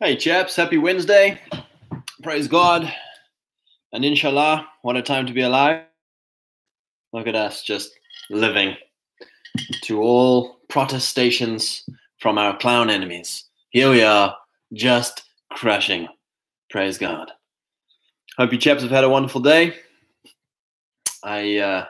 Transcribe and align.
Hey, 0.00 0.16
chaps, 0.16 0.56
happy 0.56 0.78
Wednesday. 0.78 1.40
Praise 2.22 2.48
God. 2.48 2.92
And 3.92 4.04
inshallah, 4.04 4.66
what 4.80 4.96
a 4.96 5.02
time 5.02 5.26
to 5.26 5.32
be 5.32 5.42
alive. 5.42 5.82
Look 7.12 7.28
at 7.28 7.36
us 7.36 7.62
just 7.62 7.92
living 8.28 8.74
to 9.82 10.02
all 10.02 10.56
protestations 10.68 11.84
from 12.18 12.36
our 12.36 12.56
clown 12.56 12.90
enemies. 12.90 13.44
Here 13.70 13.90
we 13.90 14.02
are, 14.02 14.36
just 14.72 15.22
crushing. 15.50 16.08
Praise 16.70 16.98
God. 16.98 17.30
Hope 18.38 18.52
you 18.52 18.58
chaps 18.58 18.82
have 18.82 18.90
had 18.90 19.04
a 19.04 19.10
wonderful 19.10 19.40
day. 19.40 19.76
I 21.22 21.58
uh, 21.58 21.84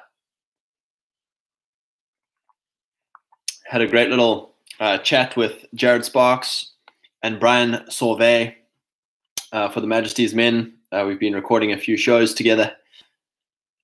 had 3.64 3.80
a 3.80 3.86
great 3.86 4.10
little 4.10 4.54
uh, 4.80 4.98
chat 4.98 5.34
with 5.36 5.64
Jared 5.74 6.04
Sparks 6.04 6.71
and 7.22 7.40
Brian 7.40 7.84
Sauvé 7.88 8.54
uh, 9.52 9.68
for 9.68 9.80
the 9.80 9.86
Majesty's 9.86 10.34
Men. 10.34 10.74
Uh, 10.90 11.04
we've 11.06 11.20
been 11.20 11.34
recording 11.34 11.72
a 11.72 11.78
few 11.78 11.96
shows 11.96 12.34
together. 12.34 12.72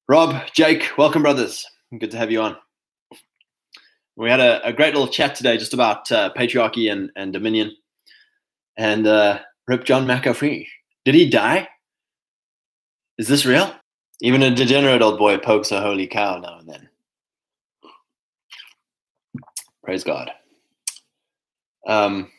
Rob, 0.09 0.47
Jake, 0.53 0.91
welcome, 0.99 1.23
brothers. 1.23 1.67
Good 1.99 2.11
to 2.11 2.19
have 2.19 2.31
you 2.31 2.41
on. 2.41 2.57
We 4.17 4.29
had 4.29 4.41
a, 4.41 4.67
a 4.67 4.73
great 4.73 4.95
little 4.95 5.09
chat 5.09 5.35
today 5.35 5.57
just 5.59 5.75
about 5.75 6.11
uh, 6.11 6.33
patriarchy 6.37 6.91
and, 6.91 7.11
and 7.15 7.33
dominion. 7.33 7.77
And 8.77 9.07
uh, 9.07 9.41
Rip 9.67 9.85
John 9.85 10.07
McAfee. 10.07 10.67
Did 11.05 11.15
he 11.15 11.29
die? 11.29 11.69
Is 13.19 13.29
this 13.29 13.47
real? 13.47 13.73
Even 14.21 14.43
a 14.43 14.55
degenerate 14.55 15.03
old 15.03 15.19
boy 15.19 15.39
pokes 15.39 15.71
a 15.71 15.81
holy 15.81 16.07
cow 16.07 16.39
now 16.39 16.59
and 16.59 16.69
then. 16.69 16.89
Praise 19.85 20.05
God. 20.05 20.31
Um, 21.87 22.31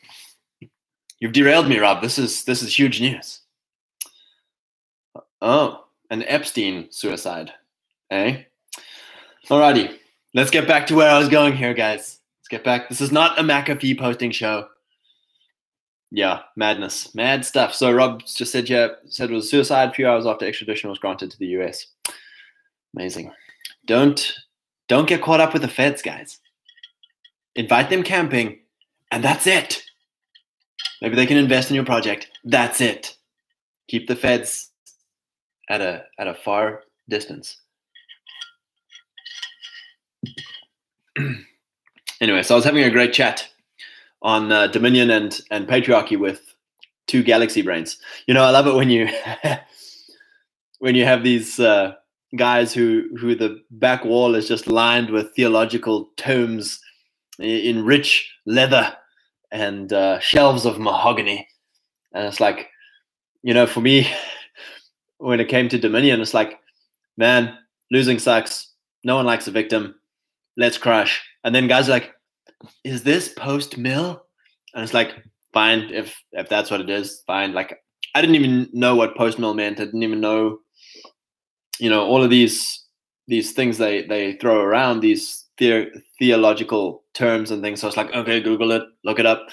You've 1.19 1.33
derailed 1.33 1.67
me, 1.67 1.79
Rob. 1.79 2.01
This 2.01 2.17
is 2.17 2.43
this 2.45 2.61
is 2.61 2.77
huge 2.77 3.01
news. 3.01 3.41
Oh, 5.41 5.85
an 6.09 6.23
Epstein 6.23 6.87
suicide. 6.91 7.51
Eh? 8.11 8.43
Alrighty. 9.49 9.97
Let's 10.33 10.51
get 10.51 10.67
back 10.67 10.87
to 10.87 10.95
where 10.95 11.09
I 11.09 11.17
was 11.17 11.29
going 11.29 11.55
here, 11.55 11.73
guys. 11.73 12.19
Let's 12.39 12.47
get 12.49 12.63
back. 12.63 12.89
This 12.89 13.01
is 13.01 13.11
not 13.11 13.39
a 13.39 13.43
McAfee 13.43 13.99
posting 13.99 14.31
show. 14.31 14.67
Yeah, 16.11 16.41
madness. 16.55 17.13
Mad 17.13 17.45
stuff. 17.45 17.73
So 17.73 17.91
Rob 17.91 18.23
just 18.25 18.51
said 18.51 18.69
yeah, 18.69 18.89
said 19.07 19.29
it 19.29 19.33
was 19.33 19.49
suicide 19.49 19.89
a 19.89 19.93
few 19.93 20.07
hours 20.07 20.25
after 20.25 20.45
extradition 20.45 20.89
was 20.89 20.99
granted 20.99 21.31
to 21.31 21.39
the 21.39 21.47
US. 21.59 21.87
Amazing. 22.95 23.31
Don't 23.85 24.33
don't 24.87 25.07
get 25.07 25.21
caught 25.21 25.39
up 25.39 25.53
with 25.53 25.61
the 25.61 25.67
feds, 25.67 26.01
guys. 26.01 26.39
Invite 27.55 27.89
them 27.89 28.03
camping, 28.03 28.59
and 29.11 29.23
that's 29.23 29.45
it. 29.45 29.83
Maybe 31.01 31.15
they 31.15 31.25
can 31.25 31.37
invest 31.37 31.69
in 31.69 31.75
your 31.75 31.85
project. 31.85 32.29
That's 32.43 32.81
it. 32.81 33.15
Keep 33.87 34.07
the 34.07 34.15
feds 34.15 34.71
at 35.69 35.81
a 35.81 36.03
at 36.17 36.27
a 36.27 36.33
far 36.33 36.83
distance. 37.09 37.57
anyway, 42.21 42.43
so 42.43 42.55
I 42.55 42.57
was 42.57 42.65
having 42.65 42.83
a 42.83 42.91
great 42.91 43.13
chat 43.13 43.47
on 44.21 44.51
uh, 44.51 44.67
Dominion 44.67 45.09
and 45.09 45.39
and 45.51 45.67
patriarchy 45.67 46.19
with 46.19 46.53
two 47.07 47.23
galaxy 47.23 47.61
brains. 47.61 47.97
You 48.27 48.33
know, 48.33 48.43
I 48.43 48.49
love 48.51 48.67
it 48.67 48.75
when 48.75 48.89
you 48.89 49.07
when 50.79 50.95
you 50.95 51.05
have 51.05 51.23
these 51.23 51.59
uh, 51.59 51.93
guys 52.35 52.73
who 52.73 53.09
who 53.19 53.35
the 53.35 53.61
back 53.71 54.03
wall 54.03 54.35
is 54.35 54.47
just 54.47 54.67
lined 54.67 55.09
with 55.09 55.33
theological 55.35 56.09
tomes 56.17 56.79
in 57.39 57.85
rich 57.85 58.31
leather 58.45 58.95
and 59.51 59.91
uh, 59.93 60.19
shelves 60.19 60.65
of 60.65 60.79
mahogany. 60.79 61.47
And 62.13 62.25
it's 62.27 62.39
like, 62.39 62.69
you 63.43 63.53
know, 63.53 63.65
for 63.65 63.81
me, 63.81 64.07
when 65.17 65.39
it 65.39 65.49
came 65.49 65.69
to 65.69 65.77
Dominion, 65.77 66.21
it's 66.21 66.33
like, 66.33 66.59
man, 67.17 67.57
losing 67.91 68.19
sucks. 68.19 68.73
No 69.03 69.15
one 69.15 69.25
likes 69.25 69.47
a 69.47 69.51
victim. 69.51 69.95
Let's 70.57 70.77
crush. 70.77 71.21
And 71.43 71.53
then 71.55 71.67
guys 71.67 71.87
are 71.87 71.93
like, 71.93 72.13
is 72.83 73.03
this 73.03 73.29
post 73.29 73.77
mill? 73.77 74.25
And 74.73 74.83
it's 74.83 74.93
like, 74.93 75.15
fine, 75.53 75.89
if 75.91 76.15
if 76.31 76.49
that's 76.49 76.71
what 76.71 76.81
it 76.81 76.89
is, 76.89 77.23
fine. 77.25 77.53
Like 77.53 77.79
I 78.15 78.21
didn't 78.21 78.35
even 78.35 78.69
know 78.73 78.95
what 78.95 79.17
post 79.17 79.39
mill 79.39 79.53
meant. 79.53 79.79
I 79.79 79.85
didn't 79.85 80.03
even 80.03 80.21
know, 80.21 80.59
you 81.79 81.89
know, 81.89 82.05
all 82.05 82.23
of 82.23 82.29
these 82.29 82.85
these 83.27 83.51
things 83.53 83.77
they 83.77 84.03
they 84.03 84.33
throw 84.33 84.59
around 84.59 84.99
these 84.99 85.45
the- 85.57 85.91
theological 86.17 87.03
terms 87.19 87.51
and 87.51 87.61
things. 87.61 87.81
So 87.81 87.87
it's 87.87 87.97
like, 87.97 88.11
okay, 88.15 88.39
Google 88.39 88.71
it, 88.71 88.83
look 89.03 89.19
it 89.19 89.25
up. 89.25 89.47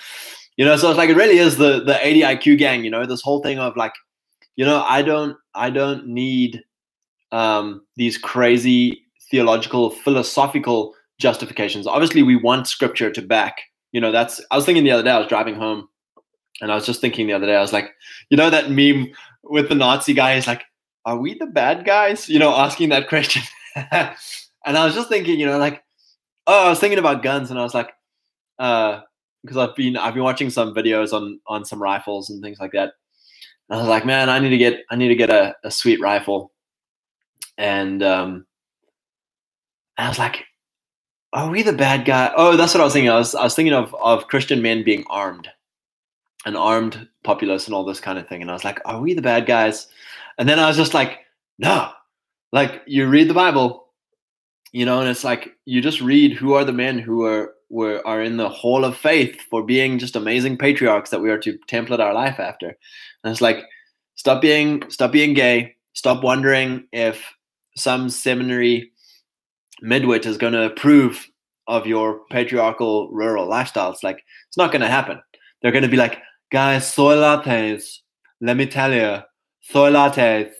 You 0.56 0.64
know, 0.64 0.76
so 0.76 0.88
it's 0.88 0.96
like 0.96 1.10
it 1.10 1.16
really 1.16 1.38
is 1.38 1.58
the 1.58 1.84
the 1.84 1.98
80 2.00 2.20
IQ 2.22 2.58
gang, 2.58 2.84
you 2.84 2.90
know, 2.90 3.04
this 3.04 3.20
whole 3.20 3.42
thing 3.42 3.58
of 3.58 3.76
like, 3.76 3.92
you 4.54 4.64
know, 4.64 4.82
I 4.82 5.02
don't 5.02 5.36
I 5.54 5.68
don't 5.68 6.06
need 6.06 6.62
um 7.32 7.82
these 7.96 8.16
crazy 8.16 9.02
theological 9.30 9.90
philosophical 9.90 10.94
justifications. 11.18 11.86
Obviously, 11.86 12.22
we 12.22 12.36
want 12.36 12.68
scripture 12.68 13.10
to 13.10 13.20
back, 13.20 13.56
you 13.92 14.00
know, 14.00 14.12
that's 14.12 14.40
I 14.50 14.56
was 14.56 14.64
thinking 14.64 14.84
the 14.84 14.92
other 14.92 15.02
day, 15.02 15.10
I 15.10 15.18
was 15.18 15.28
driving 15.28 15.56
home 15.56 15.88
and 16.62 16.72
I 16.72 16.74
was 16.74 16.86
just 16.86 17.02
thinking 17.02 17.26
the 17.26 17.34
other 17.34 17.46
day, 17.46 17.56
I 17.56 17.60
was 17.60 17.72
like, 17.72 17.90
you 18.30 18.36
know, 18.36 18.48
that 18.48 18.70
meme 18.70 19.12
with 19.44 19.68
the 19.68 19.74
Nazi 19.74 20.14
guy 20.14 20.34
is 20.34 20.46
like, 20.46 20.64
are 21.04 21.18
we 21.18 21.34
the 21.34 21.46
bad 21.46 21.84
guys? 21.84 22.28
You 22.28 22.38
know, 22.38 22.54
asking 22.54 22.88
that 22.90 23.08
question. 23.12 23.42
and 23.74 24.78
I 24.78 24.84
was 24.84 24.94
just 24.94 25.08
thinking, 25.08 25.38
you 25.38 25.46
know, 25.46 25.58
like, 25.58 25.82
oh, 26.46 26.66
I 26.66 26.70
was 26.70 26.80
thinking 26.80 26.98
about 26.98 27.22
guns, 27.22 27.50
and 27.50 27.58
I 27.58 27.62
was 27.62 27.74
like, 27.74 27.90
uh, 28.58 29.00
because 29.42 29.56
I've 29.56 29.76
been 29.76 29.96
I've 29.96 30.14
been 30.14 30.22
watching 30.22 30.50
some 30.50 30.74
videos 30.74 31.12
on 31.12 31.40
on 31.46 31.64
some 31.64 31.82
rifles 31.82 32.30
and 32.30 32.42
things 32.42 32.58
like 32.58 32.72
that. 32.72 32.92
And 33.68 33.78
I 33.78 33.82
was 33.82 33.88
like, 33.88 34.04
man, 34.04 34.28
I 34.28 34.38
need 34.38 34.50
to 34.50 34.58
get 34.58 34.84
I 34.90 34.96
need 34.96 35.08
to 35.08 35.14
get 35.14 35.30
a, 35.30 35.54
a 35.64 35.70
sweet 35.70 36.00
rifle. 36.00 36.52
And 37.58 38.02
um, 38.02 38.46
I 39.96 40.08
was 40.08 40.18
like, 40.18 40.44
are 41.32 41.50
we 41.50 41.62
the 41.62 41.72
bad 41.72 42.04
guy? 42.04 42.32
Oh, 42.36 42.56
that's 42.56 42.74
what 42.74 42.80
I 42.80 42.84
was 42.84 42.92
thinking. 42.92 43.10
I 43.10 43.18
was 43.18 43.34
I 43.34 43.44
was 43.44 43.54
thinking 43.54 43.74
of 43.74 43.94
of 43.94 44.28
Christian 44.28 44.62
men 44.62 44.84
being 44.84 45.04
armed, 45.08 45.48
an 46.44 46.56
armed 46.56 47.08
populace 47.24 47.66
and 47.66 47.74
all 47.74 47.84
this 47.84 48.00
kind 48.00 48.18
of 48.18 48.28
thing. 48.28 48.42
And 48.42 48.50
I 48.50 48.54
was 48.54 48.64
like, 48.64 48.80
are 48.84 49.00
we 49.00 49.14
the 49.14 49.22
bad 49.22 49.46
guys? 49.46 49.86
And 50.38 50.48
then 50.48 50.58
I 50.58 50.68
was 50.68 50.76
just 50.76 50.94
like, 50.94 51.20
no. 51.58 51.90
Like 52.52 52.82
you 52.86 53.06
read 53.06 53.28
the 53.28 53.34
Bible, 53.34 53.85
you 54.72 54.84
know 54.84 55.00
and 55.00 55.08
it's 55.08 55.24
like 55.24 55.56
you 55.64 55.80
just 55.80 56.00
read 56.00 56.32
who 56.32 56.54
are 56.54 56.64
the 56.64 56.72
men 56.72 56.98
who 56.98 57.24
are 57.24 57.56
were 57.68 58.06
are 58.06 58.22
in 58.22 58.36
the 58.36 58.48
hall 58.48 58.84
of 58.84 58.96
faith 58.96 59.40
for 59.50 59.62
being 59.64 59.98
just 59.98 60.16
amazing 60.16 60.56
patriarchs 60.56 61.10
that 61.10 61.20
we 61.20 61.30
are 61.30 61.38
to 61.38 61.58
template 61.68 62.00
our 62.00 62.14
life 62.14 62.38
after. 62.38 62.68
And 62.68 63.32
it's 63.32 63.40
like 63.40 63.64
stop 64.14 64.40
being 64.40 64.88
stop 64.90 65.12
being 65.12 65.34
gay. 65.34 65.74
Stop 65.94 66.22
wondering 66.22 66.86
if 66.92 67.24
some 67.76 68.08
seminary 68.10 68.92
midwit 69.82 70.26
is 70.26 70.38
going 70.38 70.52
to 70.52 70.64
approve 70.64 71.26
of 71.66 71.86
your 71.86 72.20
patriarchal 72.30 73.10
rural 73.10 73.48
lifestyle. 73.48 73.90
It's 73.90 74.02
like 74.04 74.22
it's 74.48 74.56
not 74.56 74.70
going 74.70 74.82
to 74.82 74.88
happen. 74.88 75.20
They're 75.60 75.72
going 75.72 75.82
to 75.82 75.88
be 75.88 75.96
like 75.96 76.18
guys 76.52 76.92
soy 76.92 77.16
lattes. 77.16 77.98
Let 78.40 78.56
me 78.56 78.66
tell 78.66 78.92
you 78.92 79.22
soy 79.62 79.90
lattes 79.90 80.52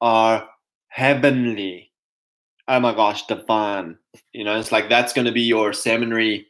are 0.00 0.48
heavenly 0.88 1.85
oh 2.68 2.80
my 2.80 2.94
gosh, 2.94 3.26
divine. 3.26 3.96
You 4.32 4.44
know, 4.44 4.58
it's 4.58 4.72
like 4.72 4.88
that's 4.88 5.12
going 5.12 5.26
to 5.26 5.32
be 5.32 5.42
your 5.42 5.72
seminary, 5.72 6.46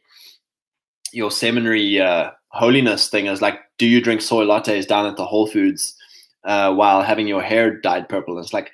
your 1.11 1.31
seminary 1.31 1.99
uh, 1.99 2.31
holiness 2.49 3.09
thing. 3.09 3.27
Is 3.27 3.41
like, 3.41 3.59
do 3.77 3.85
you 3.85 4.01
drink 4.01 4.21
soy 4.21 4.45
lattes 4.45 4.87
down 4.87 5.05
at 5.05 5.17
the 5.17 5.25
Whole 5.25 5.47
Foods 5.47 5.95
uh, 6.43 6.73
while 6.73 7.01
having 7.01 7.27
your 7.27 7.41
hair 7.41 7.79
dyed 7.79 8.09
purple? 8.09 8.35
And 8.35 8.43
it's 8.43 8.53
like, 8.53 8.71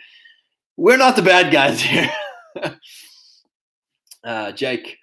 we're 0.78 0.98
not 0.98 1.16
the 1.16 1.22
bad 1.22 1.52
guys 1.52 1.82
here. 1.82 2.12
uh, 4.24 4.52
Jake, 4.52 4.98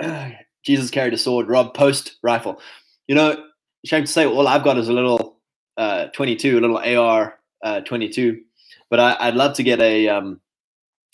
Jesus 0.64 0.90
carried 0.90 1.14
a 1.14 1.18
sword. 1.18 1.48
Rob, 1.48 1.74
post 1.74 2.16
rifle. 2.22 2.60
You 3.06 3.14
know, 3.14 3.44
shame 3.84 4.04
to 4.04 4.10
say, 4.10 4.26
all 4.26 4.48
I've 4.48 4.64
got 4.64 4.78
is 4.78 4.88
a 4.88 4.92
little 4.92 5.38
uh, 5.76 6.06
22, 6.06 6.58
a 6.58 6.60
little 6.60 6.78
AR 6.78 7.38
uh, 7.62 7.80
22. 7.80 8.40
But 8.90 9.00
I, 9.00 9.26
would 9.26 9.36
love 9.36 9.54
to 9.56 9.62
get 9.62 9.80
a 9.80 10.08
um, 10.08 10.40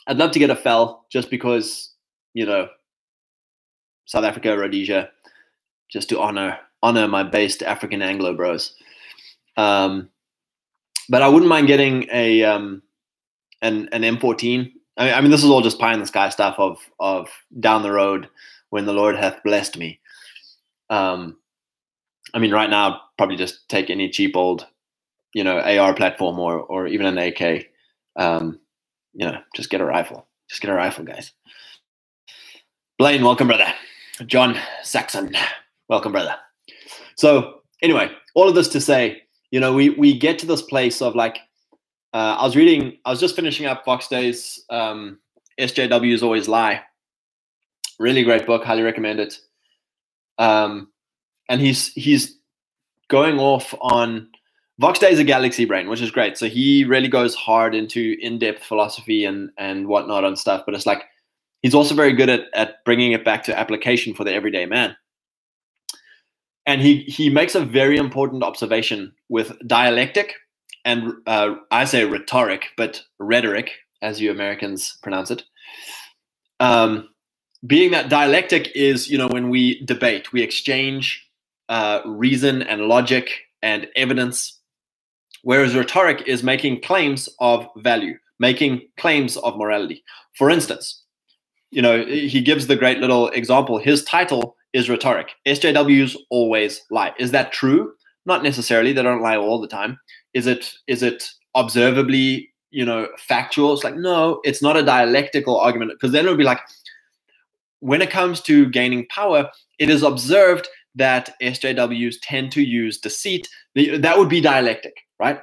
I'd 0.07 0.19
love 0.19 0.33
to 0.33 0.39
get 0.39 0.51
a 0.51 0.57
FAL 0.57 1.07
just 1.11 1.31
because, 1.31 1.93
you 2.35 2.47
know, 2.47 2.69
South 4.07 4.25
Africa, 4.25 4.57
Rhodesia, 4.57 5.11
just 5.91 6.09
to 6.09 6.21
honor 6.21 6.59
honor 6.83 7.07
my 7.07 7.23
based 7.23 7.63
African 7.63 8.03
Anglo 8.03 8.35
bros. 8.35 8.75
Um, 9.57 10.09
but 11.09 11.23
I 11.23 11.29
wouldn't 11.29 11.49
mind 11.49 11.67
getting 11.67 12.09
a 12.13 12.43
um, 12.43 12.83
an 13.61 13.89
an 13.93 14.03
M14. 14.03 14.73
I 14.97 15.05
mean, 15.05 15.15
I 15.15 15.21
mean, 15.21 15.31
this 15.31 15.45
is 15.45 15.51
all 15.51 15.63
just 15.63 15.79
pie 15.79 15.95
in 15.95 16.01
the 16.01 16.07
sky 16.07 16.29
stuff 16.29 16.57
of 16.59 16.79
of 16.99 17.29
down 17.61 17.83
the 17.83 17.93
road 17.93 18.29
when 18.71 18.87
the 18.87 18.93
Lord 18.93 19.17
hath 19.17 19.43
blessed 19.45 19.79
me. 19.79 20.01
Um, 20.91 21.39
I 22.35 22.39
mean, 22.39 22.53
right 22.53 22.71
now, 22.71 23.01
probably 23.19 23.37
just 23.37 23.69
take 23.69 23.91
any 23.91 24.09
cheap 24.09 24.37
old, 24.37 24.67
you 25.35 25.45
know, 25.45 25.61
AR 25.61 25.95
platform 25.95 26.39
or 26.39 26.61
or 26.61 26.87
even 26.87 27.07
an 27.07 27.19
AK. 27.19 27.67
Um, 28.17 28.59
you 29.15 29.27
know, 29.27 29.41
just 29.55 29.71
get 29.71 29.81
a 29.81 29.85
rifle. 29.85 30.27
Just 30.49 30.61
get 30.61 30.71
a 30.71 30.75
rifle, 30.75 31.05
guys. 31.05 31.33
Blaine, 32.99 33.25
welcome, 33.25 33.49
brother. 33.49 33.73
John 34.27 34.59
Saxon, 34.83 35.35
welcome, 35.89 36.13
brother. 36.13 36.37
So 37.17 37.63
anyway, 37.83 38.11
all 38.35 38.49
of 38.49 38.55
this 38.55 38.69
to 38.69 38.81
say, 38.81 39.23
you 39.51 39.61
know, 39.61 39.73
we 39.73 39.91
we 39.91 40.19
get 40.19 40.39
to 40.41 40.47
this 40.47 40.63
place 40.63 41.03
of 41.03 41.15
like, 41.15 41.39
uh, 42.15 42.37
I 42.39 42.45
was 42.45 42.57
reading, 42.57 42.99
I 43.05 43.11
was 43.11 43.21
just 43.21 43.37
finishing 43.37 43.67
up 43.67 43.85
Vox 43.85 44.09
Day's 44.09 44.65
um, 44.71 45.19
SJWs 45.59 46.23
Always 46.23 46.49
Lie. 46.49 46.83
Really 47.99 48.25
great 48.25 48.47
book, 48.47 48.65
highly 48.65 48.83
recommend 48.83 49.21
it. 49.21 49.39
Um, 50.39 50.89
and 51.49 51.61
he's 51.61 51.93
he's 51.93 52.39
going 53.09 53.39
off 53.39 53.75
on 53.81 54.29
Vox 54.79 54.99
Day 54.99 55.11
is 55.13 55.19
a 55.19 55.25
galaxy 55.25 55.65
brain, 55.65 55.89
which 55.89 56.01
is 56.01 56.11
great. 56.11 56.39
So 56.39 56.49
he 56.49 56.85
really 56.85 57.09
goes 57.09 57.35
hard 57.35 57.75
into 57.75 58.17
in-depth 58.21 58.65
philosophy 58.65 59.25
and 59.25 59.51
and 59.59 59.87
whatnot 59.87 60.25
on 60.25 60.37
stuff. 60.37 60.63
But 60.65 60.75
it's 60.75 60.87
like 60.87 61.05
he's 61.63 61.75
also 61.75 61.95
very 61.95 62.13
good 62.13 62.29
at 62.29 62.43
at 62.55 62.85
bringing 62.85 63.13
it 63.13 63.25
back 63.25 63.45
to 63.45 63.59
application 63.59 64.15
for 64.15 64.25
the 64.25 64.35
everyday 64.35 64.67
man. 64.67 64.97
And 66.67 66.81
he 66.81 67.03
he 67.03 67.29
makes 67.29 67.55
a 67.55 67.65
very 67.65 67.97
important 67.97 68.43
observation 68.43 69.13
with 69.29 69.57
dialectic 69.67 70.35
and 70.85 71.13
uh, 71.27 71.55
I 71.71 71.85
say 71.85 72.05
rhetoric, 72.05 72.69
but 72.77 73.03
rhetoric, 73.19 73.73
as 74.01 74.21
you 74.21 74.31
Americans 74.31 74.99
pronounce 75.03 75.31
it. 75.31 75.45
Um, 76.61 77.09
being 77.67 77.93
that 77.93 78.09
dialectic 78.09 78.71
is, 78.75 79.09
you 79.09 79.17
know, 79.19 79.29
when 79.29 79.49
we 79.49 79.85
debate, 79.85 80.33
we 80.33 80.43
exchange 80.43 81.29
uh, 81.69 82.01
reason 82.05 82.63
and 82.63 82.83
logic 82.83 83.31
and 83.63 83.87
evidence 83.95 84.59
whereas 85.43 85.77
rhetoric 85.77 86.23
is 86.27 86.43
making 86.43 86.81
claims 86.81 87.29
of 87.39 87.69
value, 87.77 88.17
making 88.39 88.83
claims 88.97 89.37
of 89.39 89.57
morality. 89.57 90.03
For 90.37 90.51
instance, 90.51 91.03
you 91.71 91.83
know, 91.83 92.05
he 92.05 92.41
gives 92.41 92.67
the 92.67 92.77
great 92.77 92.99
little 92.99 93.29
example. 93.29 93.79
His 93.79 94.05
title 94.05 94.57
is 94.73 94.89
rhetoric. 94.89 95.31
SJWs 95.47 96.17
always 96.31 96.83
lie. 96.91 97.13
Is 97.19 97.31
that 97.33 97.53
true? 97.53 97.93
Not 98.27 98.43
necessarily. 98.43 98.93
They 98.93 99.03
don't 99.03 99.23
lie 99.23 99.37
all 99.37 99.61
the 99.61 99.69
time. 99.69 99.99
Is 100.35 100.47
it 100.47 100.73
is 100.87 101.03
it 101.03 101.29
observably, 101.55 102.51
you 102.71 102.85
know, 102.85 103.09
factual? 103.19 103.73
It's 103.75 103.85
like, 103.85 103.97
no, 103.97 104.41
it's 104.45 104.63
not 104.63 104.77
a 104.77 104.83
dialectical 104.83 105.59
argument. 105.59 105.93
Because 105.93 106.13
then 106.13 106.27
it 106.27 106.29
would 106.29 106.39
be 106.39 106.45
like, 106.45 106.61
when 107.81 108.01
it 108.01 108.11
comes 108.11 108.41
to 108.43 108.71
gaining 108.71 109.07
power, 109.09 109.51
it 109.79 109.91
is 109.91 110.03
observed 110.03 110.69
that 110.95 111.35
SJWs 111.41 112.17
tend 112.23 112.53
to 112.53 112.63
use 112.63 112.99
deceit. 112.99 113.49
That 113.75 114.19
would 114.19 114.29
be 114.29 114.41
dialectic 114.41 114.95
right? 115.23 115.41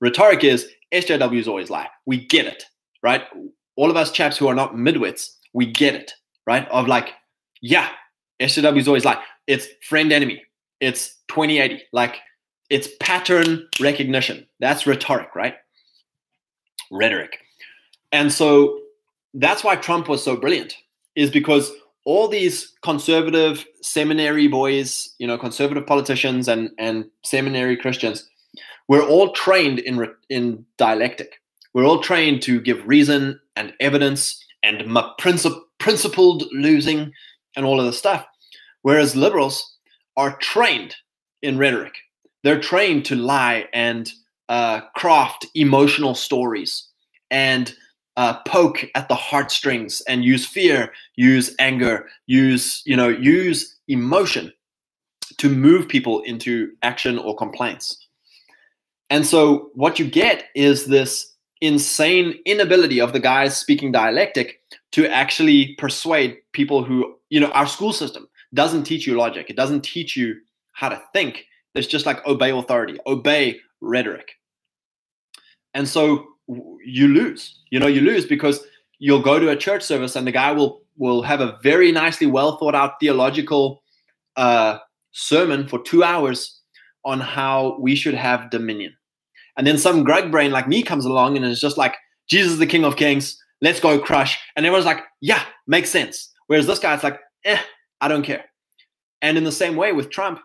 Rhetoric 0.00 0.44
is 0.44 0.68
SJWs 0.92 1.48
always 1.48 1.70
lie. 1.70 1.88
We 2.04 2.26
get 2.26 2.46
it, 2.46 2.64
right? 3.02 3.24
All 3.76 3.90
of 3.90 3.96
us 3.96 4.12
chaps 4.12 4.36
who 4.36 4.48
are 4.48 4.54
not 4.54 4.74
midwits, 4.74 5.30
we 5.54 5.64
get 5.64 5.94
it, 5.94 6.12
right? 6.46 6.68
Of 6.68 6.86
like, 6.86 7.14
yeah, 7.62 7.88
SJWs 8.40 8.86
always 8.86 9.06
lie. 9.06 9.22
It's 9.46 9.66
friend 9.88 10.12
enemy. 10.12 10.42
It's 10.80 11.16
2080. 11.28 11.82
Like 11.92 12.18
it's 12.68 12.88
pattern 13.00 13.66
recognition. 13.80 14.46
That's 14.60 14.86
rhetoric, 14.86 15.34
right? 15.34 15.54
Rhetoric. 16.90 17.38
And 18.12 18.30
so 18.30 18.80
that's 19.32 19.64
why 19.64 19.76
Trump 19.76 20.08
was 20.08 20.22
so 20.22 20.36
brilliant, 20.36 20.76
is 21.16 21.30
because 21.30 21.72
all 22.04 22.28
these 22.28 22.72
conservative 22.82 23.64
seminary 23.82 24.48
boys, 24.48 25.14
you 25.18 25.26
know, 25.26 25.38
conservative 25.38 25.86
politicians 25.86 26.48
and 26.48 26.70
and 26.78 27.04
seminary 27.24 27.76
Christians, 27.76 28.28
we're 28.88 29.06
all 29.06 29.32
trained 29.32 29.78
in 29.80 30.06
in 30.28 30.64
dialectic. 30.78 31.40
We're 31.74 31.84
all 31.84 32.02
trained 32.02 32.42
to 32.42 32.60
give 32.60 32.86
reason 32.86 33.40
and 33.54 33.72
evidence 33.80 34.44
and 34.62 34.80
princip- 35.18 35.62
principled 35.78 36.44
losing 36.52 37.12
and 37.56 37.64
all 37.64 37.78
of 37.78 37.86
the 37.86 37.92
stuff. 37.92 38.26
Whereas 38.82 39.14
liberals 39.14 39.76
are 40.16 40.36
trained 40.38 40.96
in 41.42 41.58
rhetoric. 41.58 41.94
They're 42.42 42.60
trained 42.60 43.04
to 43.06 43.14
lie 43.14 43.68
and 43.72 44.10
uh, 44.48 44.80
craft 44.96 45.46
emotional 45.54 46.14
stories 46.14 46.88
and 47.30 47.74
uh, 48.20 48.34
poke 48.46 48.84
at 48.94 49.08
the 49.08 49.14
heartstrings 49.14 50.02
and 50.02 50.26
use 50.26 50.44
fear, 50.44 50.92
use 51.16 51.54
anger, 51.58 52.06
use 52.26 52.82
you 52.84 52.94
know 52.94 53.08
use 53.08 53.78
emotion 53.88 54.52
to 55.38 55.48
move 55.48 55.88
people 55.88 56.20
into 56.20 56.70
action 56.82 57.18
or 57.18 57.34
complaints. 57.34 58.06
And 59.08 59.26
so 59.26 59.70
what 59.72 59.98
you 59.98 60.04
get 60.04 60.44
is 60.54 60.84
this 60.84 61.34
insane 61.62 62.38
inability 62.44 63.00
of 63.00 63.14
the 63.14 63.20
guys 63.20 63.56
speaking 63.56 63.90
dialectic 63.90 64.60
to 64.92 65.08
actually 65.08 65.74
persuade 65.76 66.36
people 66.52 66.84
who, 66.84 67.16
you 67.30 67.40
know, 67.40 67.50
our 67.52 67.66
school 67.66 67.94
system 67.94 68.28
doesn't 68.52 68.84
teach 68.84 69.06
you 69.06 69.16
logic. 69.16 69.48
It 69.48 69.56
doesn't 69.56 69.80
teach 69.80 70.14
you 70.14 70.36
how 70.72 70.90
to 70.90 71.00
think. 71.14 71.46
It's 71.74 71.86
just 71.86 72.04
like 72.04 72.26
obey 72.26 72.50
authority, 72.50 72.98
obey 73.06 73.60
rhetoric. 73.80 74.32
And 75.72 75.88
so 75.88 76.26
you 76.84 77.08
lose. 77.08 77.58
You 77.70 77.80
know, 77.80 77.86
you 77.86 78.00
lose 78.00 78.26
because 78.26 78.64
you'll 78.98 79.22
go 79.22 79.38
to 79.38 79.50
a 79.50 79.56
church 79.56 79.82
service 79.82 80.16
and 80.16 80.26
the 80.26 80.32
guy 80.32 80.52
will 80.52 80.82
will 80.96 81.22
have 81.22 81.40
a 81.40 81.58
very 81.62 81.90
nicely 81.90 82.26
well 82.26 82.58
thought 82.58 82.74
out 82.74 83.00
theological 83.00 83.82
uh, 84.36 84.78
sermon 85.12 85.66
for 85.66 85.82
two 85.82 86.04
hours 86.04 86.60
on 87.04 87.20
how 87.20 87.78
we 87.80 87.94
should 87.94 88.14
have 88.14 88.50
dominion. 88.50 88.94
And 89.56 89.66
then 89.66 89.78
some 89.78 90.04
grug 90.04 90.30
brain 90.30 90.50
like 90.50 90.68
me 90.68 90.82
comes 90.82 91.04
along 91.04 91.36
and 91.36 91.44
is 91.44 91.60
just 91.60 91.78
like, 91.78 91.96
Jesus 92.28 92.52
is 92.52 92.58
the 92.58 92.66
King 92.66 92.84
of 92.84 92.96
Kings. 92.96 93.38
Let's 93.62 93.80
go 93.80 93.98
crush. 93.98 94.38
And 94.56 94.64
everyone's 94.64 94.86
like, 94.86 95.02
yeah, 95.20 95.42
makes 95.66 95.90
sense. 95.90 96.30
Whereas 96.46 96.66
this 96.66 96.78
guy's 96.78 97.02
like, 97.02 97.18
eh, 97.44 97.60
I 98.00 98.08
don't 98.08 98.22
care. 98.22 98.44
And 99.22 99.36
in 99.36 99.44
the 99.44 99.52
same 99.52 99.76
way 99.76 99.92
with 99.92 100.10
Trump, 100.10 100.40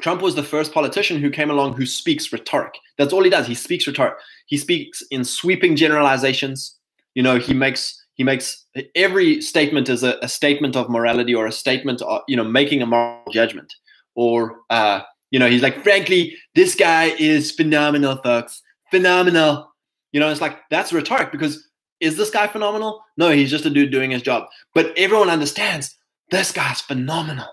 Trump 0.00 0.22
was 0.22 0.34
the 0.34 0.42
first 0.42 0.72
politician 0.72 1.20
who 1.20 1.30
came 1.30 1.50
along 1.50 1.74
who 1.74 1.86
speaks 1.86 2.32
rhetoric. 2.32 2.74
That's 2.98 3.12
all 3.12 3.22
he 3.22 3.30
does. 3.30 3.46
He 3.46 3.54
speaks 3.54 3.86
rhetoric. 3.86 4.14
He 4.46 4.56
speaks 4.56 5.02
in 5.10 5.24
sweeping 5.24 5.76
generalizations. 5.76 6.76
You 7.14 7.22
know, 7.22 7.38
he 7.38 7.54
makes 7.54 7.96
he 8.14 8.24
makes 8.24 8.66
every 8.94 9.40
statement 9.40 9.88
is 9.88 10.02
a, 10.02 10.18
a 10.22 10.28
statement 10.28 10.76
of 10.76 10.90
morality 10.90 11.34
or 11.34 11.46
a 11.46 11.52
statement 11.52 12.02
of 12.02 12.22
you 12.28 12.36
know 12.36 12.44
making 12.44 12.82
a 12.82 12.86
moral 12.86 13.22
judgment 13.32 13.72
or 14.14 14.58
uh, 14.70 15.00
you 15.30 15.38
know, 15.38 15.48
he's 15.48 15.62
like, 15.62 15.82
frankly, 15.82 16.36
this 16.54 16.74
guy 16.74 17.14
is 17.18 17.50
phenomenal, 17.52 18.16
folks. 18.16 18.62
Phenomenal. 18.90 19.72
You 20.12 20.20
know, 20.20 20.28
it's 20.28 20.40
like 20.40 20.58
that's 20.70 20.92
rhetoric 20.92 21.30
because 21.30 21.68
is 22.00 22.16
this 22.16 22.30
guy 22.30 22.48
phenomenal? 22.48 23.04
No, 23.16 23.30
he's 23.30 23.50
just 23.50 23.66
a 23.66 23.70
dude 23.70 23.92
doing 23.92 24.10
his 24.10 24.22
job. 24.22 24.48
But 24.74 24.92
everyone 24.98 25.30
understands 25.30 25.96
this 26.30 26.50
guy's 26.50 26.80
phenomenal. 26.80 27.46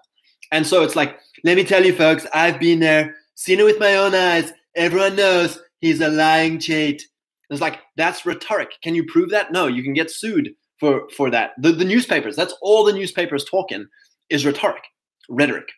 And 0.51 0.65
so 0.65 0.83
it's 0.83 0.95
like, 0.95 1.19
let 1.43 1.57
me 1.57 1.63
tell 1.63 1.85
you, 1.85 1.93
folks, 1.93 2.25
I've 2.33 2.59
been 2.59 2.79
there, 2.79 3.15
seen 3.35 3.59
it 3.59 3.65
with 3.65 3.79
my 3.79 3.95
own 3.95 4.15
eyes. 4.15 4.51
Everyone 4.75 5.15
knows 5.15 5.59
he's 5.81 6.01
a 6.01 6.09
lying 6.09 6.59
cheat. 6.59 7.03
It's 7.49 7.61
like 7.61 7.79
that's 7.95 8.25
rhetoric. 8.25 8.71
Can 8.81 8.95
you 8.95 9.05
prove 9.05 9.29
that? 9.29 9.51
No, 9.51 9.67
you 9.67 9.83
can 9.83 9.93
get 9.93 10.11
sued 10.11 10.53
for 10.79 11.07
for 11.15 11.29
that. 11.31 11.51
The, 11.57 11.71
the 11.71 11.85
newspapers, 11.85 12.35
that's 12.35 12.53
all 12.61 12.83
the 12.83 12.93
newspapers 12.93 13.45
talking 13.45 13.87
is 14.29 14.45
rhetoric, 14.45 14.83
rhetoric 15.29 15.69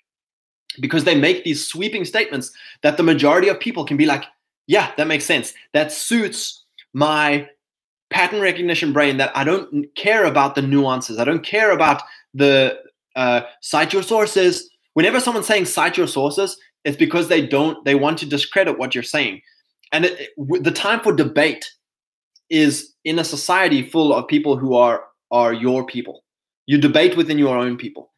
because 0.80 1.04
they 1.04 1.16
make 1.16 1.44
these 1.44 1.66
sweeping 1.66 2.06
statements 2.06 2.52
that 2.82 2.98
the 2.98 3.04
majority 3.04 3.48
of 3.48 3.60
people 3.60 3.86
can 3.86 3.98
be 3.98 4.06
like, 4.06 4.26
yeah, 4.68 4.92
that 4.98 5.08
makes 5.08 5.26
sense. 5.26 5.54
That 5.74 5.92
suits 5.92 6.66
my 6.94 7.48
pattern 8.10 8.42
recognition 8.42 8.94
brain 8.94 9.18
that 9.18 9.36
I 9.36 9.44
don't 9.44 9.88
care 9.96 10.26
about 10.26 10.56
the 10.56 10.62
nuances. 10.62 11.20
I 11.20 11.26
don't 11.26 11.44
care 11.44 11.72
about 11.72 12.02
the 12.34 12.80
uh, 13.20 13.42
cite 13.62 13.94
your 13.94 14.04
sources. 14.04 14.70
Whenever 14.94 15.20
someone's 15.20 15.48
saying 15.48 15.66
cite 15.66 15.98
your 15.98 16.08
sources, 16.08 16.58
it's 16.86 16.98
because 16.98 17.28
they 17.28 17.46
don't, 17.46 17.84
they 17.86 17.96
want 17.96 18.18
to 18.20 18.26
discredit 18.26 18.80
what 18.80 18.96
you're 18.96 19.04
saying. 19.04 19.42
And 19.92 20.06
it, 20.06 20.30
it, 20.38 20.64
the 20.64 20.72
time 20.72 21.02
for 21.02 21.14
debate 21.14 21.70
is 22.50 22.94
in 23.04 23.20
a 23.20 23.24
society 23.24 23.88
full 23.88 24.14
of 24.14 24.28
people 24.28 24.58
who 24.58 24.76
are 24.76 25.04
are 25.32 25.54
your 25.54 25.86
people. 25.86 26.24
You 26.66 26.80
debate 26.80 27.16
within 27.16 27.38
your 27.38 27.56
own 27.56 27.78
people 27.78 28.10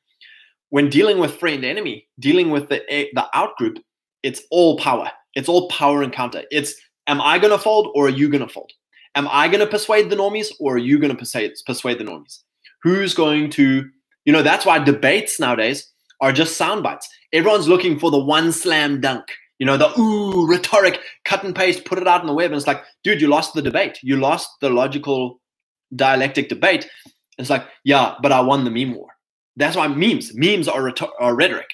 when 0.72 0.90
dealing 0.90 1.20
with 1.20 1.38
friend 1.38 1.64
enemy, 1.64 2.08
dealing 2.20 2.50
with 2.50 2.70
the 2.70 2.82
the 3.14 3.26
out 3.34 3.56
group, 3.58 3.78
it's 4.24 4.42
all 4.50 4.78
power. 4.78 5.12
It's 5.36 5.48
all 5.48 5.70
power 5.70 6.02
encounter. 6.02 6.44
It's 6.50 6.74
am 7.08 7.22
I 7.22 7.40
gonna 7.40 7.60
fold 7.60 7.92
or 7.94 8.08
are 8.08 8.10
you 8.10 8.30
gonna 8.30 8.48
fold? 8.48 8.72
Am 9.16 9.28
I 9.30 9.48
gonna 9.50 9.68
persuade 9.68 10.10
the 10.10 10.16
normies 10.16 10.48
or 10.60 10.76
are 10.76 10.86
you 10.90 10.98
gonna 10.98 11.16
persuade 11.16 11.52
persuade 11.66 12.00
the 12.00 12.06
normies? 12.06 12.40
Who's 12.84 13.14
going 13.14 13.50
to, 13.52 13.90
you 14.26 14.34
know, 14.34 14.42
that's 14.42 14.66
why 14.66 14.80
debates 14.80 15.40
nowadays 15.40 15.92
are 16.20 16.32
just 16.32 16.58
sound 16.58 16.84
bites. 16.84 17.10
Everyone's 17.34 17.68
looking 17.68 18.00
for 18.00 18.12
the 18.12 18.20
one 18.20 18.52
slam 18.52 19.02
dunk. 19.02 19.26
You 19.60 19.66
know, 19.66 19.78
the 19.78 19.98
ooh, 20.00 20.48
rhetoric, 20.48 21.00
cut 21.24 21.44
and 21.44 21.56
paste, 21.56 21.86
put 21.86 22.00
it 22.00 22.08
out 22.08 22.22
on 22.22 22.28
the 22.28 22.34
web. 22.34 22.52
And 22.52 22.56
it's 22.56 22.68
like, 22.68 22.84
dude, 23.04 23.22
you 23.22 23.28
lost 23.28 23.54
the 23.54 23.62
debate. 23.62 24.00
You 24.02 24.18
lost 24.18 24.50
the 24.60 24.70
logical 24.70 25.40
dialectic 25.96 26.50
debate. 26.50 26.90
It's 27.38 27.50
like, 27.50 27.66
yeah, 27.84 28.16
but 28.22 28.32
I 28.32 28.42
won 28.42 28.64
the 28.64 28.72
meme 28.72 28.96
war. 28.96 29.10
That's 29.56 29.76
why 29.76 29.88
memes, 29.88 30.34
memes 30.34 30.68
are, 30.68 30.82
rhetor- 30.82 31.12
are 31.20 31.36
rhetoric. 31.36 31.70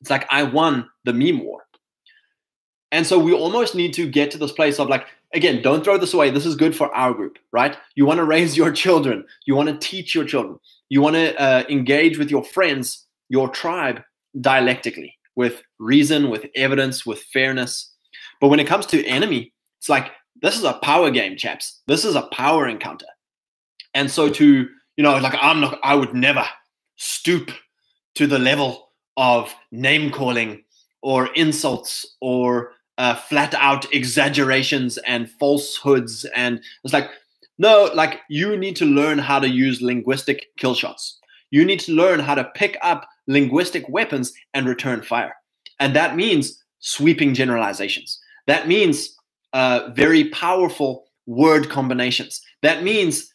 It's 0.00 0.10
like 0.10 0.26
I 0.30 0.44
won 0.44 0.88
the 1.04 1.12
meme 1.12 1.44
war. 1.44 1.64
And 2.92 3.06
so 3.06 3.18
we 3.18 3.32
almost 3.32 3.74
need 3.74 3.92
to 3.94 4.08
get 4.08 4.30
to 4.32 4.38
this 4.38 4.52
place 4.52 4.78
of 4.78 4.88
like, 4.88 5.06
again, 5.34 5.62
don't 5.62 5.84
throw 5.84 5.98
this 5.98 6.14
away. 6.14 6.30
This 6.30 6.46
is 6.46 6.56
good 6.56 6.74
for 6.74 6.94
our 6.94 7.12
group, 7.12 7.38
right? 7.52 7.76
You 7.94 8.06
want 8.06 8.18
to 8.18 8.24
raise 8.24 8.56
your 8.56 8.72
children. 8.72 9.24
You 9.46 9.54
want 9.54 9.68
to 9.68 9.88
teach 9.88 10.14
your 10.14 10.24
children. 10.24 10.58
You 10.90 11.00
want 11.00 11.16
to 11.16 11.40
uh, 11.40 11.64
engage 11.70 12.18
with 12.18 12.30
your 12.30 12.44
friends, 12.44 13.06
your 13.28 13.48
tribe 13.48 14.02
dialectically, 14.40 15.16
with 15.36 15.62
reason, 15.78 16.28
with 16.28 16.46
evidence, 16.54 17.06
with 17.06 17.22
fairness. 17.32 17.92
But 18.40 18.48
when 18.48 18.60
it 18.60 18.66
comes 18.66 18.86
to 18.86 19.06
enemy, 19.06 19.52
it's 19.78 19.88
like 19.88 20.12
this 20.42 20.58
is 20.58 20.64
a 20.64 20.74
power 20.74 21.10
game, 21.10 21.36
chaps. 21.36 21.80
This 21.86 22.04
is 22.04 22.14
a 22.14 22.28
power 22.32 22.68
encounter. 22.68 23.06
And 23.94 24.10
so 24.10 24.28
to, 24.28 24.68
you 24.96 25.02
know, 25.02 25.16
like 25.18 25.34
I'm 25.40 25.60
not 25.60 25.78
I 25.82 25.94
would 25.94 26.14
never 26.14 26.44
stoop 26.96 27.50
to 28.16 28.26
the 28.26 28.38
level 28.38 28.90
of 29.16 29.54
name 29.72 30.10
calling 30.10 30.62
or 31.02 31.32
insults 31.34 32.16
or 32.20 32.72
uh, 32.98 33.14
flat 33.14 33.54
out 33.54 33.92
exaggerations 33.94 34.98
and 34.98 35.30
falsehoods. 35.30 36.26
And 36.36 36.60
it's 36.84 36.92
like, 36.92 37.10
no, 37.60 37.90
like 37.94 38.22
you 38.30 38.56
need 38.56 38.74
to 38.76 38.86
learn 38.86 39.18
how 39.18 39.38
to 39.38 39.46
use 39.46 39.82
linguistic 39.82 40.46
kill 40.56 40.74
shots. 40.74 41.18
You 41.50 41.62
need 41.62 41.78
to 41.80 41.92
learn 41.92 42.18
how 42.18 42.34
to 42.34 42.50
pick 42.54 42.78
up 42.80 43.06
linguistic 43.26 43.86
weapons 43.86 44.32
and 44.54 44.66
return 44.66 45.02
fire. 45.02 45.34
And 45.78 45.94
that 45.94 46.16
means 46.16 46.64
sweeping 46.78 47.34
generalizations. 47.34 48.18
That 48.46 48.66
means 48.66 49.14
uh, 49.52 49.90
very 49.92 50.30
powerful 50.30 51.04
word 51.26 51.68
combinations. 51.68 52.40
That 52.62 52.82
means 52.82 53.30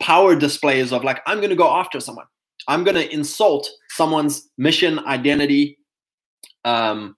power 0.00 0.36
displays 0.36 0.92
of 0.92 1.02
like, 1.02 1.20
I'm 1.26 1.38
going 1.38 1.50
to 1.50 1.56
go 1.56 1.68
after 1.68 1.98
someone. 1.98 2.26
I'm 2.68 2.84
going 2.84 2.94
to 2.94 3.12
insult 3.12 3.68
someone's 3.88 4.48
mission, 4.56 5.00
identity. 5.00 5.78
Um, 6.64 7.16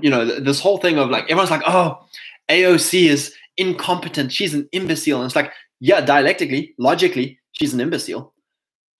you 0.00 0.08
know, 0.08 0.24
th- 0.24 0.44
this 0.44 0.60
whole 0.60 0.78
thing 0.78 0.98
of 0.98 1.10
like, 1.10 1.24
everyone's 1.24 1.50
like, 1.50 1.62
oh, 1.66 2.06
AOC 2.48 3.08
is 3.08 3.34
incompetent. 3.56 4.32
She's 4.32 4.54
an 4.54 4.68
imbecile. 4.72 5.20
And 5.20 5.26
it's 5.26 5.36
like, 5.36 5.52
yeah, 5.80 6.00
dialectically, 6.00 6.74
logically, 6.78 7.38
she's 7.52 7.74
an 7.74 7.80
imbecile. 7.80 8.32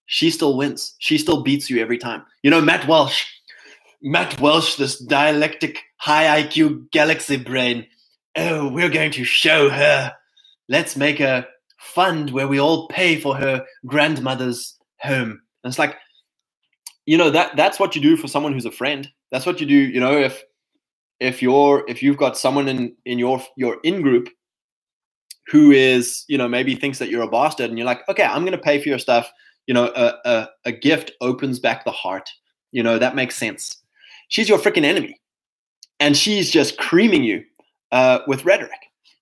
She 0.07 0.31
still 0.31 0.57
wins. 0.57 0.95
She 0.99 1.19
still 1.19 1.43
beats 1.43 1.71
you 1.71 1.81
every 1.81 1.99
time. 1.99 2.25
You 2.43 2.51
know, 2.51 2.61
Matt 2.61 2.87
Walsh, 2.87 3.25
Matt 4.03 4.39
Walsh, 4.41 4.77
this 4.77 4.99
dialectic 4.99 5.81
high 5.97 6.43
IQ 6.43 6.91
galaxy 6.91 7.37
brain. 7.37 7.87
Oh, 8.37 8.69
we're 8.69 8.91
going 8.91 9.13
to 9.13 9.25
show 9.25 9.71
her. 9.71 10.13
Let's 10.69 10.97
make 10.97 11.21
a 11.21 11.47
fund 11.79 12.31
where 12.31 12.49
we 12.49 12.61
all 12.61 12.89
pay 12.89 13.19
for 13.19 13.37
her 13.37 13.65
grandmother's 13.87 14.77
home. 14.99 15.41
And 15.63 15.71
it's 15.71 15.79
like, 15.79 15.97
you 17.07 17.17
know, 17.19 17.31
that 17.31 17.57
that's 17.57 17.79
what 17.79 17.95
you 17.95 18.03
do 18.03 18.17
for 18.17 18.29
someone 18.29 18.53
who's 18.53 18.65
a 18.65 18.71
friend. 18.71 19.09
That's 19.31 19.47
what 19.47 19.61
you 19.61 19.67
do, 19.67 19.75
you 19.75 20.01
know, 20.01 20.17
if 20.19 20.43
if 21.21 21.43
you're 21.43 21.85
if 21.89 22.03
you've 22.03 22.17
got 22.17 22.37
someone 22.37 22.69
in 22.69 22.95
in 23.05 23.19
your 23.19 23.43
your 23.57 23.79
in 23.85 24.03
group 24.03 24.29
who 25.47 25.71
is, 25.71 26.25
you 26.29 26.39
know, 26.39 26.49
maybe 26.49 26.75
thinks 26.75 26.99
that 26.99 27.09
you're 27.11 27.23
a 27.23 27.29
bastard 27.29 27.69
and 27.69 27.79
you're 27.79 27.87
like, 27.87 28.09
okay, 28.09 28.25
I'm 28.25 28.45
gonna 28.45 28.59
pay 28.59 28.81
for 28.81 28.89
your 28.89 28.99
stuff. 28.99 29.31
You 29.67 29.75
know, 29.75 29.93
a, 29.95 30.15
a, 30.25 30.49
a 30.67 30.73
gift 30.73 31.13
opens 31.21 31.59
back 31.59 31.85
the 31.85 31.91
heart. 31.91 32.29
You 32.73 32.83
know, 32.83 32.99
that 32.99 33.15
makes 33.15 33.37
sense. 33.37 33.83
She's 34.29 34.49
your 34.49 34.59
freaking 34.59 34.85
enemy. 34.85 35.21
And 36.01 36.17
she's 36.17 36.51
just 36.51 36.77
creaming 36.77 37.25
you 37.25 37.45
uh, 37.93 38.21
with 38.27 38.45
rhetoric. 38.45 38.73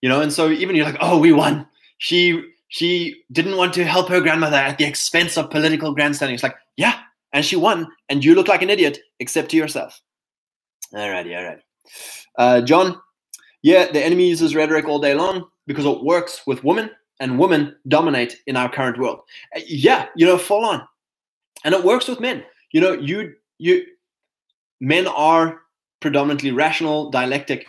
You 0.00 0.08
know, 0.08 0.20
and 0.20 0.32
so 0.32 0.50
even 0.50 0.74
you're 0.74 0.86
like, 0.86 0.96
oh, 1.00 1.18
we 1.18 1.32
won. 1.32 1.66
She 1.98 2.42
she 2.68 3.22
didn't 3.30 3.56
want 3.56 3.74
to 3.74 3.84
help 3.84 4.08
her 4.08 4.20
grandmother 4.20 4.56
at 4.56 4.78
the 4.78 4.84
expense 4.84 5.36
of 5.36 5.50
political 5.50 5.94
grandstanding. 5.94 6.34
It's 6.34 6.42
like, 6.42 6.56
yeah, 6.76 6.98
and 7.32 7.44
she 7.44 7.54
won, 7.54 7.86
and 8.08 8.24
you 8.24 8.34
look 8.34 8.48
like 8.48 8.62
an 8.62 8.70
idiot, 8.70 8.98
except 9.20 9.50
to 9.50 9.56
yourself. 9.56 10.00
Alrighty, 10.92 11.28
alrighty. 11.28 11.60
Uh, 12.36 12.62
John, 12.62 12.96
yeah, 13.62 13.92
the 13.92 14.02
enemy 14.02 14.28
uses 14.28 14.54
rhetoric 14.54 14.86
all 14.86 14.98
day 14.98 15.14
long 15.14 15.44
because 15.66 15.84
it 15.84 16.02
works 16.02 16.42
with 16.46 16.64
women, 16.64 16.90
and 17.20 17.38
women 17.38 17.76
dominate 17.88 18.36
in 18.46 18.56
our 18.56 18.68
current 18.68 18.98
world. 18.98 19.20
Uh, 19.56 19.60
yeah, 19.66 20.06
you 20.16 20.26
know, 20.26 20.38
full 20.38 20.64
on, 20.64 20.82
and 21.64 21.74
it 21.74 21.84
works 21.84 22.08
with 22.08 22.20
men. 22.20 22.44
You 22.72 22.80
know, 22.80 22.92
you 22.92 23.34
you 23.58 23.84
men 24.80 25.06
are 25.06 25.60
predominantly 26.00 26.50
rational, 26.50 27.10
dialectic, 27.10 27.66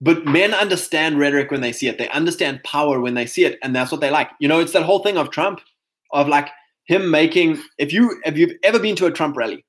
but 0.00 0.26
men 0.26 0.52
understand 0.52 1.18
rhetoric 1.18 1.50
when 1.52 1.60
they 1.60 1.70
see 1.72 1.86
it. 1.86 1.96
They 1.96 2.08
understand 2.08 2.64
power 2.64 3.00
when 3.00 3.14
they 3.14 3.26
see 3.26 3.44
it, 3.44 3.58
and 3.62 3.74
that's 3.74 3.92
what 3.92 4.00
they 4.00 4.10
like. 4.10 4.30
You 4.40 4.48
know, 4.48 4.58
it's 4.58 4.72
that 4.72 4.82
whole 4.82 4.98
thing 4.98 5.16
of 5.16 5.30
Trump, 5.30 5.60
of 6.10 6.28
like 6.28 6.48
him 6.86 7.10
making. 7.10 7.62
If 7.78 7.92
you 7.92 8.20
if 8.26 8.36
you've 8.36 8.56
ever 8.64 8.80
been 8.80 8.96
to 8.96 9.06
a 9.06 9.12
Trump 9.12 9.36
rally, 9.36 9.64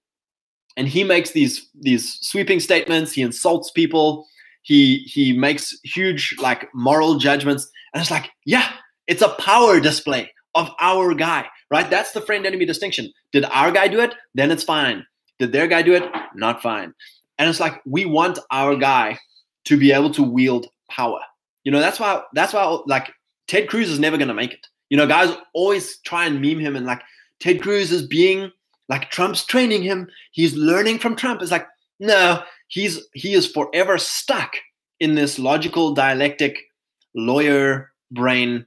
and 0.75 0.87
he 0.87 1.03
makes 1.03 1.31
these 1.31 1.69
these 1.79 2.17
sweeping 2.21 2.59
statements, 2.59 3.11
he 3.11 3.21
insults 3.21 3.69
people, 3.69 4.25
he 4.63 4.99
he 4.99 5.37
makes 5.37 5.77
huge 5.83 6.35
like 6.39 6.69
moral 6.73 7.17
judgments, 7.17 7.69
and 7.93 8.01
it's 8.01 8.11
like, 8.11 8.31
yeah, 8.45 8.69
it's 9.07 9.21
a 9.21 9.29
power 9.29 9.79
display 9.79 10.31
of 10.55 10.69
our 10.79 11.13
guy, 11.13 11.45
right? 11.69 11.89
That's 11.89 12.11
the 12.11 12.21
friend 12.21 12.45
enemy 12.45 12.65
distinction. 12.65 13.11
Did 13.31 13.45
our 13.45 13.71
guy 13.71 13.87
do 13.87 13.99
it? 13.99 14.15
Then 14.33 14.51
it's 14.51 14.63
fine. 14.63 15.05
Did 15.39 15.51
their 15.51 15.67
guy 15.67 15.81
do 15.81 15.93
it? 15.93 16.03
Not 16.35 16.61
fine. 16.61 16.93
And 17.37 17.49
it's 17.49 17.59
like 17.59 17.81
we 17.85 18.05
want 18.05 18.39
our 18.51 18.75
guy 18.75 19.19
to 19.65 19.77
be 19.77 19.91
able 19.91 20.11
to 20.11 20.23
wield 20.23 20.67
power. 20.89 21.19
You 21.63 21.71
know, 21.71 21.79
that's 21.79 21.99
why 21.99 22.21
that's 22.33 22.53
why 22.53 22.63
like 22.87 23.11
Ted 23.47 23.67
Cruz 23.67 23.89
is 23.89 23.99
never 23.99 24.17
gonna 24.17 24.33
make 24.33 24.53
it. 24.53 24.67
You 24.89 24.97
know, 24.97 25.07
guys 25.07 25.35
always 25.53 25.97
try 25.99 26.25
and 26.25 26.41
meme 26.41 26.59
him 26.59 26.75
and 26.75 26.85
like 26.85 27.01
Ted 27.39 27.61
Cruz 27.61 27.91
is 27.91 28.05
being 28.05 28.51
like 28.89 29.09
Trump's 29.09 29.45
training 29.45 29.83
him. 29.83 30.07
He's 30.31 30.55
learning 30.55 30.99
from 30.99 31.15
Trump. 31.15 31.41
It's 31.41 31.51
like, 31.51 31.67
no, 31.99 32.43
he's 32.73 32.99
he 33.13 33.33
is 33.33 33.47
forever 33.47 33.97
stuck 33.97 34.55
in 34.99 35.15
this 35.15 35.37
logical 35.37 35.93
dialectic 35.93 36.57
lawyer 37.15 37.91
brain 38.11 38.65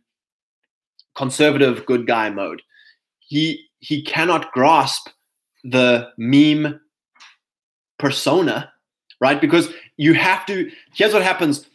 conservative 1.14 1.84
good 1.86 2.06
guy 2.06 2.30
mode. 2.30 2.62
He 3.20 3.66
he 3.78 4.02
cannot 4.02 4.52
grasp 4.52 5.08
the 5.64 6.08
meme 6.16 6.80
persona 7.98 8.72
right? 9.20 9.40
Because 9.40 9.72
you 9.96 10.14
have 10.14 10.46
to, 10.46 10.70
here's 10.94 11.12
what 11.12 11.22
happens. 11.22 11.66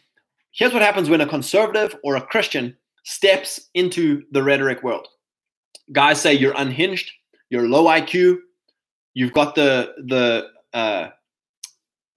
Here's 0.52 0.72
what 0.72 0.82
happens 0.82 1.08
when 1.08 1.20
a 1.20 1.26
conservative 1.26 1.96
or 2.04 2.16
a 2.16 2.20
Christian 2.20 2.76
steps 3.04 3.68
into 3.74 4.22
the 4.32 4.42
rhetoric 4.42 4.82
world. 4.82 5.08
Guys 5.92 6.20
say 6.20 6.34
you're 6.34 6.54
unhinged, 6.56 7.10
you're 7.50 7.68
low 7.68 7.84
IQ, 7.84 8.38
you've 9.14 9.32
got 9.32 9.54
the 9.54 9.94
the 10.06 10.48
uh, 10.72 11.08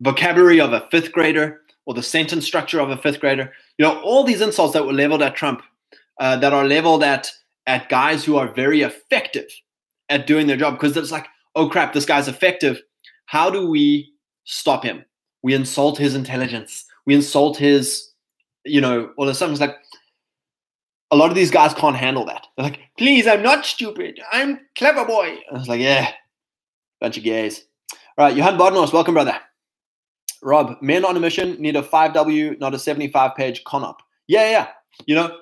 vocabulary 0.01 0.59
of 0.59 0.73
a 0.73 0.87
fifth 0.91 1.11
grader 1.11 1.61
or 1.85 1.93
the 1.93 2.03
sentence 2.03 2.45
structure 2.45 2.79
of 2.79 2.89
a 2.89 2.97
fifth 2.97 3.19
grader. 3.19 3.51
You 3.77 3.85
know, 3.85 3.99
all 4.01 4.23
these 4.23 4.41
insults 4.41 4.73
that 4.73 4.85
were 4.85 4.93
leveled 4.93 5.21
at 5.21 5.35
Trump, 5.35 5.61
uh, 6.19 6.37
that 6.37 6.53
are 6.53 6.65
leveled 6.65 7.03
at 7.03 7.31
at 7.67 7.89
guys 7.89 8.23
who 8.23 8.37
are 8.37 8.53
very 8.53 8.81
effective 8.81 9.47
at 10.09 10.27
doing 10.27 10.47
their 10.47 10.57
job, 10.57 10.75
because 10.75 10.95
it's 10.95 11.11
like, 11.11 11.27
oh 11.55 11.67
crap, 11.67 11.93
this 11.93 12.05
guy's 12.05 12.27
effective. 12.27 12.81
How 13.25 13.49
do 13.49 13.67
we 13.67 14.13
stop 14.43 14.83
him? 14.83 15.03
we 15.45 15.53
insult 15.53 15.99
his 15.99 16.15
intelligence. 16.15 16.85
We 17.05 17.13
insult 17.13 17.55
his 17.55 18.09
you 18.65 18.81
know 18.81 19.11
all 19.15 19.29
a 19.29 19.35
sudden 19.35 19.53
it's 19.53 19.61
like 19.61 19.77
a 21.11 21.15
lot 21.15 21.29
of 21.29 21.35
these 21.35 21.51
guys 21.51 21.71
can't 21.75 21.95
handle 21.95 22.25
that. 22.25 22.47
They're 22.57 22.65
like 22.65 22.79
please 22.97 23.27
i'm 23.27 23.43
not 23.43 23.63
stupid. 23.63 24.19
I'm 24.31 24.59
clever 24.75 25.05
boy. 25.05 25.37
I 25.51 25.53
was 25.53 25.67
like 25.67 25.81
yeah 25.81 26.11
bunch 26.99 27.17
of 27.17 27.23
gays. 27.23 27.63
All 28.17 28.25
right 28.25 28.35
johan 28.35 28.57
bodnos 28.57 28.91
welcome 28.91 29.13
brother 29.13 29.39
rob 30.45 30.77
men 30.81 31.03
on 31.03 31.17
a 31.17 31.19
mission 31.19 31.59
need 31.59 31.75
a 31.75 31.81
5w 31.81 32.59
not 32.59 32.73
a 32.73 32.79
75 32.79 33.35
page 33.35 33.63
con-op 33.63 34.01
yeah 34.27 34.49
yeah 34.49 34.67
you 35.05 35.15
know 35.15 35.35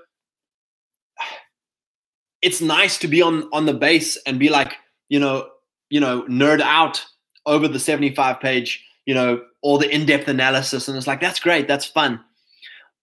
it's 2.41 2.61
nice 2.61 2.97
to 2.99 3.07
be 3.07 3.21
on 3.21 3.49
on 3.51 3.65
the 3.65 3.73
base 3.73 4.17
and 4.25 4.39
be 4.39 4.49
like 4.49 4.75
you 5.09 5.19
know 5.19 5.49
you 5.89 5.99
know 5.99 6.23
nerd 6.23 6.61
out 6.61 7.03
over 7.45 7.67
the 7.67 7.79
75 7.79 8.39
page 8.39 8.85
you 9.05 9.13
know 9.13 9.41
all 9.61 9.77
the 9.77 9.89
in-depth 9.93 10.27
analysis 10.27 10.87
and 10.87 10.97
it's 10.97 11.07
like 11.07 11.21
that's 11.21 11.39
great 11.39 11.67
that's 11.67 11.85
fun. 11.85 12.19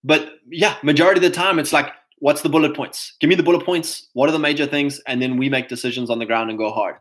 But 0.02 0.38
yeah 0.49 0.76
majority 0.83 1.19
of 1.19 1.23
the 1.23 1.37
time 1.37 1.59
it's 1.59 1.73
like 1.73 1.92
what's 2.19 2.42
the 2.42 2.49
bullet 2.49 2.76
points? 2.76 3.14
Give 3.21 3.28
me 3.28 3.35
the 3.35 3.42
bullet 3.42 3.64
points 3.64 4.09
what 4.12 4.28
are 4.28 4.33
the 4.33 4.38
major 4.38 4.66
things 4.66 5.00
and 5.07 5.21
then 5.21 5.37
we 5.37 5.49
make 5.49 5.69
decisions 5.69 6.11
on 6.11 6.19
the 6.19 6.26
ground 6.26 6.50
and 6.50 6.59
go 6.59 6.71
hard. 6.71 6.97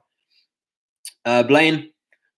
Uh, 1.25 1.43
blaine 1.43 1.91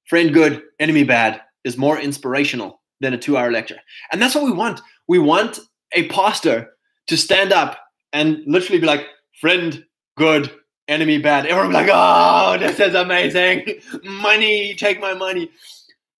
friend 0.06 0.34
good 0.34 0.64
enemy 0.80 1.04
bad 1.04 1.42
is 1.64 1.78
more 1.78 2.00
inspirational 2.00 2.82
than 3.00 3.14
a 3.14 3.18
two-hour 3.18 3.52
lecture. 3.52 3.80
And 4.12 4.22
that's 4.22 4.36
what 4.36 4.46
we 4.46 4.52
want. 4.52 4.82
We 5.08 5.20
want 5.20 5.60
a 5.94 6.08
pastor 6.08 6.72
to 7.08 7.18
stand 7.18 7.52
up 7.52 7.78
and 8.14 8.42
literally 8.46 8.80
be 8.80 8.88
like 8.88 9.06
friend 9.40 9.84
good 10.18 10.52
enemy 10.88 11.18
bad. 11.18 11.46
Everyone 11.46 11.74
like 11.74 11.90
oh 11.92 12.58
this 12.60 12.80
is 12.80 12.96
amazing. 12.96 13.82
Money 14.04 14.76
take 14.76 15.00
my 15.00 15.14
money. 15.14 15.50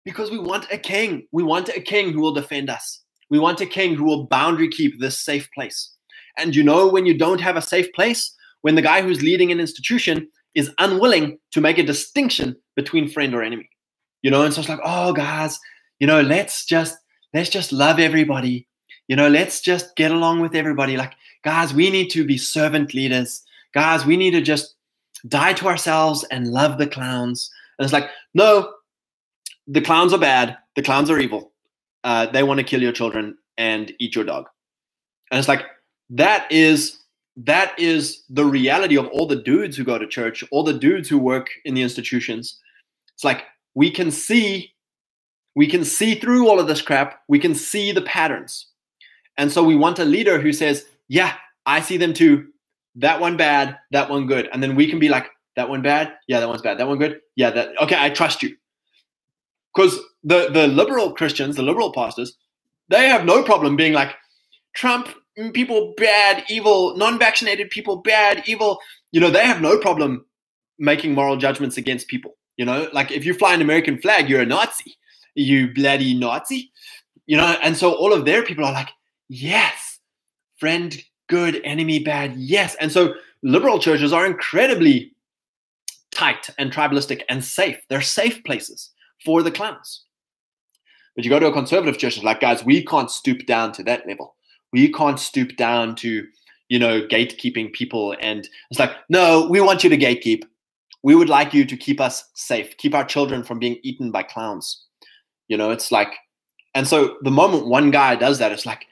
Because 0.04 0.30
we 0.30 0.38
want 0.38 0.66
a 0.72 0.78
king. 0.78 1.28
We 1.30 1.44
want 1.44 1.68
a 1.68 1.80
king 1.80 2.12
who 2.12 2.20
will 2.20 2.32
defend 2.32 2.68
us. 2.68 3.02
We 3.30 3.38
want 3.38 3.60
a 3.60 3.66
king 3.66 3.94
who 3.94 4.04
will 4.04 4.26
boundary 4.26 4.68
keep 4.68 5.00
this 5.00 5.20
safe 5.20 5.48
place. 5.54 5.94
And 6.36 6.56
you 6.56 6.64
know, 6.64 6.88
when 6.88 7.06
you 7.06 7.16
don't 7.16 7.40
have 7.40 7.56
a 7.56 7.62
safe 7.62 7.92
place, 7.92 8.34
when 8.62 8.74
the 8.74 8.82
guy 8.82 9.02
who's 9.02 9.22
leading 9.22 9.52
an 9.52 9.60
institution 9.60 10.28
is 10.54 10.70
unwilling 10.78 11.38
to 11.52 11.60
make 11.60 11.78
a 11.78 11.82
distinction 11.84 12.56
between 12.74 13.08
friend 13.08 13.34
or 13.34 13.42
enemy, 13.42 13.68
you 14.22 14.30
know, 14.30 14.42
and 14.42 14.54
so 14.54 14.60
it's 14.60 14.68
like, 14.68 14.80
oh, 14.84 15.12
guys, 15.12 15.58
you 15.98 16.06
know, 16.06 16.20
let's 16.20 16.64
just 16.64 16.96
let's 17.34 17.50
just 17.50 17.72
love 17.72 17.98
everybody. 17.98 18.66
You 19.08 19.16
know, 19.16 19.28
let's 19.28 19.60
just 19.60 19.94
get 19.96 20.10
along 20.10 20.40
with 20.40 20.54
everybody. 20.54 20.96
Like, 20.96 21.12
guys, 21.44 21.74
we 21.74 21.90
need 21.90 22.08
to 22.10 22.24
be 22.24 22.38
servant 22.38 22.94
leaders. 22.94 23.42
Guys, 23.74 24.06
we 24.06 24.16
need 24.16 24.30
to 24.32 24.40
just 24.40 24.74
die 25.28 25.52
to 25.54 25.66
ourselves 25.66 26.24
and 26.30 26.48
love 26.48 26.78
the 26.78 26.86
clowns. 26.86 27.50
And 27.78 27.84
it's 27.84 27.92
like, 27.92 28.08
no, 28.34 28.72
the 29.66 29.80
clowns 29.80 30.12
are 30.12 30.18
bad. 30.18 30.56
The 30.76 30.82
clowns 30.82 31.10
are 31.10 31.18
evil. 31.18 31.52
Uh, 32.04 32.26
they 32.26 32.42
want 32.42 32.58
to 32.58 32.64
kill 32.64 32.82
your 32.82 32.92
children 32.92 33.36
and 33.58 33.92
eat 33.98 34.14
your 34.14 34.24
dog. 34.24 34.46
And 35.30 35.38
it's 35.38 35.48
like 35.48 35.64
that 36.10 36.50
is 36.50 36.98
that 37.36 37.78
is 37.78 38.24
the 38.28 38.44
reality 38.44 38.96
of 38.96 39.06
all 39.08 39.26
the 39.26 39.36
dudes 39.36 39.76
who 39.76 39.84
go 39.84 39.98
to 39.98 40.06
church, 40.06 40.44
all 40.50 40.62
the 40.62 40.72
dudes 40.72 41.08
who 41.08 41.18
work 41.18 41.48
in 41.64 41.74
the 41.74 41.82
institutions. 41.82 42.58
It's 43.14 43.24
like 43.24 43.44
we 43.74 43.90
can 43.90 44.10
see 44.10 44.72
we 45.54 45.66
can 45.66 45.84
see 45.84 46.14
through 46.14 46.48
all 46.48 46.58
of 46.60 46.66
this 46.66 46.80
crap. 46.82 47.20
We 47.28 47.38
can 47.38 47.54
see 47.54 47.92
the 47.92 48.02
patterns. 48.02 48.68
And 49.36 49.52
so 49.52 49.62
we 49.62 49.76
want 49.76 49.98
a 49.98 50.04
leader 50.04 50.40
who 50.40 50.52
says, 50.52 50.86
"Yeah, 51.08 51.34
I 51.66 51.80
see 51.80 51.96
them 51.96 52.14
too. 52.14 52.48
That 52.96 53.20
one 53.20 53.36
bad, 53.36 53.78
that 53.90 54.10
one 54.10 54.26
good." 54.26 54.48
And 54.52 54.62
then 54.62 54.76
we 54.76 54.88
can 54.88 54.98
be 54.98 55.08
like, 55.08 55.30
"That 55.56 55.68
one 55.68 55.82
bad? 55.82 56.14
Yeah, 56.26 56.40
that 56.40 56.48
one's 56.48 56.62
bad. 56.62 56.78
That 56.78 56.88
one 56.88 56.98
good? 56.98 57.20
Yeah, 57.36 57.50
that 57.50 57.80
okay, 57.82 57.96
I 57.98 58.10
trust 58.10 58.42
you." 58.42 58.56
Cuz 59.76 59.98
the 60.24 60.50
the 60.50 60.66
liberal 60.68 61.12
Christians, 61.14 61.56
the 61.56 61.62
liberal 61.62 61.92
pastors, 61.92 62.36
they 62.88 63.08
have 63.08 63.24
no 63.24 63.42
problem 63.42 63.76
being 63.76 63.92
like 63.92 64.14
Trump 64.74 65.08
mm, 65.38 65.52
people 65.52 65.94
bad, 65.96 66.44
evil, 66.48 66.96
non-vaccinated 66.96 67.70
people 67.70 67.96
bad, 67.96 68.42
evil. 68.46 68.80
You 69.12 69.20
know, 69.20 69.30
they 69.30 69.46
have 69.46 69.60
no 69.60 69.78
problem 69.78 70.26
making 70.78 71.14
moral 71.14 71.36
judgments 71.36 71.76
against 71.76 72.08
people. 72.08 72.36
You 72.56 72.64
know, 72.64 72.88
like 72.92 73.10
if 73.10 73.24
you 73.24 73.34
fly 73.34 73.54
an 73.54 73.62
American 73.62 74.00
flag, 74.00 74.28
you're 74.28 74.42
a 74.42 74.46
Nazi. 74.46 74.96
You 75.34 75.72
bloody 75.72 76.14
Nazi. 76.14 76.70
You 77.26 77.36
know, 77.36 77.56
and 77.62 77.76
so 77.76 77.92
all 77.94 78.12
of 78.12 78.24
their 78.24 78.42
people 78.42 78.64
are 78.64 78.72
like, 78.72 78.90
yes, 79.28 79.98
friend 80.58 81.02
good, 81.28 81.60
enemy 81.64 81.98
bad, 81.98 82.36
yes. 82.36 82.74
And 82.80 82.92
so 82.92 83.14
liberal 83.42 83.78
churches 83.78 84.12
are 84.12 84.26
incredibly 84.26 85.12
tight 86.10 86.50
and 86.58 86.70
tribalistic 86.70 87.22
and 87.28 87.42
safe. 87.42 87.78
They're 87.88 88.02
safe 88.02 88.44
places 88.44 88.90
for 89.24 89.42
the 89.42 89.50
clowns. 89.50 90.04
But 91.16 91.24
you 91.24 91.30
go 91.30 91.38
to 91.38 91.46
a 91.46 91.52
conservative 91.52 91.98
church, 91.98 92.16
it's 92.16 92.24
like, 92.24 92.40
guys, 92.40 92.64
we 92.64 92.84
can't 92.84 93.10
stoop 93.10 93.46
down 93.46 93.72
to 93.72 93.82
that 93.84 94.06
level. 94.06 94.34
We 94.72 94.92
can't 94.92 95.18
stoop 95.18 95.56
down 95.56 95.94
to, 95.96 96.26
you 96.68 96.78
know, 96.78 97.02
gatekeeping 97.02 97.72
people. 97.72 98.14
And 98.20 98.48
it's 98.70 98.80
like, 98.80 98.92
no, 99.08 99.46
we 99.48 99.60
want 99.60 99.84
you 99.84 99.90
to 99.90 99.96
gatekeep. 99.96 100.44
We 101.02 101.14
would 101.14 101.28
like 101.28 101.52
you 101.52 101.64
to 101.64 101.76
keep 101.76 102.00
us 102.00 102.30
safe, 102.34 102.76
keep 102.76 102.94
our 102.94 103.04
children 103.04 103.42
from 103.42 103.58
being 103.58 103.78
eaten 103.82 104.10
by 104.10 104.22
clowns. 104.22 104.86
You 105.48 105.56
know, 105.56 105.70
it's 105.70 105.90
like, 105.90 106.14
and 106.74 106.86
so 106.86 107.16
the 107.22 107.30
moment 107.30 107.66
one 107.66 107.90
guy 107.90 108.16
does 108.16 108.38
that, 108.38 108.52
it's 108.52 108.66
like, 108.66 108.86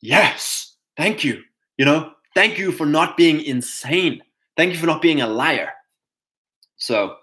yes, 0.00 0.74
thank 0.96 1.22
you. 1.22 1.42
You 1.76 1.84
know, 1.84 2.12
thank 2.34 2.58
you 2.58 2.72
for 2.72 2.86
not 2.86 3.16
being 3.16 3.42
insane. 3.42 4.22
Thank 4.56 4.72
you 4.72 4.78
for 4.78 4.86
not 4.86 5.02
being 5.02 5.20
a 5.20 5.26
liar. 5.26 5.70
So, 6.76 7.16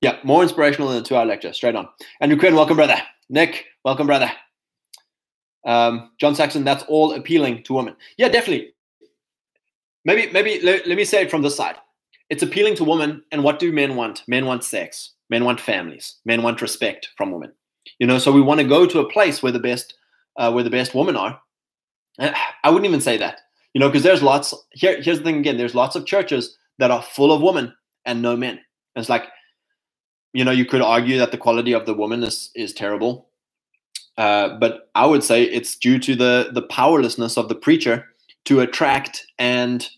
yeah, 0.00 0.18
more 0.24 0.42
inspirational 0.42 0.88
than 0.88 0.98
a 0.98 1.02
two 1.02 1.16
hour 1.16 1.26
lecture. 1.26 1.52
Straight 1.52 1.76
on. 1.76 1.88
Andrew 2.20 2.38
Quinn, 2.38 2.54
welcome, 2.54 2.76
brother. 2.76 3.00
Nick, 3.28 3.66
welcome, 3.84 4.06
brother. 4.06 4.30
Um, 5.66 6.12
John 6.18 6.34
Saxon, 6.34 6.64
that's 6.64 6.84
all 6.88 7.12
appealing 7.12 7.62
to 7.64 7.74
women. 7.74 7.96
Yeah, 8.16 8.28
definitely. 8.28 8.74
Maybe, 10.04 10.32
maybe 10.32 10.60
let, 10.62 10.86
let 10.86 10.96
me 10.96 11.04
say 11.04 11.22
it 11.22 11.30
from 11.30 11.42
this 11.42 11.56
side. 11.56 11.76
It's 12.30 12.42
appealing 12.42 12.76
to 12.76 12.84
women, 12.84 13.22
and 13.32 13.42
what 13.42 13.58
do 13.58 13.72
men 13.72 13.96
want? 13.96 14.22
Men 14.28 14.46
want 14.46 14.64
sex. 14.64 15.12
Men 15.30 15.44
want 15.44 15.60
families. 15.60 16.16
Men 16.24 16.42
want 16.42 16.62
respect 16.62 17.10
from 17.16 17.32
women. 17.32 17.52
You 17.98 18.06
know, 18.06 18.18
so 18.18 18.32
we 18.32 18.42
want 18.42 18.60
to 18.60 18.66
go 18.66 18.86
to 18.86 19.00
a 19.00 19.10
place 19.10 19.42
where 19.42 19.52
the 19.52 19.58
best, 19.58 19.94
uh, 20.36 20.52
where 20.52 20.64
the 20.64 20.70
best 20.70 20.94
women 20.94 21.16
are. 21.16 21.40
I 22.18 22.70
wouldn't 22.70 22.86
even 22.86 23.00
say 23.00 23.16
that, 23.18 23.40
you 23.74 23.80
know, 23.80 23.88
because 23.88 24.02
there's 24.02 24.22
lots. 24.22 24.54
Here, 24.72 25.00
here's 25.00 25.18
the 25.18 25.24
thing 25.24 25.38
again. 25.38 25.56
There's 25.56 25.74
lots 25.74 25.96
of 25.96 26.06
churches 26.06 26.56
that 26.78 26.90
are 26.90 27.02
full 27.02 27.32
of 27.32 27.42
women 27.42 27.74
and 28.04 28.22
no 28.22 28.36
men. 28.36 28.52
And 28.52 29.02
it's 29.02 29.08
like 29.08 29.24
you 30.32 30.44
know, 30.44 30.50
you 30.50 30.64
could 30.64 30.82
argue 30.82 31.18
that 31.18 31.32
the 31.32 31.38
quality 31.38 31.72
of 31.72 31.86
the 31.86 31.94
woman 31.94 32.22
is 32.22 32.50
is 32.54 32.72
terrible, 32.72 33.28
uh, 34.16 34.50
but 34.60 34.90
I 34.94 35.06
would 35.06 35.24
say 35.24 35.44
it's 35.44 35.76
due 35.76 35.98
to 36.00 36.14
the 36.14 36.50
the 36.52 36.62
powerlessness 36.62 37.36
of 37.36 37.48
the 37.48 37.54
preacher 37.54 38.06
to 38.44 38.60
attract 38.60 39.26
and 39.38 39.88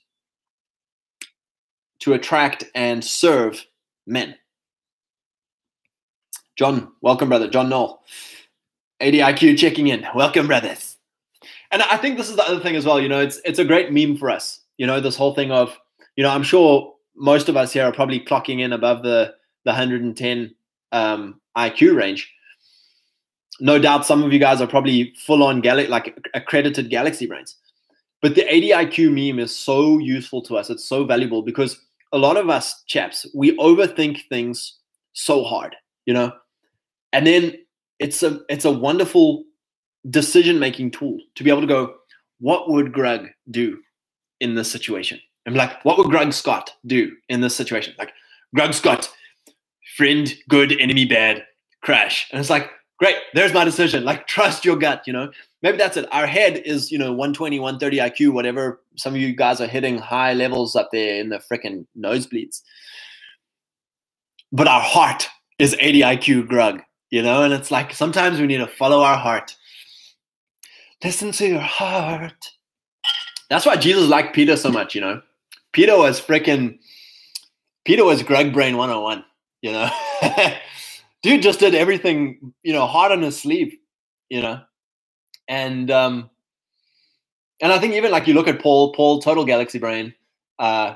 to 2.01 2.15
attract 2.15 2.65
and 2.75 3.05
serve 3.05 3.65
men. 4.07 4.35
John, 6.57 6.93
welcome, 7.01 7.29
brother. 7.29 7.49
John 7.49 7.69
Knoll, 7.69 8.03
80IQ 9.01 9.59
checking 9.59 9.87
in. 9.89 10.07
Welcome, 10.15 10.47
brothers. 10.47 10.97
And 11.71 11.83
I 11.83 11.97
think 11.97 12.17
this 12.17 12.29
is 12.29 12.37
the 12.37 12.47
other 12.47 12.61
thing 12.61 12.77
as 12.77 12.85
well. 12.85 13.01
You 13.01 13.09
know, 13.09 13.21
it's 13.21 13.41
it's 13.45 13.59
a 13.59 13.65
great 13.65 13.93
meme 13.93 14.17
for 14.17 14.29
us. 14.29 14.61
You 14.77 14.87
know, 14.87 15.01
this 15.01 15.17
whole 15.17 15.35
thing 15.35 15.53
of, 15.53 15.79
you 16.17 16.23
know, 16.23 16.31
I'm 16.31 16.43
sure 16.43 16.95
most 17.15 17.49
of 17.49 17.57
us 17.57 17.73
here 17.73 17.85
are 17.85 17.93
probably 17.93 18.21
clocking 18.21 18.61
in 18.61 18.73
above 18.73 19.03
the 19.03 19.35
the 19.65 19.71
110 19.71 20.55
um, 20.93 21.41
IQ 21.57 21.97
range. 21.97 22.33
No 23.61 23.79
doubt, 23.79 24.07
some 24.07 24.23
of 24.23 24.33
you 24.33 24.39
guys 24.39 24.61
are 24.61 24.67
probably 24.67 25.15
full 25.19 25.43
on 25.43 25.61
gal- 25.61 25.89
like 25.89 26.17
accredited 26.35 26.91
Galaxy 26.91 27.27
brains. 27.27 27.57
But 28.23 28.35
the 28.35 28.43
80IQ 28.43 29.13
meme 29.13 29.39
is 29.39 29.57
so 29.57 29.99
useful 29.99 30.43
to 30.43 30.57
us. 30.57 30.71
It's 30.71 30.85
so 30.85 31.05
valuable 31.05 31.43
because 31.43 31.81
a 32.12 32.18
lot 32.18 32.37
of 32.37 32.51
us 32.51 32.83
chaps 32.87 33.27
we 33.35 33.57
overthink 33.59 34.20
things 34.29 34.79
so 35.12 35.44
hard, 35.44 35.77
you 36.07 36.14
know, 36.14 36.33
and 37.12 37.27
then 37.27 37.55
it's 37.99 38.23
a 38.23 38.40
it's 38.49 38.64
a 38.64 38.70
wonderful 38.70 39.44
decision 40.09 40.59
making 40.59 40.90
tool 40.90 41.18
to 41.35 41.44
be 41.44 41.51
able 41.51 41.61
to 41.61 41.66
go, 41.66 41.94
what 42.38 42.70
would 42.70 42.92
Grug 42.92 43.29
do 43.51 43.79
in 44.40 44.55
this 44.55 44.70
situation? 44.70 45.20
I'm 45.46 45.55
like, 45.55 45.85
what 45.85 45.99
would 45.99 46.09
Greg 46.09 46.33
Scott 46.33 46.73
do 46.87 47.12
in 47.29 47.40
this 47.40 47.57
situation? 47.57 47.94
Like, 47.99 48.12
Greg 48.55 48.75
Scott, 48.75 49.11
friend 49.96 50.33
good, 50.49 50.79
enemy 50.81 51.05
bad, 51.07 51.44
crash. 51.83 52.29
And 52.31 52.40
it's 52.40 52.51
like, 52.51 52.70
great, 52.99 53.16
there's 53.35 53.55
my 53.55 53.64
decision. 53.64 54.05
Like, 54.05 54.27
trust 54.27 54.64
your 54.64 54.77
gut, 54.77 55.03
you 55.07 55.12
know? 55.12 55.31
Maybe 55.62 55.77
that's 55.77 55.96
it. 55.96 56.09
Our 56.12 56.27
head 56.27 56.62
is, 56.64 56.90
you 56.90 56.99
know, 56.99 57.12
120, 57.12 57.61
130 57.61 57.99
IQ, 57.99 58.33
whatever. 58.33 58.81
Some 58.96 59.14
of 59.14 59.20
you 59.20 59.35
guys 59.35 59.61
are 59.61 59.66
hitting 59.66 59.99
high 59.99 60.33
levels 60.33 60.75
up 60.75 60.88
there 60.90 61.20
in 61.20 61.29
the 61.29 61.38
freaking 61.38 61.87
nosebleeds. 61.99 62.62
But 64.53 64.68
our 64.68 64.81
heart 64.81 65.29
is 65.59 65.77
80 65.79 66.01
IQ 66.01 66.49
grug, 66.49 66.81
you 67.11 67.23
know? 67.23 67.42
And 67.42 67.53
it's 67.53 67.70
like 67.70 67.92
sometimes 67.92 68.40
we 68.40 68.46
need 68.46 68.59
to 68.59 68.66
follow 68.66 69.03
our 69.03 69.18
heart. 69.18 69.55
Listen 71.05 71.31
to 71.33 71.46
your 71.46 71.61
heart. 71.61 72.51
That's 73.51 73.66
why 73.66 73.77
Jesus 73.77 74.09
liked 74.09 74.35
Peter 74.35 74.57
so 74.57 74.70
much, 74.70 74.94
you 74.94 75.01
know? 75.01 75.20
Peter 75.73 75.96
was 75.96 76.20
freaking, 76.20 76.79
Peter 77.85 78.05
was 78.05 78.23
Grug 78.23 78.53
Brain 78.53 78.77
101. 78.77 79.25
You 79.62 79.73
know, 79.73 79.90
dude 81.23 81.42
just 81.42 81.61
did 81.61 81.75
everything, 81.75 82.55
you 82.62 82.73
know, 82.73 82.87
hard 82.87 83.12
on 83.12 83.20
his 83.20 83.38
sleeve, 83.38 83.77
you 84.31 84.40
know, 84.40 84.61
and 85.51 85.91
um, 85.91 86.31
and 87.61 87.73
I 87.73 87.79
think 87.79 87.93
even 87.95 88.11
like 88.11 88.27
you 88.27 88.33
look 88.33 88.49
at 88.49 88.63
Paul, 88.63 88.95
Paul, 88.95 89.21
total 89.21 89.45
galaxy 89.45 89.79
brain, 89.79 90.15
uh, 90.59 90.95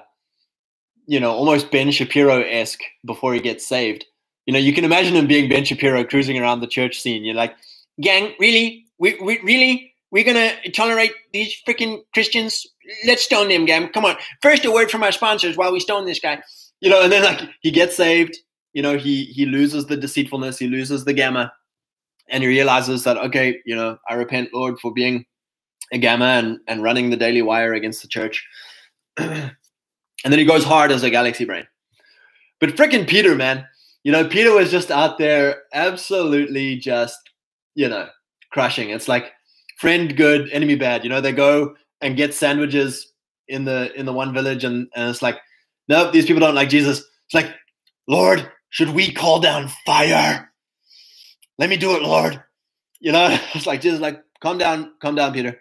you 1.07 1.21
know, 1.21 1.33
almost 1.33 1.71
Ben 1.71 1.91
Shapiro 1.91 2.41
esque 2.41 2.81
before 3.05 3.35
he 3.35 3.41
gets 3.41 3.67
saved. 3.67 4.07
You 4.47 4.53
know, 4.53 4.59
you 4.59 4.73
can 4.73 4.85
imagine 4.85 5.15
him 5.15 5.27
being 5.27 5.49
Ben 5.51 5.65
Shapiro 5.65 6.05
cruising 6.05 6.39
around 6.39 6.61
the 6.61 6.67
church 6.67 7.01
scene. 7.01 7.25
You're 7.25 7.35
like, 7.35 7.55
gang, 8.01 8.35
really, 8.39 8.87
we, 8.99 9.19
we 9.21 9.41
really, 9.41 9.93
we're 10.11 10.25
gonna 10.25 10.53
tolerate 10.73 11.13
these 11.33 11.55
freaking 11.67 12.03
Christians? 12.15 12.67
Let's 13.07 13.25
stone 13.25 13.49
them, 13.49 13.65
gang. 13.65 13.89
Come 13.89 14.05
on. 14.05 14.17
First, 14.41 14.65
a 14.65 14.71
word 14.71 14.91
from 14.91 15.03
our 15.03 15.13
sponsors 15.13 15.57
while 15.57 15.73
we 15.73 15.81
stone 15.81 16.07
this 16.07 16.21
guy. 16.21 16.43
You 16.81 16.91
know, 16.91 17.03
and 17.03 17.11
then 17.11 17.25
like 17.25 17.43
he 17.61 17.71
gets 17.71 17.97
saved 17.97 18.39
you 18.75 18.83
know, 18.83 18.99
he 18.99 19.25
he 19.27 19.47
loses 19.47 19.87
the 19.87 19.97
deceitfulness, 19.97 20.59
he 20.59 20.67
loses 20.67 21.05
the 21.05 21.13
gamma, 21.15 21.53
and 22.29 22.43
he 22.43 22.49
realizes 22.49 23.05
that 23.05 23.17
okay, 23.19 23.61
you 23.65 23.77
know, 23.77 23.99
I 24.09 24.15
repent, 24.15 24.55
Lord, 24.55 24.79
for 24.81 24.93
being 24.93 25.27
a 25.93 25.99
gamma 25.99 26.25
and 26.25 26.59
and 26.69 26.83
running 26.83 27.11
the 27.11 27.17
daily 27.17 27.43
wire 27.43 27.75
against 27.75 28.03
the 28.03 28.09
church. 28.09 28.47
and 29.17 29.53
then 30.25 30.39
he 30.39 30.45
goes 30.45 30.65
hard 30.65 30.91
as 30.91 31.03
a 31.03 31.11
galaxy 31.11 31.45
brain. 31.45 31.67
But 32.61 32.71
freaking 32.71 33.07
Peter, 33.07 33.35
man, 33.35 33.67
you 34.05 34.13
know, 34.13 34.27
Peter 34.27 34.53
was 34.53 34.71
just 34.71 34.91
out 34.91 35.19
there 35.19 35.63
absolutely 35.73 36.77
just, 36.77 37.19
you 37.75 37.89
know, 37.89 38.09
crushing. 38.53 38.91
It's 38.91 39.09
like 39.09 39.33
friend 39.79 40.17
good, 40.17 40.49
enemy 40.51 40.77
bad. 40.77 41.05
You 41.05 41.11
know, 41.11 41.21
they 41.21 41.33
go 41.33 41.75
and 42.01 42.17
get 42.17 42.35
sandwiches 42.35 43.13
in 43.49 43.65
the 43.65 43.93
in 43.99 44.07
the 44.07 44.13
one 44.13 44.33
village, 44.33 44.65
and, 44.65 44.89
and 44.95 45.11
it's 45.11 45.23
like, 45.23 45.39
nope, 45.89 46.13
these 46.13 46.27
people 46.27 46.41
don't 46.41 46.55
like 46.55 46.69
Jesus. 46.69 46.99
It's 46.99 47.35
like, 47.35 47.55
Lord, 48.09 48.51
should 48.71 48.91
we 48.91 49.13
call 49.13 49.41
down 49.41 49.71
fire? 49.87 50.51
Let 51.59 51.71
me 51.71 51.77
do 51.77 51.95
it, 51.97 52.03
Lord. 52.03 52.43
You 53.01 53.13
know, 53.13 53.37
it's 53.55 53.67
like 53.67 53.81
just 53.81 54.01
like 54.01 54.23
calm 54.41 54.59
down, 54.59 54.93
calm 55.01 55.15
down, 55.15 55.33
Peter. 55.33 55.61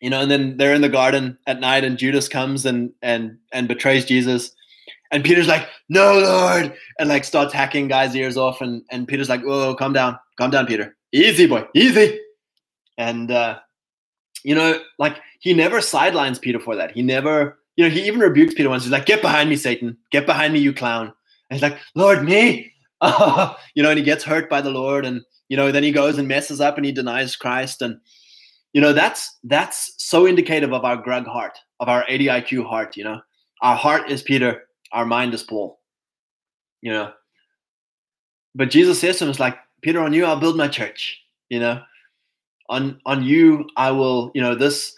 You 0.00 0.10
know, 0.10 0.20
and 0.20 0.30
then 0.30 0.56
they're 0.56 0.74
in 0.74 0.82
the 0.82 0.88
garden 0.88 1.38
at 1.46 1.60
night, 1.60 1.84
and 1.84 1.96
Judas 1.96 2.28
comes 2.28 2.66
and 2.66 2.92
and 3.02 3.38
and 3.52 3.68
betrays 3.68 4.04
Jesus. 4.04 4.52
And 5.12 5.22
Peter's 5.22 5.46
like, 5.46 5.68
"No, 5.88 6.18
Lord," 6.18 6.74
and 6.98 7.08
like 7.08 7.24
starts 7.24 7.52
hacking 7.52 7.88
guys' 7.88 8.16
ears 8.16 8.36
off. 8.36 8.60
And 8.60 8.82
and 8.90 9.06
Peter's 9.06 9.28
like, 9.28 9.42
"Whoa, 9.42 9.74
calm 9.74 9.92
down, 9.92 10.18
calm 10.38 10.50
down, 10.50 10.66
Peter. 10.66 10.96
Easy, 11.12 11.46
boy, 11.46 11.64
easy." 11.74 12.18
And 12.98 13.30
uh, 13.30 13.58
you 14.42 14.54
know, 14.54 14.80
like 14.98 15.20
he 15.40 15.54
never 15.54 15.80
sidelines 15.80 16.38
Peter 16.38 16.58
for 16.58 16.74
that. 16.74 16.90
He 16.90 17.02
never, 17.02 17.58
you 17.76 17.84
know, 17.84 17.90
he 17.90 18.06
even 18.06 18.20
rebukes 18.20 18.54
Peter 18.54 18.68
once. 18.68 18.82
He's 18.82 18.92
like, 18.92 19.06
"Get 19.06 19.22
behind 19.22 19.48
me, 19.48 19.56
Satan! 19.56 19.96
Get 20.10 20.26
behind 20.26 20.52
me, 20.52 20.58
you 20.58 20.72
clown!" 20.72 21.12
And 21.52 21.60
he's 21.60 21.70
like, 21.70 21.78
Lord, 21.94 22.24
me? 22.24 22.71
you 23.74 23.82
know, 23.82 23.90
and 23.90 23.98
he 23.98 24.04
gets 24.04 24.22
hurt 24.22 24.48
by 24.48 24.60
the 24.60 24.70
Lord, 24.70 25.04
and 25.04 25.22
you 25.48 25.56
know, 25.56 25.72
then 25.72 25.82
he 25.82 25.90
goes 25.90 26.18
and 26.18 26.28
messes 26.28 26.60
up 26.60 26.76
and 26.76 26.86
he 26.86 26.92
denies 26.92 27.34
Christ, 27.34 27.82
and 27.82 27.98
you 28.72 28.80
know, 28.80 28.92
that's 28.92 29.38
that's 29.44 29.92
so 29.98 30.24
indicative 30.24 30.72
of 30.72 30.84
our 30.84 30.96
grug 30.96 31.26
heart, 31.26 31.58
of 31.80 31.88
our 31.88 32.04
80IQ 32.06 32.66
heart. 32.66 32.96
You 32.96 33.04
know, 33.04 33.20
our 33.60 33.76
heart 33.76 34.10
is 34.10 34.22
Peter, 34.22 34.62
our 34.92 35.04
mind 35.04 35.34
is 35.34 35.42
Paul. 35.42 35.80
You 36.80 36.92
know, 36.92 37.12
but 38.54 38.70
Jesus 38.70 39.00
says 39.00 39.18
to 39.18 39.24
him, 39.24 39.30
"It's 39.30 39.40
like 39.40 39.58
Peter, 39.82 40.00
on 40.00 40.12
you 40.12 40.24
I'll 40.24 40.38
build 40.38 40.56
my 40.56 40.68
church." 40.68 41.20
You 41.50 41.58
know, 41.58 41.82
on 42.68 43.00
on 43.04 43.24
you 43.24 43.68
I 43.76 43.90
will. 43.90 44.30
You 44.34 44.42
know, 44.42 44.54
this 44.54 44.96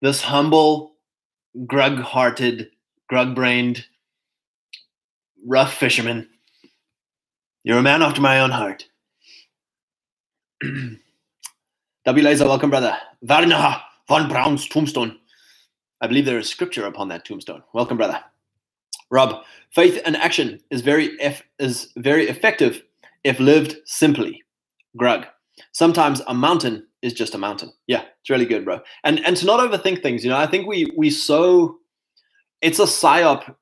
this 0.00 0.22
humble, 0.22 0.94
grug-hearted, 1.58 2.70
grug-brained, 3.12 3.84
rough 5.46 5.74
fisherman 5.74 6.28
you're 7.64 7.78
a 7.78 7.82
man 7.82 8.02
after 8.02 8.20
my 8.20 8.40
own 8.40 8.50
heart. 8.50 8.88
W. 12.04 12.24
Laser, 12.24 12.46
welcome, 12.46 12.70
brother. 12.70 12.96
Wernher 13.22 13.80
von 14.08 14.28
Braun's 14.28 14.66
tombstone. 14.66 15.16
I 16.00 16.08
believe 16.08 16.24
there 16.24 16.38
is 16.38 16.48
scripture 16.48 16.86
upon 16.86 17.08
that 17.08 17.24
tombstone. 17.24 17.62
Welcome, 17.72 17.96
brother. 17.96 18.20
Rob, 19.10 19.44
faith 19.70 20.00
and 20.04 20.16
action 20.16 20.60
is 20.70 20.80
very 20.80 21.16
is 21.60 21.92
very 21.96 22.28
effective 22.28 22.82
if 23.22 23.38
lived 23.38 23.76
simply. 23.84 24.42
Grug. 25.00 25.26
Sometimes 25.70 26.20
a 26.26 26.34
mountain 26.34 26.86
is 27.02 27.12
just 27.12 27.34
a 27.34 27.38
mountain. 27.38 27.72
Yeah, 27.86 28.02
it's 28.20 28.30
really 28.30 28.46
good, 28.46 28.64
bro. 28.64 28.80
And 29.04 29.24
and 29.24 29.36
to 29.36 29.46
not 29.46 29.60
overthink 29.60 30.02
things, 30.02 30.24
you 30.24 30.30
know, 30.30 30.36
I 30.36 30.48
think 30.48 30.66
we 30.66 30.90
we 30.96 31.10
so 31.10 31.78
it's 32.60 32.80
a 32.80 32.84
psyop 32.84 33.54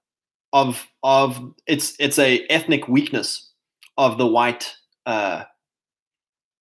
of 0.55 0.87
of 1.03 1.53
it's 1.67 1.95
it's 1.99 2.19
a 2.19 2.47
ethnic 2.49 2.89
weakness 2.89 3.50
of 4.01 4.17
the 4.17 4.27
white, 4.27 4.77
uh, 5.05 5.45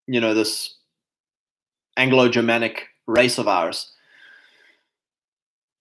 you 0.07 0.19
know, 0.19 0.33
this 0.33 0.75
Anglo-Germanic 1.95 2.87
race 3.07 3.37
of 3.37 3.47
ours 3.47 3.93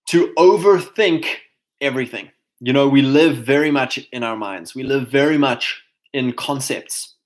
to 0.06 0.32
overthink 0.38 1.26
everything. 1.80 2.30
You 2.60 2.72
know, 2.72 2.88
we 2.88 3.02
live 3.02 3.38
very 3.38 3.72
much 3.72 3.98
in 4.12 4.22
our 4.22 4.36
minds. 4.36 4.76
We 4.76 4.84
live 4.84 5.08
very 5.08 5.36
much 5.36 5.82
in 6.12 6.32
concepts. 6.32 7.16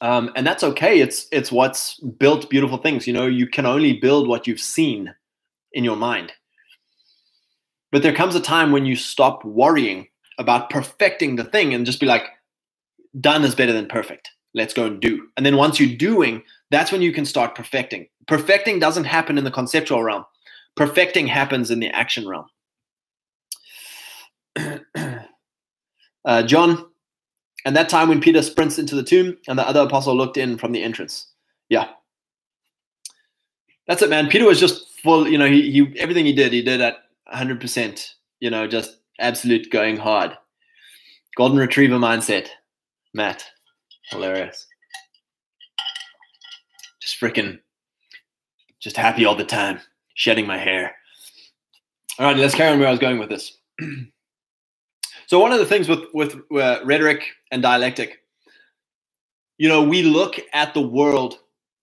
Um, 0.00 0.30
and 0.34 0.46
that's 0.46 0.64
okay. 0.64 1.00
It's 1.00 1.26
it's 1.30 1.52
what's 1.52 2.00
built 2.00 2.48
beautiful 2.48 2.78
things. 2.78 3.06
You 3.06 3.12
know, 3.12 3.26
you 3.26 3.46
can 3.46 3.66
only 3.66 3.92
build 3.92 4.28
what 4.28 4.46
you've 4.46 4.60
seen 4.60 5.14
in 5.74 5.84
your 5.84 5.96
mind. 5.96 6.32
But 7.90 8.02
there 8.02 8.14
comes 8.14 8.34
a 8.34 8.40
time 8.40 8.72
when 8.72 8.86
you 8.86 8.96
stop 8.96 9.44
worrying 9.44 10.08
about 10.38 10.70
perfecting 10.70 11.36
the 11.36 11.44
thing 11.44 11.74
and 11.74 11.84
just 11.84 12.00
be 12.00 12.06
like, 12.06 12.24
done 13.20 13.44
is 13.44 13.54
better 13.54 13.72
than 13.72 13.86
perfect. 13.86 14.30
Let's 14.54 14.74
go 14.74 14.86
and 14.86 15.00
do. 15.00 15.28
And 15.36 15.46
then 15.46 15.56
once 15.56 15.80
you're 15.80 15.96
doing, 15.96 16.42
that's 16.70 16.92
when 16.92 17.02
you 17.02 17.12
can 17.12 17.24
start 17.24 17.54
perfecting. 17.54 18.06
Perfecting 18.26 18.78
doesn't 18.78 19.04
happen 19.04 19.38
in 19.38 19.44
the 19.44 19.50
conceptual 19.50 20.02
realm. 20.02 20.24
Perfecting 20.76 21.26
happens 21.26 21.70
in 21.70 21.80
the 21.80 21.88
action 21.90 22.26
realm. 22.28 22.46
uh, 26.24 26.42
John, 26.42 26.86
and 27.64 27.76
that 27.76 27.88
time 27.88 28.08
when 28.08 28.20
Peter 28.20 28.42
sprints 28.42 28.78
into 28.78 28.94
the 28.94 29.02
tomb 29.02 29.36
and 29.48 29.58
the 29.58 29.66
other 29.66 29.80
apostle 29.80 30.16
looked 30.16 30.36
in 30.36 30.58
from 30.58 30.72
the 30.72 30.82
entrance. 30.82 31.28
Yeah. 31.68 31.88
That's 33.86 34.02
it, 34.02 34.10
man. 34.10 34.28
Peter 34.28 34.46
was 34.46 34.60
just 34.60 34.98
full, 35.00 35.28
you 35.28 35.38
know, 35.38 35.46
he, 35.46 35.70
he 35.70 35.98
everything 35.98 36.24
he 36.24 36.32
did, 36.32 36.52
he 36.52 36.62
did 36.62 36.80
at 36.80 36.96
100%, 37.32 38.08
you 38.40 38.50
know, 38.50 38.66
just 38.66 38.98
absolute 39.18 39.70
going 39.70 39.96
hard. 39.96 40.36
Golden 41.36 41.58
retriever 41.58 41.96
mindset. 41.96 42.48
Matt. 43.14 43.44
Hilarious. 44.10 44.66
Just 47.00 47.20
freaking, 47.20 47.58
just 48.80 48.96
happy 48.96 49.24
all 49.24 49.34
the 49.34 49.44
time, 49.44 49.80
shedding 50.14 50.46
my 50.46 50.58
hair. 50.58 50.94
All 52.18 52.26
right, 52.26 52.36
let's 52.36 52.54
carry 52.54 52.72
on 52.72 52.78
where 52.78 52.88
I 52.88 52.92
was 52.92 53.00
going 53.00 53.18
with 53.18 53.28
this. 53.28 53.58
so 55.26 55.40
one 55.40 55.52
of 55.52 55.58
the 55.58 55.66
things 55.66 55.88
with 55.88 56.00
with 56.12 56.36
uh, 56.54 56.80
rhetoric 56.84 57.24
and 57.50 57.62
dialectic, 57.62 58.22
you 59.58 59.68
know, 59.68 59.82
we 59.82 60.02
look 60.02 60.36
at 60.52 60.74
the 60.74 60.80
world 60.82 61.38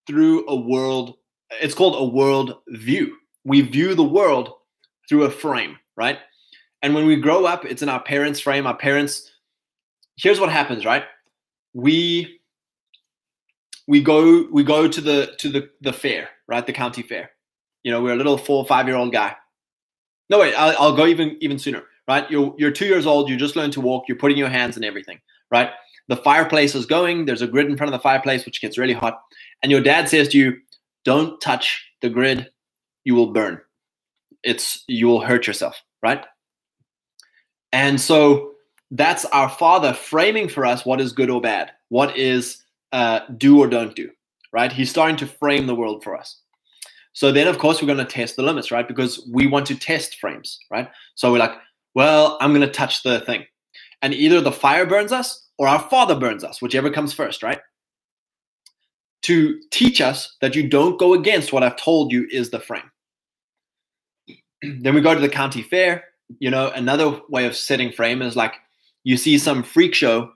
through 0.07 0.47
a 0.47 0.55
world. 0.55 1.15
It's 1.61 1.73
called 1.73 1.95
a 1.95 2.13
world 2.13 2.57
view. 2.67 3.17
We 3.43 3.61
view 3.61 3.95
the 3.95 4.03
world 4.03 4.53
through 5.07 5.23
a 5.23 5.31
frame, 5.31 5.77
right? 5.97 6.19
And 6.81 6.93
when 6.93 7.05
we 7.07 7.15
grow 7.15 7.45
up, 7.45 7.65
it's 7.65 7.81
in 7.81 7.89
our 7.89 8.01
parents' 8.01 8.39
frame. 8.39 8.67
Our 8.67 8.77
parents. 8.77 9.31
Here's 10.15 10.39
what 10.39 10.51
happens, 10.51 10.85
right? 10.85 11.03
We 11.73 12.39
we 13.87 14.01
go 14.01 14.47
we 14.51 14.63
go 14.63 14.87
to 14.87 15.01
the 15.01 15.33
to 15.39 15.49
the 15.49 15.69
the 15.81 15.93
fair, 15.93 16.29
right? 16.47 16.65
The 16.65 16.73
county 16.73 17.01
fair. 17.01 17.31
You 17.83 17.91
know, 17.91 18.01
we're 18.01 18.13
a 18.13 18.17
little 18.17 18.37
four 18.37 18.65
five 18.65 18.87
year 18.87 18.97
old 18.97 19.11
guy. 19.11 19.35
No, 20.29 20.39
wait, 20.39 20.53
I'll, 20.53 20.75
I'll 20.79 20.95
go 20.95 21.07
even 21.07 21.37
even 21.41 21.57
sooner, 21.57 21.83
right? 22.07 22.29
You're 22.29 22.53
you're 22.57 22.71
two 22.71 22.85
years 22.85 23.05
old. 23.05 23.29
You 23.29 23.37
just 23.37 23.55
learned 23.55 23.73
to 23.73 23.81
walk. 23.81 24.05
You're 24.07 24.17
putting 24.17 24.37
your 24.37 24.49
hands 24.49 24.75
and 24.75 24.85
everything, 24.85 25.19
right? 25.51 25.71
The 26.07 26.17
fireplace 26.17 26.75
is 26.75 26.85
going. 26.85 27.25
There's 27.25 27.41
a 27.41 27.47
grid 27.47 27.67
in 27.67 27.77
front 27.77 27.93
of 27.93 27.99
the 27.99 28.03
fireplace, 28.03 28.45
which 28.45 28.61
gets 28.61 28.77
really 28.77 28.93
hot. 28.93 29.19
And 29.63 29.71
your 29.71 29.81
dad 29.81 30.07
says 30.09 30.27
to 30.29 30.37
you, 30.37 30.57
"Don't 31.03 31.39
touch 31.41 31.83
the 32.01 32.09
grid. 32.09 32.49
You 33.05 33.15
will 33.15 33.31
burn. 33.33 33.59
It's 34.43 34.83
you 34.87 35.07
will 35.07 35.21
hurt 35.21 35.47
yourself, 35.47 35.81
right?" 36.03 36.23
And 37.71 37.99
so 37.99 38.53
that's 38.91 39.25
our 39.25 39.49
father 39.49 39.93
framing 39.93 40.49
for 40.49 40.65
us 40.65 40.85
what 40.85 41.01
is 41.01 41.11
good 41.11 41.29
or 41.29 41.41
bad, 41.41 41.71
what 41.89 42.17
is 42.17 42.63
uh, 42.91 43.21
do 43.37 43.59
or 43.59 43.67
don't 43.67 43.95
do, 43.95 44.09
right? 44.51 44.71
He's 44.71 44.89
starting 44.89 45.17
to 45.17 45.27
frame 45.27 45.67
the 45.67 45.75
world 45.75 46.03
for 46.03 46.17
us. 46.17 46.39
So 47.13 47.31
then, 47.31 47.47
of 47.47 47.57
course, 47.57 47.81
we're 47.81 47.93
going 47.93 48.05
to 48.05 48.05
test 48.05 48.35
the 48.35 48.43
limits, 48.43 48.71
right? 48.71 48.87
Because 48.87 49.27
we 49.31 49.47
want 49.47 49.65
to 49.67 49.75
test 49.75 50.19
frames, 50.19 50.59
right? 50.71 50.89
So 51.15 51.31
we're 51.31 51.39
like, 51.39 51.53
well, 51.93 52.37
I'm 52.39 52.51
going 52.51 52.61
to 52.61 52.71
touch 52.71 53.03
the 53.03 53.19
thing. 53.21 53.45
And 54.01 54.13
either 54.13 54.41
the 54.41 54.51
fire 54.51 54.85
burns 54.85 55.11
us 55.11 55.47
or 55.57 55.67
our 55.67 55.79
father 55.89 56.15
burns 56.15 56.43
us, 56.43 56.61
whichever 56.61 56.89
comes 56.89 57.13
first, 57.13 57.43
right? 57.43 57.59
To 59.23 59.59
teach 59.71 59.99
us 60.01 60.37
that 60.41 60.55
you 60.55 60.69
don't 60.69 60.99
go 60.99 61.13
against 61.13 61.51
what 61.51 61.63
I've 61.63 61.75
told 61.75 62.11
you 62.11 62.27
is 62.31 62.51
the 62.51 62.59
frame. 62.59 62.89
then 64.61 64.95
we 64.95 65.01
go 65.01 65.13
to 65.13 65.19
the 65.19 65.29
county 65.29 65.61
fair. 65.61 66.05
You 66.39 66.51
know, 66.51 66.69
another 66.69 67.19
way 67.29 67.45
of 67.45 67.55
setting 67.55 67.91
frame 67.91 68.21
is 68.21 68.35
like, 68.35 68.53
you 69.09 69.17
see 69.17 69.39
some 69.39 69.63
freak 69.63 69.95
show, 69.95 70.31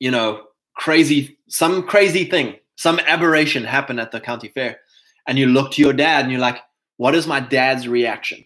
you 0.00 0.10
know, 0.10 0.42
crazy, 0.74 1.38
some 1.48 1.84
crazy 1.84 2.24
thing, 2.24 2.56
some 2.74 2.98
aberration 3.06 3.62
happen 3.62 4.00
at 4.00 4.10
the 4.10 4.18
county 4.20 4.48
fair. 4.48 4.78
And 5.28 5.38
you 5.38 5.46
look 5.46 5.70
to 5.72 5.82
your 5.82 5.92
dad 5.92 6.24
and 6.24 6.32
you're 6.32 6.40
like, 6.40 6.58
what 6.96 7.14
is 7.14 7.28
my 7.28 7.38
dad's 7.38 7.86
reaction 7.86 8.44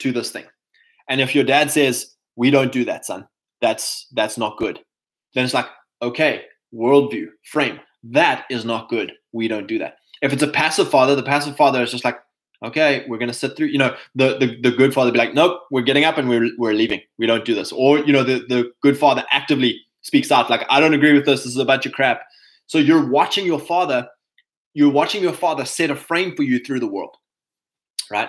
to 0.00 0.10
this 0.10 0.32
thing? 0.32 0.46
And 1.08 1.20
if 1.20 1.36
your 1.36 1.44
dad 1.44 1.70
says, 1.70 2.16
we 2.34 2.50
don't 2.50 2.72
do 2.72 2.84
that, 2.86 3.06
son, 3.06 3.28
that's 3.60 4.08
that's 4.12 4.36
not 4.36 4.58
good. 4.58 4.80
Then 5.34 5.44
it's 5.44 5.54
like, 5.54 5.68
okay, 6.02 6.42
worldview, 6.74 7.28
frame. 7.44 7.78
That 8.02 8.44
is 8.50 8.64
not 8.64 8.88
good. 8.88 9.12
We 9.30 9.46
don't 9.46 9.68
do 9.68 9.78
that. 9.78 9.98
If 10.20 10.32
it's 10.32 10.42
a 10.42 10.48
passive 10.48 10.90
father, 10.90 11.14
the 11.14 11.22
passive 11.22 11.56
father 11.56 11.80
is 11.80 11.92
just 11.92 12.04
like, 12.04 12.18
okay, 12.64 13.04
we're 13.08 13.18
gonna 13.18 13.32
sit 13.32 13.56
through. 13.56 13.68
You 13.68 13.78
know, 13.78 13.96
the 14.14 14.38
the, 14.38 14.60
the 14.62 14.76
good 14.76 14.94
father 14.94 15.12
be 15.12 15.18
like, 15.18 15.34
nope, 15.34 15.60
we're 15.70 15.82
getting 15.82 16.04
up 16.04 16.18
and 16.18 16.28
we're 16.28 16.50
we're 16.58 16.72
leaving. 16.72 17.00
We 17.18 17.26
don't 17.26 17.44
do 17.44 17.54
this. 17.54 17.72
Or 17.72 17.98
you 17.98 18.12
know, 18.12 18.22
the 18.22 18.44
the 18.48 18.72
good 18.82 18.98
father 18.98 19.24
actively 19.30 19.80
speaks 20.02 20.30
out 20.30 20.50
like, 20.50 20.64
I 20.68 20.80
don't 20.80 20.94
agree 20.94 21.14
with 21.14 21.24
this. 21.24 21.44
This 21.44 21.52
is 21.52 21.58
a 21.58 21.64
bunch 21.64 21.86
of 21.86 21.92
crap. 21.92 22.22
So 22.66 22.78
you're 22.78 23.08
watching 23.08 23.46
your 23.46 23.60
father. 23.60 24.08
You're 24.74 24.92
watching 24.92 25.22
your 25.22 25.32
father 25.32 25.64
set 25.64 25.90
a 25.90 25.96
frame 25.96 26.34
for 26.34 26.42
you 26.42 26.58
through 26.58 26.80
the 26.80 26.88
world, 26.88 27.16
right? 28.10 28.28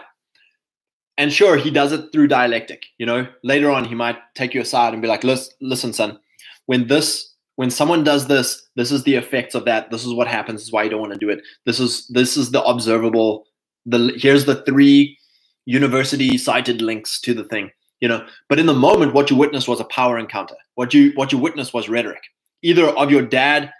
And 1.17 1.33
sure, 1.33 1.57
he 1.57 1.71
does 1.71 1.91
it 1.91 2.11
through 2.11 2.27
dialectic. 2.27 2.85
You 2.99 3.07
know, 3.07 3.27
later 3.43 3.71
on, 3.71 3.85
he 3.85 3.95
might 3.95 4.17
take 4.35 4.53
you 4.53 4.61
aside 4.61 4.93
and 4.93 5.01
be 5.01 5.07
like, 5.07 5.23
listen, 5.23 5.53
listen, 5.59 5.91
son, 5.91 6.19
when 6.65 6.87
this 6.87 7.33
when 7.55 7.69
someone 7.69 8.03
does 8.03 8.27
this 8.27 8.67
this 8.75 8.91
is 8.91 9.03
the 9.03 9.15
effects 9.15 9.55
of 9.55 9.65
that 9.65 9.89
this 9.89 10.05
is 10.05 10.13
what 10.13 10.27
happens 10.27 10.59
this 10.59 10.67
is 10.67 10.73
why 10.73 10.83
you 10.83 10.89
don't 10.89 10.99
want 10.99 11.13
to 11.13 11.19
do 11.19 11.29
it 11.29 11.41
this 11.65 11.79
is 11.79 12.07
this 12.07 12.37
is 12.37 12.51
the 12.51 12.61
observable 12.63 13.45
the 13.85 14.13
here's 14.17 14.45
the 14.45 14.63
three 14.63 15.17
university 15.65 16.37
cited 16.37 16.81
links 16.81 17.19
to 17.21 17.33
the 17.33 17.43
thing 17.43 17.71
you 18.01 18.07
know. 18.07 18.25
But 18.49 18.59
in 18.59 18.65
the 18.65 18.73
moment 18.73 19.13
what 19.13 19.29
you 19.29 19.35
witnessed 19.35 19.67
was 19.67 19.79
a 19.79 19.85
power 19.85 20.17
encounter. 20.17 20.55
What 20.75 20.93
you 20.93 21.11
what 21.15 21.31
you 21.31 21.37
witnessed 21.37 21.73
was 21.73 21.89
rhetoric 21.89 22.21
either 22.61 22.87
of 22.87 23.11
your 23.11 23.21
dad 23.21 23.71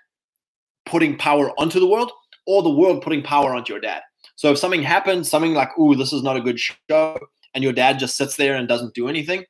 putting 0.86 1.18
power 1.18 1.52
onto 1.60 1.80
the 1.80 1.88
world 1.88 2.12
or 2.46 2.62
the 2.62 2.70
world 2.70 3.02
putting 3.02 3.24
power 3.24 3.56
onto 3.56 3.74
your 3.74 3.82
dad. 3.82 4.02
So 4.36 4.52
if 4.52 4.58
something 4.58 4.84
happens 4.84 5.30
something 5.30 5.54
like 5.54 5.78
ooh 5.80 5.96
this 5.96 6.13
is 6.13 6.24
not 6.24 6.38
a 6.38 6.41
good 6.41 6.60
show 6.60 7.20
and 7.54 7.63
your 7.63 7.74
dad 7.74 8.00
just 8.00 8.18
sits 8.18 8.36
there 8.36 8.56
and 8.56 8.68
doesn't 8.68 8.94
do 8.94 9.08
anything 9.08 9.46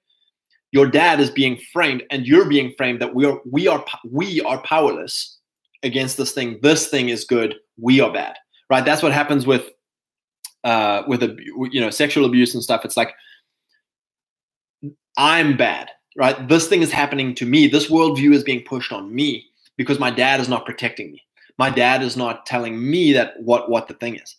your 0.72 0.88
dad 0.88 1.20
is 1.20 1.30
being 1.30 1.60
framed 1.72 2.04
and 2.12 2.28
you're 2.28 2.50
being 2.50 2.74
framed 2.78 3.02
that 3.02 3.14
we 3.14 3.26
are 3.26 3.40
we 3.50 3.68
are 3.68 3.84
we 4.12 4.42
are 4.42 4.62
powerless 4.64 5.40
against 5.84 6.18
this 6.18 6.32
thing. 6.32 6.58
This 6.64 6.88
thing 6.88 7.10
is 7.10 7.26
good. 7.26 7.56
We 7.78 8.02
are 8.02 8.12
bad 8.12 8.36
right? 8.70 8.86
That's 8.86 9.04
what 9.04 9.12
happens 9.12 9.46
with 9.46 9.70
uh, 10.66 11.04
with 11.08 11.24
a 11.24 11.38
you 11.72 11.80
know 11.80 11.90
sexual 11.90 12.26
abuse 12.26 12.54
and 12.54 12.64
stuff 12.64 12.84
it's 12.84 12.98
like 12.98 13.14
i'm 15.18 15.56
bad 15.56 15.90
right 16.18 16.50
this 16.50 16.68
thing 16.68 16.82
is 16.82 16.92
happening 16.92 17.34
to 17.34 17.46
me 17.46 17.68
this 17.68 17.90
worldview 17.90 18.34
is 18.34 18.44
being 18.44 18.64
pushed 18.64 18.92
on 18.92 19.14
me 19.16 19.50
because 19.78 20.00
my 20.00 20.12
dad 20.12 20.40
is 20.40 20.50
not 20.50 20.66
protecting 20.66 21.12
me. 21.12 21.24
My 21.58 21.70
dad 21.70 22.02
is 22.02 22.18
not 22.18 22.46
telling 22.46 22.90
me 22.90 23.14
that 23.14 23.34
what 23.42 23.70
what 23.70 23.88
the 23.88 23.94
thing 23.94 24.16
is. 24.16 24.36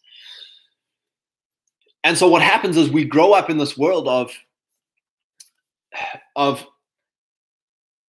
And 2.05 2.17
so 2.17 2.29
what 2.29 2.43
happens 2.43 2.77
is 2.77 2.91
we 2.91 3.05
grow 3.05 3.33
up 3.33 3.51
in 3.51 3.59
this 3.59 3.77
world 3.77 4.07
of 4.07 4.33
of 6.37 6.67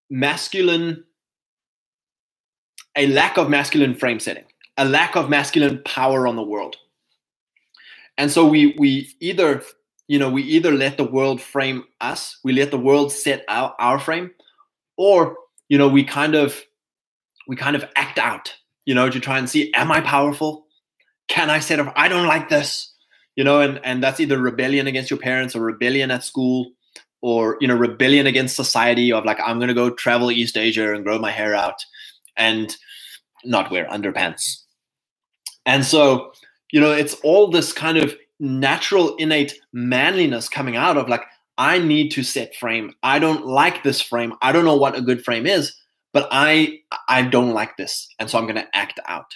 masculine 0.10 1.04
a 2.96 3.08
lack 3.08 3.38
of 3.38 3.50
masculine 3.50 3.94
frame 3.94 4.20
setting, 4.20 4.46
a 4.78 4.86
lack 4.86 5.16
of 5.16 5.30
masculine 5.30 5.82
power 5.86 6.28
on 6.28 6.36
the 6.36 6.44
world. 6.44 6.78
And 8.18 8.32
so 8.32 8.48
we 8.48 8.76
we 8.78 9.10
either 9.20 9.64
you 10.08 10.20
know 10.20 10.30
we 10.30 10.44
either 10.44 10.72
let 10.72 10.98
the 10.98 11.04
world 11.04 11.42
frame 11.42 11.84
us, 12.02 12.38
we 12.44 12.54
let 12.54 12.72
the 12.72 12.78
world 12.78 13.12
set 13.12 13.44
our, 13.48 13.76
our 13.80 14.00
frame, 14.00 14.32
or 14.98 15.36
you 15.70 15.78
know 15.78 15.88
we 15.88 16.04
kind 16.04 16.36
of 16.36 16.62
we 17.48 17.56
kind 17.56 17.76
of 17.76 17.86
act 17.96 18.20
out, 18.20 18.56
you 18.86 18.96
know, 18.96 19.10
to 19.10 19.20
try 19.20 19.38
and 19.38 19.50
see 19.50 19.74
am 19.74 19.92
I 19.92 20.02
powerful? 20.02 20.66
Can 21.28 21.50
I 21.50 21.60
set 21.60 21.80
up? 21.80 21.94
I 21.96 22.08
don't 22.08 22.28
like 22.28 22.50
this, 22.50 22.94
you 23.36 23.44
know, 23.44 23.62
and 23.62 23.80
and 23.84 24.02
that's 24.04 24.20
either 24.20 24.38
rebellion 24.38 24.88
against 24.88 25.10
your 25.10 25.20
parents 25.20 25.56
or 25.56 25.62
rebellion 25.62 26.12
at 26.12 26.24
school 26.24 26.72
or 27.22 27.58
you 27.60 27.68
know 27.68 27.76
rebellion 27.76 28.28
against 28.28 28.56
society 28.56 29.12
of 29.12 29.26
like 29.26 29.40
i'm 29.44 29.58
going 29.58 29.70
to 29.70 29.74
go 29.74 29.90
travel 29.90 30.30
east 30.30 30.56
asia 30.56 30.94
and 30.94 31.04
grow 31.04 31.18
my 31.18 31.32
hair 31.32 31.56
out 31.56 31.84
and 32.38 32.78
not 33.44 33.72
wear 33.72 33.86
underpants. 33.88 34.64
And 35.66 35.86
so, 35.86 36.32
you 36.72 36.80
know, 36.80 36.92
it's 36.92 37.16
all 37.24 37.48
this 37.48 37.74
kind 37.74 37.98
of 37.98 38.16
natural 38.40 39.16
innate 39.18 39.60
manliness 39.74 40.50
coming 40.50 40.76
out 40.76 40.98
of 40.98 41.10
like, 41.10 41.24
I 41.58 41.80
need 41.80 42.12
to 42.12 42.24
set 42.24 42.56
frame. 42.56 42.94
I 43.02 43.20
don't 43.20 43.46
like 43.46 43.84
this 43.84 44.00
frame. 44.02 44.34
I 44.42 44.52
don't 44.52 44.66
know 44.66 44.76
what 44.78 44.96
a 44.96 45.02
good 45.02 45.24
frame 45.24 45.48
is, 45.48 45.76
but 46.14 46.28
I 46.32 46.82
I 47.08 47.24
don't 47.24 47.54
like 47.54 47.78
this. 47.78 48.08
And 48.20 48.30
so 48.30 48.38
I'm 48.38 48.46
going 48.46 48.56
to 48.56 48.76
act 48.76 49.00
out. 49.08 49.34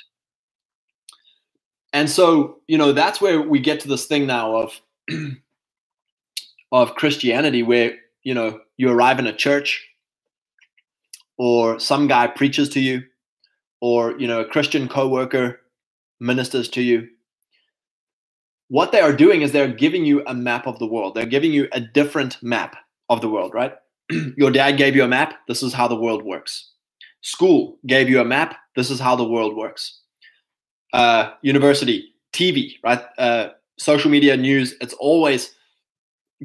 And 1.93 2.09
so, 2.09 2.59
you 2.67 2.77
know, 2.77 2.93
that's 2.93 3.19
where 3.19 3.41
we 3.41 3.59
get 3.59 3.79
to 3.81 3.87
this 3.87 4.05
thing 4.05 4.27
now 4.27 4.55
of 4.55 4.81
of 6.71 6.95
Christianity 6.95 7.63
where, 7.63 7.95
you 8.23 8.35
know, 8.35 8.61
you 8.77 8.89
arrive 8.89 9.17
in 9.17 9.27
a 9.27 9.33
church 9.33 9.87
or 11.37 11.79
some 11.79 12.07
guy 12.07 12.27
preaches 12.27 12.69
to 12.69 12.79
you 12.79 13.01
or 13.79 14.17
you 14.19 14.27
know 14.27 14.41
a 14.41 14.45
christian 14.45 14.87
coworker 14.87 15.59
ministers 16.19 16.69
to 16.69 16.83
you 16.83 17.07
what 18.71 18.93
they 18.93 19.01
are 19.01 19.11
doing 19.11 19.41
is 19.41 19.51
they're 19.51 19.67
giving 19.67 20.05
you 20.05 20.23
a 20.25 20.33
map 20.33 20.65
of 20.65 20.79
the 20.79 20.85
world. 20.85 21.13
They're 21.13 21.25
giving 21.25 21.51
you 21.51 21.67
a 21.73 21.81
different 21.81 22.41
map 22.41 22.77
of 23.09 23.19
the 23.19 23.27
world 23.27 23.53
right? 23.53 23.73
Your 24.37 24.49
dad 24.49 24.77
gave 24.77 24.95
you 24.95 25.03
a 25.03 25.09
map 25.09 25.33
this 25.49 25.61
is 25.61 25.73
how 25.73 25.89
the 25.89 25.95
world 25.97 26.23
works. 26.23 26.71
School 27.19 27.77
gave 27.85 28.09
you 28.09 28.21
a 28.21 28.25
map 28.25 28.55
this 28.77 28.89
is 28.89 28.97
how 28.97 29.17
the 29.17 29.27
world 29.27 29.57
works. 29.57 29.99
Uh, 30.93 31.31
university 31.41 32.13
tv 32.31 32.75
right? 32.81 33.01
Uh, 33.17 33.49
social 33.77 34.09
media 34.09 34.37
news 34.37 34.75
it's 34.79 34.93
always 34.93 35.53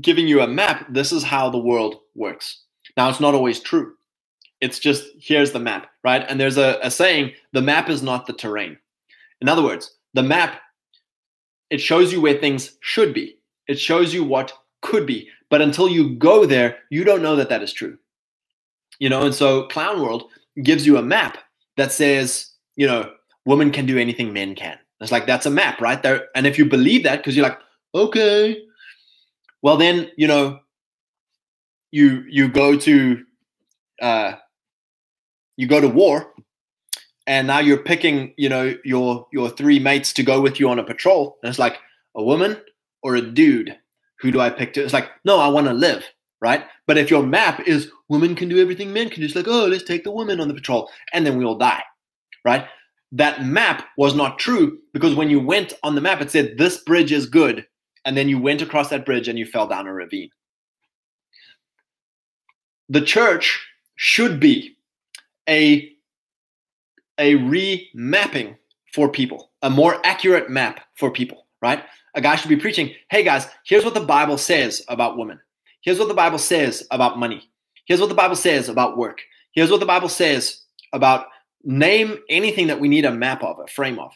giving 0.00 0.26
you 0.26 0.40
a 0.40 0.48
map 0.48 0.84
this 0.90 1.12
is 1.12 1.22
how 1.22 1.48
the 1.48 1.58
world 1.58 1.94
works. 2.16 2.64
Now 2.96 3.08
it's 3.08 3.20
not 3.20 3.34
always 3.34 3.60
true. 3.60 3.92
It's 4.60 4.80
just 4.80 5.04
here's 5.20 5.52
the 5.52 5.60
map, 5.60 5.90
right? 6.02 6.24
And 6.28 6.40
there's 6.40 6.58
a, 6.58 6.80
a 6.82 6.90
saying 6.90 7.34
the 7.52 7.62
map 7.62 7.88
is 7.88 8.02
not 8.02 8.26
the 8.26 8.32
terrain. 8.32 8.78
In 9.40 9.48
other 9.48 9.62
words, 9.62 9.96
the 10.14 10.24
map, 10.24 10.60
it 11.70 11.80
shows 11.80 12.12
you 12.12 12.20
where 12.20 12.38
things 12.38 12.76
should 12.80 13.12
be, 13.14 13.38
it 13.66 13.78
shows 13.78 14.14
you 14.14 14.24
what 14.24 14.52
could 14.82 15.06
be. 15.06 15.28
But 15.48 15.62
until 15.62 15.88
you 15.88 16.16
go 16.16 16.44
there, 16.44 16.78
you 16.90 17.04
don't 17.04 17.22
know 17.22 17.36
that 17.36 17.48
that 17.48 17.62
is 17.62 17.72
true. 17.72 17.98
You 18.98 19.08
know, 19.08 19.22
and 19.22 19.34
so 19.34 19.64
Clown 19.68 20.02
World 20.02 20.24
gives 20.62 20.86
you 20.86 20.96
a 20.96 21.02
map 21.02 21.38
that 21.76 21.92
says, 21.92 22.50
you 22.76 22.86
know, 22.86 23.12
women 23.44 23.70
can 23.70 23.86
do 23.86 23.98
anything 23.98 24.32
men 24.32 24.54
can. 24.54 24.78
It's 25.00 25.12
like 25.12 25.26
that's 25.26 25.46
a 25.46 25.50
map, 25.50 25.80
right? 25.80 26.02
There, 26.02 26.28
and 26.34 26.46
if 26.46 26.58
you 26.58 26.64
believe 26.64 27.02
that, 27.04 27.18
because 27.18 27.36
you're 27.36 27.46
like, 27.46 27.58
okay, 27.94 28.62
well 29.62 29.76
then, 29.76 30.10
you 30.16 30.26
know, 30.26 30.60
you 31.90 32.24
you 32.28 32.48
go 32.48 32.76
to 32.78 33.24
uh, 34.00 34.32
you 35.56 35.66
go 35.66 35.80
to 35.80 35.88
war 35.88 36.32
and 37.26 37.46
now 37.46 37.58
you're 37.58 37.76
picking 37.76 38.34
you 38.36 38.48
know 38.48 38.76
your 38.84 39.26
your 39.32 39.50
three 39.50 39.78
mates 39.78 40.12
to 40.14 40.22
go 40.22 40.40
with 40.40 40.60
you 40.60 40.68
on 40.68 40.78
a 40.78 40.84
patrol. 40.84 41.38
And 41.42 41.50
it's 41.50 41.58
like 41.58 41.78
a 42.14 42.22
woman 42.22 42.56
or 43.02 43.14
a 43.14 43.22
dude? 43.22 43.76
Who 44.20 44.30
do 44.32 44.40
i 44.40 44.48
pick 44.48 44.72
to 44.74 44.82
it's 44.82 44.94
like 44.94 45.10
no 45.24 45.38
i 45.38 45.48
want 45.48 45.66
to 45.66 45.74
live 45.74 46.04
right? 46.40 46.64
But 46.86 46.98
if 46.98 47.10
your 47.10 47.22
map 47.22 47.66
is 47.66 47.90
women 48.08 48.34
can 48.34 48.48
do 48.48 48.60
everything 48.60 48.92
men 48.92 49.10
can 49.10 49.20
do 49.20 49.26
it's 49.26 49.36
like 49.36 49.48
oh 49.48 49.66
let's 49.66 49.84
take 49.84 50.04
the 50.04 50.10
woman 50.10 50.40
on 50.40 50.48
the 50.48 50.54
patrol 50.54 50.90
and 51.12 51.26
then 51.26 51.36
we'll 51.36 51.58
die 51.58 51.82
right? 52.44 52.66
That 53.12 53.44
map 53.44 53.86
was 53.98 54.14
not 54.14 54.38
true 54.38 54.78
because 54.92 55.14
when 55.14 55.28
you 55.28 55.40
went 55.40 55.74
on 55.82 55.94
the 55.94 56.00
map 56.00 56.20
it 56.20 56.30
said 56.30 56.56
this 56.56 56.78
bridge 56.78 57.12
is 57.12 57.26
good 57.26 57.66
and 58.06 58.16
then 58.16 58.28
you 58.28 58.38
went 58.38 58.62
across 58.62 58.88
that 58.88 59.04
bridge 59.04 59.28
and 59.28 59.38
you 59.38 59.44
fell 59.44 59.66
down 59.66 59.86
a 59.86 59.92
ravine. 59.92 60.30
The 62.88 63.00
church 63.00 63.66
should 63.96 64.38
be 64.38 64.76
a 65.48 65.90
a 67.18 67.34
remapping 67.34 68.56
for 68.92 69.10
people, 69.10 69.50
a 69.62 69.70
more 69.70 70.04
accurate 70.04 70.50
map 70.50 70.80
for 70.94 71.10
people, 71.10 71.46
right? 71.62 71.82
A 72.14 72.20
guy 72.20 72.36
should 72.36 72.48
be 72.48 72.56
preaching, 72.56 72.94
hey 73.10 73.22
guys, 73.22 73.46
here's 73.66 73.84
what 73.84 73.94
the 73.94 74.00
Bible 74.00 74.38
says 74.38 74.82
about 74.88 75.18
women. 75.18 75.40
Here's 75.82 75.98
what 75.98 76.08
the 76.08 76.14
Bible 76.14 76.38
says 76.38 76.86
about 76.90 77.18
money. 77.18 77.50
Here's 77.84 78.00
what 78.00 78.08
the 78.08 78.14
Bible 78.14 78.36
says 78.36 78.68
about 78.68 78.96
work. 78.96 79.22
Here's 79.52 79.70
what 79.70 79.80
the 79.80 79.86
Bible 79.86 80.08
says 80.08 80.62
about 80.92 81.26
name 81.62 82.18
anything 82.28 82.66
that 82.68 82.80
we 82.80 82.88
need 82.88 83.04
a 83.04 83.12
map 83.12 83.42
of, 83.42 83.58
a 83.58 83.66
frame 83.66 83.98
of. 83.98 84.12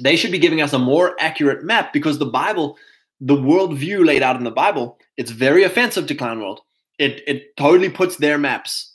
They 0.00 0.16
should 0.16 0.32
be 0.32 0.38
giving 0.38 0.62
us 0.62 0.72
a 0.72 0.78
more 0.78 1.14
accurate 1.20 1.64
map 1.64 1.92
because 1.92 2.18
the 2.18 2.26
Bible, 2.26 2.76
the 3.20 3.36
worldview 3.36 4.04
laid 4.04 4.22
out 4.22 4.36
in 4.36 4.44
the 4.44 4.50
Bible, 4.50 4.98
it's 5.16 5.30
very 5.30 5.62
offensive 5.64 6.06
to 6.06 6.14
Clown 6.14 6.40
World. 6.40 6.60
It, 6.98 7.22
it 7.26 7.56
totally 7.56 7.90
puts 7.90 8.16
their 8.16 8.38
maps 8.38 8.94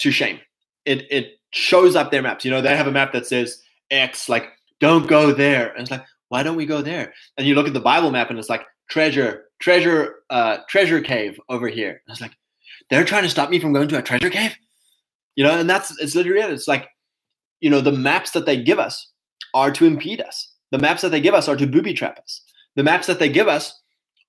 to 0.00 0.10
shame 0.10 0.40
it 0.86 1.06
it 1.10 1.35
shows 1.52 1.96
up 1.96 2.10
their 2.10 2.22
maps. 2.22 2.44
You 2.44 2.50
know, 2.50 2.60
they 2.60 2.76
have 2.76 2.86
a 2.86 2.92
map 2.92 3.12
that 3.12 3.26
says 3.26 3.62
X, 3.90 4.28
like 4.28 4.48
don't 4.80 5.06
go 5.06 5.32
there, 5.32 5.72
and 5.72 5.82
it's 5.82 5.90
like 5.90 6.04
why 6.28 6.42
don't 6.42 6.56
we 6.56 6.66
go 6.66 6.82
there? 6.82 7.12
And 7.36 7.46
you 7.46 7.54
look 7.54 7.68
at 7.68 7.74
the 7.74 7.80
Bible 7.80 8.10
map, 8.10 8.30
and 8.30 8.38
it's 8.38 8.48
like 8.48 8.64
treasure, 8.90 9.44
treasure, 9.60 10.16
uh, 10.30 10.58
treasure 10.68 11.00
cave 11.00 11.38
over 11.48 11.68
here. 11.68 11.90
And 11.90 12.12
it's 12.12 12.20
like 12.20 12.32
they're 12.90 13.04
trying 13.04 13.22
to 13.22 13.30
stop 13.30 13.50
me 13.50 13.60
from 13.60 13.72
going 13.72 13.88
to 13.88 13.98
a 13.98 14.02
treasure 14.02 14.30
cave. 14.30 14.56
You 15.34 15.44
know, 15.44 15.58
and 15.58 15.68
that's 15.68 15.98
it's 16.00 16.14
literally 16.14 16.40
it. 16.40 16.50
It's 16.50 16.68
like 16.68 16.88
you 17.60 17.70
know 17.70 17.80
the 17.80 17.92
maps 17.92 18.32
that 18.32 18.46
they 18.46 18.62
give 18.62 18.78
us 18.78 19.12
are 19.54 19.70
to 19.72 19.86
impede 19.86 20.20
us. 20.20 20.52
The 20.72 20.78
maps 20.78 21.02
that 21.02 21.10
they 21.10 21.20
give 21.20 21.34
us 21.34 21.48
are 21.48 21.56
to 21.56 21.66
booby 21.66 21.94
trap 21.94 22.18
us. 22.18 22.42
The 22.74 22.82
maps 22.82 23.06
that 23.06 23.18
they 23.18 23.28
give 23.28 23.48
us 23.48 23.80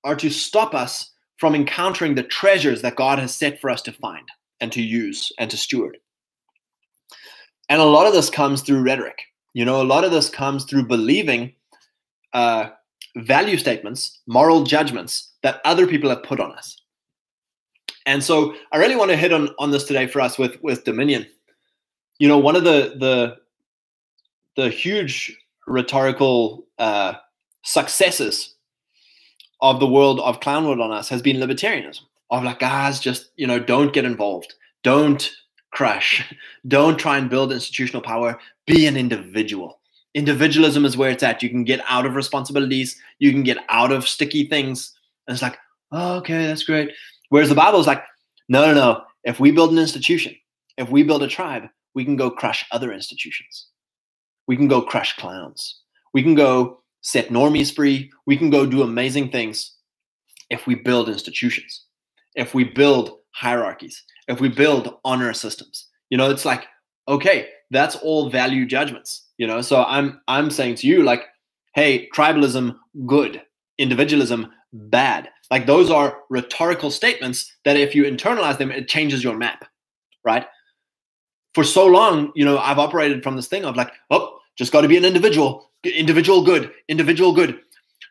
are 0.04 0.16
to 0.16 0.30
stop 0.30 0.74
us 0.74 1.10
from 1.38 1.54
encountering 1.54 2.14
the 2.14 2.22
treasures 2.22 2.82
that 2.82 2.96
God 2.96 3.18
has 3.18 3.34
set 3.34 3.60
for 3.60 3.70
us 3.70 3.82
to 3.82 3.92
find 3.92 4.26
and 4.60 4.72
to 4.72 4.82
use 4.82 5.32
and 5.38 5.50
to 5.50 5.56
steward. 5.56 5.98
And 7.68 7.80
a 7.80 7.84
lot 7.84 8.06
of 8.06 8.12
this 8.12 8.30
comes 8.30 8.62
through 8.62 8.82
rhetoric. 8.82 9.22
You 9.54 9.64
know, 9.64 9.82
a 9.82 9.84
lot 9.84 10.04
of 10.04 10.10
this 10.10 10.30
comes 10.30 10.64
through 10.64 10.86
believing 10.86 11.52
uh, 12.32 12.70
value 13.16 13.56
statements, 13.56 14.20
moral 14.26 14.64
judgments 14.64 15.32
that 15.42 15.60
other 15.64 15.86
people 15.86 16.10
have 16.10 16.22
put 16.22 16.40
on 16.40 16.52
us. 16.52 16.80
And 18.06 18.22
so 18.24 18.54
I 18.72 18.78
really 18.78 18.96
want 18.96 19.10
to 19.10 19.16
hit 19.16 19.32
on, 19.32 19.50
on 19.58 19.70
this 19.70 19.84
today 19.84 20.06
for 20.06 20.20
us 20.20 20.38
with, 20.38 20.62
with 20.62 20.84
Dominion. 20.84 21.26
You 22.18 22.28
know, 22.28 22.38
one 22.38 22.56
of 22.56 22.64
the 22.64 22.96
the 22.98 23.36
the 24.56 24.70
huge 24.70 25.36
rhetorical 25.68 26.66
uh, 26.78 27.14
successes 27.62 28.56
of 29.60 29.78
the 29.78 29.86
world 29.86 30.18
of 30.20 30.40
clown 30.40 30.66
world 30.66 30.80
on 30.80 30.90
us 30.90 31.08
has 31.08 31.22
been 31.22 31.36
libertarianism. 31.36 32.00
Of 32.30 32.42
like, 32.42 32.58
guys, 32.58 32.98
just 32.98 33.30
you 33.36 33.46
know, 33.46 33.60
don't 33.60 33.92
get 33.92 34.04
involved. 34.04 34.54
Don't 34.82 35.30
crash. 35.72 36.24
Don't 36.66 36.98
try 36.98 37.18
and 37.18 37.30
build 37.30 37.52
institutional 37.52 38.02
power. 38.02 38.38
Be 38.66 38.86
an 38.86 38.96
individual. 38.96 39.80
Individualism 40.14 40.84
is 40.84 40.96
where 40.96 41.10
it's 41.10 41.22
at. 41.22 41.42
You 41.42 41.50
can 41.50 41.64
get 41.64 41.80
out 41.88 42.06
of 42.06 42.14
responsibilities. 42.14 43.00
You 43.18 43.30
can 43.32 43.42
get 43.42 43.58
out 43.68 43.92
of 43.92 44.08
sticky 44.08 44.46
things. 44.46 44.92
And 45.26 45.34
it's 45.34 45.42
like, 45.42 45.58
oh, 45.92 46.16
okay, 46.16 46.46
that's 46.46 46.64
great. 46.64 46.90
Whereas 47.28 47.48
the 47.48 47.54
Bible 47.54 47.80
is 47.80 47.86
like, 47.86 48.02
no, 48.48 48.66
no, 48.66 48.74
no. 48.74 49.02
If 49.24 49.38
we 49.38 49.50
build 49.50 49.72
an 49.72 49.78
institution, 49.78 50.34
if 50.76 50.88
we 50.88 51.02
build 51.02 51.22
a 51.22 51.28
tribe, 51.28 51.64
we 51.94 52.04
can 52.04 52.16
go 52.16 52.30
crush 52.30 52.64
other 52.70 52.92
institutions. 52.92 53.66
We 54.46 54.56
can 54.56 54.68
go 54.68 54.80
crush 54.80 55.16
clowns. 55.16 55.80
We 56.14 56.22
can 56.22 56.34
go 56.34 56.80
set 57.02 57.28
normies 57.28 57.74
free. 57.74 58.10
We 58.26 58.36
can 58.36 58.50
go 58.50 58.64
do 58.64 58.82
amazing 58.82 59.30
things 59.30 59.74
if 60.50 60.66
we 60.66 60.74
build 60.74 61.08
institutions, 61.08 61.84
if 62.34 62.54
we 62.54 62.64
build 62.64 63.18
hierarchies, 63.32 64.02
if 64.28 64.40
we 64.40 64.48
build 64.48 64.96
honor 65.04 65.32
systems. 65.32 65.88
You 66.10 66.18
know 66.18 66.30
it's 66.30 66.44
like 66.44 66.64
okay 67.06 67.48
that's 67.70 67.96
all 67.96 68.30
value 68.30 68.64
judgments 68.66 69.26
you 69.36 69.46
know? 69.46 69.60
So 69.60 69.84
i'm 69.84 70.20
i'm 70.26 70.50
saying 70.50 70.76
to 70.76 70.86
you 70.86 71.02
like 71.02 71.24
hey 71.74 72.08
tribalism 72.14 72.76
good 73.06 73.42
individualism 73.78 74.52
bad. 74.72 75.30
Like 75.50 75.66
those 75.66 75.90
are 75.90 76.18
rhetorical 76.28 76.90
statements 76.90 77.54
that 77.64 77.76
if 77.76 77.94
you 77.94 78.04
internalize 78.04 78.58
them 78.58 78.70
it 78.70 78.88
changes 78.88 79.22
your 79.24 79.36
map 79.36 79.64
right? 80.28 80.46
For 81.54 81.64
so 81.64 81.86
long, 81.86 82.32
you 82.34 82.44
know, 82.44 82.58
I've 82.58 82.78
operated 82.78 83.22
from 83.22 83.36
this 83.36 83.48
thing 83.48 83.64
of 83.64 83.76
like, 83.76 83.90
oh, 84.10 84.38
just 84.56 84.72
got 84.72 84.82
to 84.82 84.88
be 84.88 84.96
an 84.96 85.04
individual, 85.04 85.70
individual 85.84 86.42
good, 86.42 86.72
individual 86.88 87.32
good, 87.32 87.60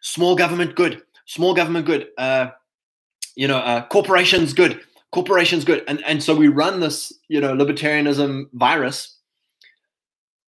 small 0.01 0.35
government 0.35 0.75
good, 0.75 1.03
small 1.25 1.53
government 1.53 1.85
good, 1.85 2.07
uh, 2.17 2.47
you 3.35 3.47
know, 3.47 3.57
uh, 3.57 3.85
corporations 3.87 4.53
good, 4.53 4.81
corporations 5.11 5.65
good, 5.65 5.83
and 5.87 6.03
and 6.05 6.21
so 6.21 6.35
we 6.35 6.47
run 6.47 6.79
this, 6.79 7.13
you 7.27 7.41
know, 7.41 7.55
libertarianism 7.55 8.45
virus. 8.53 9.15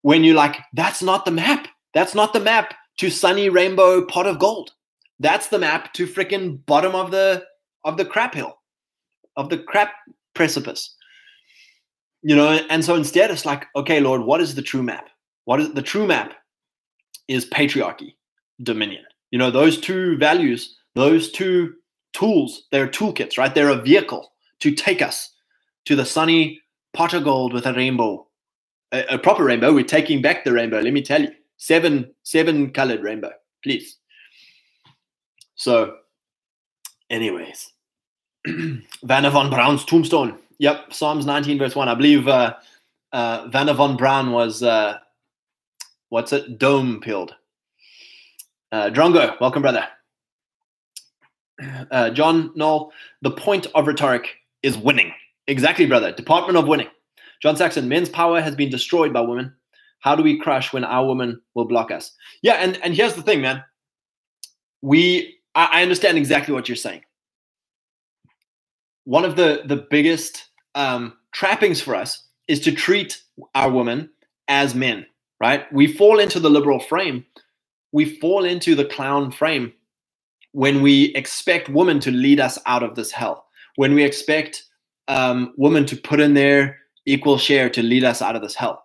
When 0.01 0.23
you're 0.23 0.35
like, 0.35 0.57
that's 0.73 1.01
not 1.01 1.25
the 1.25 1.31
map. 1.31 1.67
That's 1.93 2.15
not 2.15 2.33
the 2.33 2.39
map 2.39 2.73
to 2.97 3.09
sunny 3.09 3.49
rainbow 3.49 4.05
pot 4.05 4.27
of 4.27 4.39
gold. 4.39 4.71
That's 5.19 5.47
the 5.47 5.59
map 5.59 5.93
to 5.93 6.07
freaking 6.07 6.65
bottom 6.65 6.95
of 6.95 7.11
the 7.11 7.43
of 7.83 7.97
the 7.97 8.05
crap 8.05 8.33
hill, 8.33 8.57
of 9.35 9.49
the 9.49 9.57
crap 9.57 9.91
precipice. 10.33 10.95
You 12.21 12.35
know, 12.35 12.59
and 12.69 12.83
so 12.83 12.95
instead 12.95 13.31
it's 13.31 13.45
like, 13.45 13.65
okay, 13.75 14.01
Lord, 14.01 14.21
what 14.23 14.41
is 14.41 14.55
the 14.55 14.61
true 14.61 14.83
map? 14.83 15.09
What 15.45 15.61
is 15.61 15.73
the 15.73 15.81
true 15.81 16.05
map? 16.05 16.33
Is 17.27 17.45
patriarchy, 17.45 18.15
dominion. 18.63 19.03
You 19.31 19.37
know, 19.37 19.51
those 19.51 19.79
two 19.79 20.17
values, 20.17 20.75
those 20.95 21.31
two 21.31 21.75
tools, 22.13 22.63
they're 22.71 22.87
toolkits, 22.87 23.37
right? 23.37 23.53
They're 23.53 23.69
a 23.69 23.81
vehicle 23.81 24.31
to 24.59 24.73
take 24.73 25.01
us 25.01 25.31
to 25.85 25.95
the 25.95 26.05
sunny 26.05 26.61
pot 26.93 27.13
of 27.13 27.23
gold 27.23 27.53
with 27.53 27.65
a 27.65 27.73
rainbow, 27.73 28.27
a, 28.91 29.15
a 29.15 29.17
proper 29.17 29.43
rainbow. 29.43 29.73
We're 29.73 29.83
taking 29.83 30.21
back 30.21 30.43
the 30.43 30.53
rainbow. 30.53 30.79
Let 30.79 30.93
me 30.93 31.01
tell 31.01 31.21
you, 31.21 31.31
seven, 31.57 32.13
seven 32.23 32.71
colored 32.71 33.01
rainbow, 33.01 33.31
please. 33.63 33.97
So, 35.55 35.97
anyways, 37.09 37.71
Wernher 39.03 39.29
von 39.29 39.49
Braun's 39.49 39.85
tombstone. 39.85 40.37
Yep, 40.59 40.93
Psalms 40.93 41.25
19, 41.25 41.57
verse 41.57 41.75
1. 41.75 41.87
I 41.87 41.95
believe 41.95 42.27
uh, 42.27 42.55
uh, 43.13 43.49
Wernher 43.53 43.73
von 43.73 43.97
Braun 43.97 44.31
was, 44.31 44.63
uh, 44.63 44.97
what's 46.09 46.33
it, 46.33 46.57
dome 46.59 46.99
pilled. 46.99 47.35
Uh, 48.71 48.89
Drongo, 48.89 49.39
welcome, 49.39 49.61
brother. 49.61 49.87
Uh, 51.91 52.09
John 52.09 52.53
Knoll, 52.55 52.93
the 53.21 53.31
point 53.31 53.67
of 53.75 53.85
rhetoric 53.85 54.38
is 54.63 54.77
winning. 54.77 55.13
Exactly, 55.47 55.85
brother. 55.85 56.11
Department 56.11 56.57
of 56.57 56.67
winning. 56.67 56.87
John 57.41 57.55
Saxon, 57.55 57.87
men's 57.87 58.09
power 58.09 58.41
has 58.41 58.55
been 58.55 58.69
destroyed 58.69 59.13
by 59.13 59.21
women. 59.21 59.53
How 59.99 60.15
do 60.15 60.23
we 60.23 60.39
crush 60.39 60.71
when 60.71 60.83
our 60.83 61.07
women 61.07 61.41
will 61.55 61.65
block 61.65 61.91
us? 61.91 62.13
Yeah, 62.41 62.55
and, 62.55 62.79
and 62.83 62.95
here's 62.95 63.15
the 63.15 63.21
thing, 63.21 63.41
man. 63.41 63.63
We 64.81 65.39
I, 65.55 65.69
I 65.73 65.81
understand 65.81 66.17
exactly 66.17 66.53
what 66.53 66.69
you're 66.69 66.75
saying. 66.75 67.01
One 69.05 69.25
of 69.25 69.35
the 69.35 69.63
the 69.65 69.87
biggest 69.89 70.45
um, 70.75 71.17
trappings 71.33 71.81
for 71.81 71.95
us 71.95 72.27
is 72.47 72.59
to 72.61 72.71
treat 72.71 73.21
our 73.55 73.69
women 73.69 74.09
as 74.47 74.73
men, 74.75 75.05
right? 75.39 75.71
We 75.73 75.91
fall 75.91 76.19
into 76.19 76.39
the 76.39 76.49
liberal 76.49 76.79
frame. 76.79 77.25
We 77.91 78.05
fall 78.19 78.45
into 78.45 78.75
the 78.75 78.85
clown 78.85 79.31
frame 79.31 79.73
when 80.51 80.81
we 80.81 81.05
expect 81.15 81.69
women 81.69 81.99
to 82.01 82.11
lead 82.11 82.39
us 82.39 82.57
out 82.65 82.83
of 82.83 82.95
this 82.95 83.11
hell. 83.11 83.45
When 83.79 83.95
we 83.95 84.03
expect 84.03 84.65
um, 85.07 85.53
women 85.55 85.85
to 85.85 85.95
put 85.95 86.19
in 86.19 86.33
their 86.33 86.79
equal 87.05 87.37
share 87.37 87.69
to 87.69 87.81
lead 87.81 88.03
us 88.03 88.21
out 88.21 88.35
of 88.35 88.41
this 88.41 88.53
hell. 88.53 88.83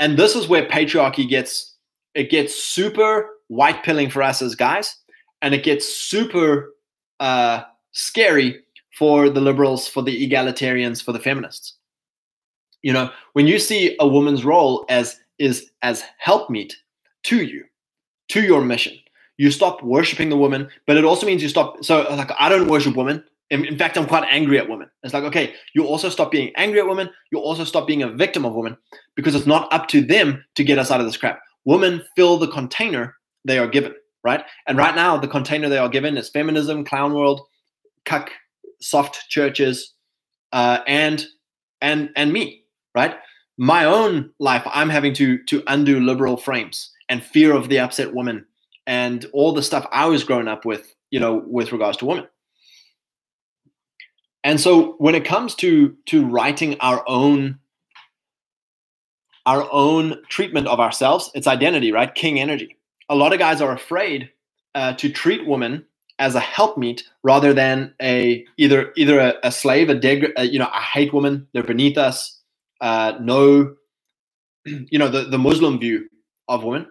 And 0.00 0.18
this 0.18 0.36
is 0.36 0.48
where 0.48 0.68
patriarchy 0.68 1.26
gets 1.26 1.76
it 2.12 2.28
gets 2.28 2.54
super 2.54 3.26
white 3.48 3.82
pilling 3.82 4.10
for 4.10 4.22
us 4.22 4.42
as 4.42 4.54
guys, 4.54 4.98
and 5.40 5.54
it 5.54 5.64
gets 5.64 5.88
super 5.88 6.74
uh, 7.20 7.62
scary 7.92 8.60
for 8.98 9.30
the 9.30 9.40
liberals, 9.40 9.88
for 9.88 10.02
the 10.02 10.28
egalitarians, 10.28 11.02
for 11.02 11.12
the 11.12 11.18
feminists. 11.18 11.78
You 12.82 12.92
know, 12.92 13.10
when 13.32 13.46
you 13.46 13.58
see 13.58 13.96
a 13.98 14.06
woman's 14.06 14.44
role 14.44 14.84
as 14.90 15.18
is 15.38 15.70
as 15.80 16.04
helpmeet 16.18 16.74
to 17.22 17.44
you, 17.44 17.64
to 18.28 18.42
your 18.42 18.62
mission, 18.62 18.92
you 19.38 19.50
stop 19.50 19.82
worshiping 19.82 20.28
the 20.28 20.36
woman. 20.36 20.68
But 20.86 20.98
it 20.98 21.04
also 21.06 21.24
means 21.24 21.42
you 21.42 21.48
stop. 21.48 21.82
So, 21.82 22.02
like, 22.10 22.30
I 22.38 22.50
don't 22.50 22.68
worship 22.68 22.94
women. 22.94 23.24
In, 23.52 23.66
in 23.66 23.76
fact, 23.76 23.98
I'm 23.98 24.06
quite 24.06 24.26
angry 24.30 24.58
at 24.58 24.68
women. 24.68 24.88
It's 25.02 25.12
like, 25.12 25.24
okay, 25.24 25.52
you 25.74 25.84
also 25.84 26.08
stop 26.08 26.30
being 26.30 26.52
angry 26.56 26.80
at 26.80 26.88
women. 26.88 27.10
You 27.30 27.38
also 27.38 27.64
stop 27.64 27.86
being 27.86 28.02
a 28.02 28.10
victim 28.10 28.46
of 28.46 28.54
women 28.54 28.78
because 29.14 29.34
it's 29.34 29.46
not 29.46 29.70
up 29.70 29.88
to 29.88 30.00
them 30.00 30.42
to 30.54 30.64
get 30.64 30.78
us 30.78 30.90
out 30.90 31.00
of 31.00 31.06
this 31.06 31.18
crap. 31.18 31.38
Women 31.66 32.02
fill 32.16 32.38
the 32.38 32.48
container 32.48 33.14
they 33.44 33.58
are 33.58 33.68
given, 33.68 33.94
right? 34.24 34.42
And 34.66 34.78
right 34.78 34.94
now, 34.94 35.18
the 35.18 35.28
container 35.28 35.68
they 35.68 35.76
are 35.76 35.90
given 35.90 36.16
is 36.16 36.30
feminism, 36.30 36.82
clown 36.82 37.12
world, 37.12 37.42
cuck, 38.06 38.30
soft 38.80 39.28
churches, 39.28 39.92
uh, 40.52 40.78
and 40.86 41.24
and 41.82 42.08
and 42.16 42.32
me, 42.32 42.64
right? 42.94 43.16
My 43.58 43.84
own 43.84 44.30
life, 44.38 44.62
I'm 44.66 44.88
having 44.88 45.12
to 45.14 45.42
to 45.44 45.62
undo 45.66 46.00
liberal 46.00 46.38
frames 46.38 46.90
and 47.10 47.22
fear 47.22 47.54
of 47.54 47.68
the 47.68 47.80
upset 47.80 48.14
woman 48.14 48.46
and 48.86 49.26
all 49.34 49.52
the 49.52 49.62
stuff 49.62 49.86
I 49.92 50.06
was 50.06 50.24
growing 50.24 50.48
up 50.48 50.64
with, 50.64 50.94
you 51.10 51.20
know, 51.20 51.42
with 51.46 51.70
regards 51.70 51.98
to 51.98 52.06
women. 52.06 52.26
And 54.44 54.60
so 54.60 54.94
when 54.98 55.14
it 55.14 55.24
comes 55.24 55.54
to 55.56 55.96
to 56.06 56.26
writing 56.26 56.76
our 56.80 57.04
own 57.08 57.58
our 59.46 59.68
own 59.72 60.18
treatment 60.28 60.68
of 60.68 60.80
ourselves, 60.80 61.30
it's 61.34 61.46
identity, 61.46 61.92
right? 61.92 62.14
King 62.14 62.40
energy. 62.40 62.76
A 63.08 63.14
lot 63.14 63.32
of 63.32 63.38
guys 63.38 63.60
are 63.60 63.72
afraid 63.72 64.30
uh, 64.74 64.94
to 64.94 65.10
treat 65.10 65.46
women 65.46 65.84
as 66.18 66.34
a 66.34 66.40
helpmeet 66.40 67.02
rather 67.22 67.52
than 67.52 67.94
a 68.00 68.44
either 68.56 68.92
either 68.96 69.18
a, 69.18 69.34
a 69.42 69.52
slave, 69.52 69.90
a 69.90 69.94
deg, 69.94 70.32
a, 70.36 70.44
you 70.44 70.58
know, 70.58 70.68
I 70.72 70.80
hate 70.80 71.12
women, 71.12 71.48
they're 71.52 71.62
beneath 71.62 71.98
us. 71.98 72.40
Uh, 72.80 73.14
no, 73.20 73.74
you 74.64 74.98
know, 74.98 75.08
the, 75.08 75.24
the 75.24 75.38
Muslim 75.38 75.78
view 75.78 76.08
of 76.48 76.64
women, 76.64 76.86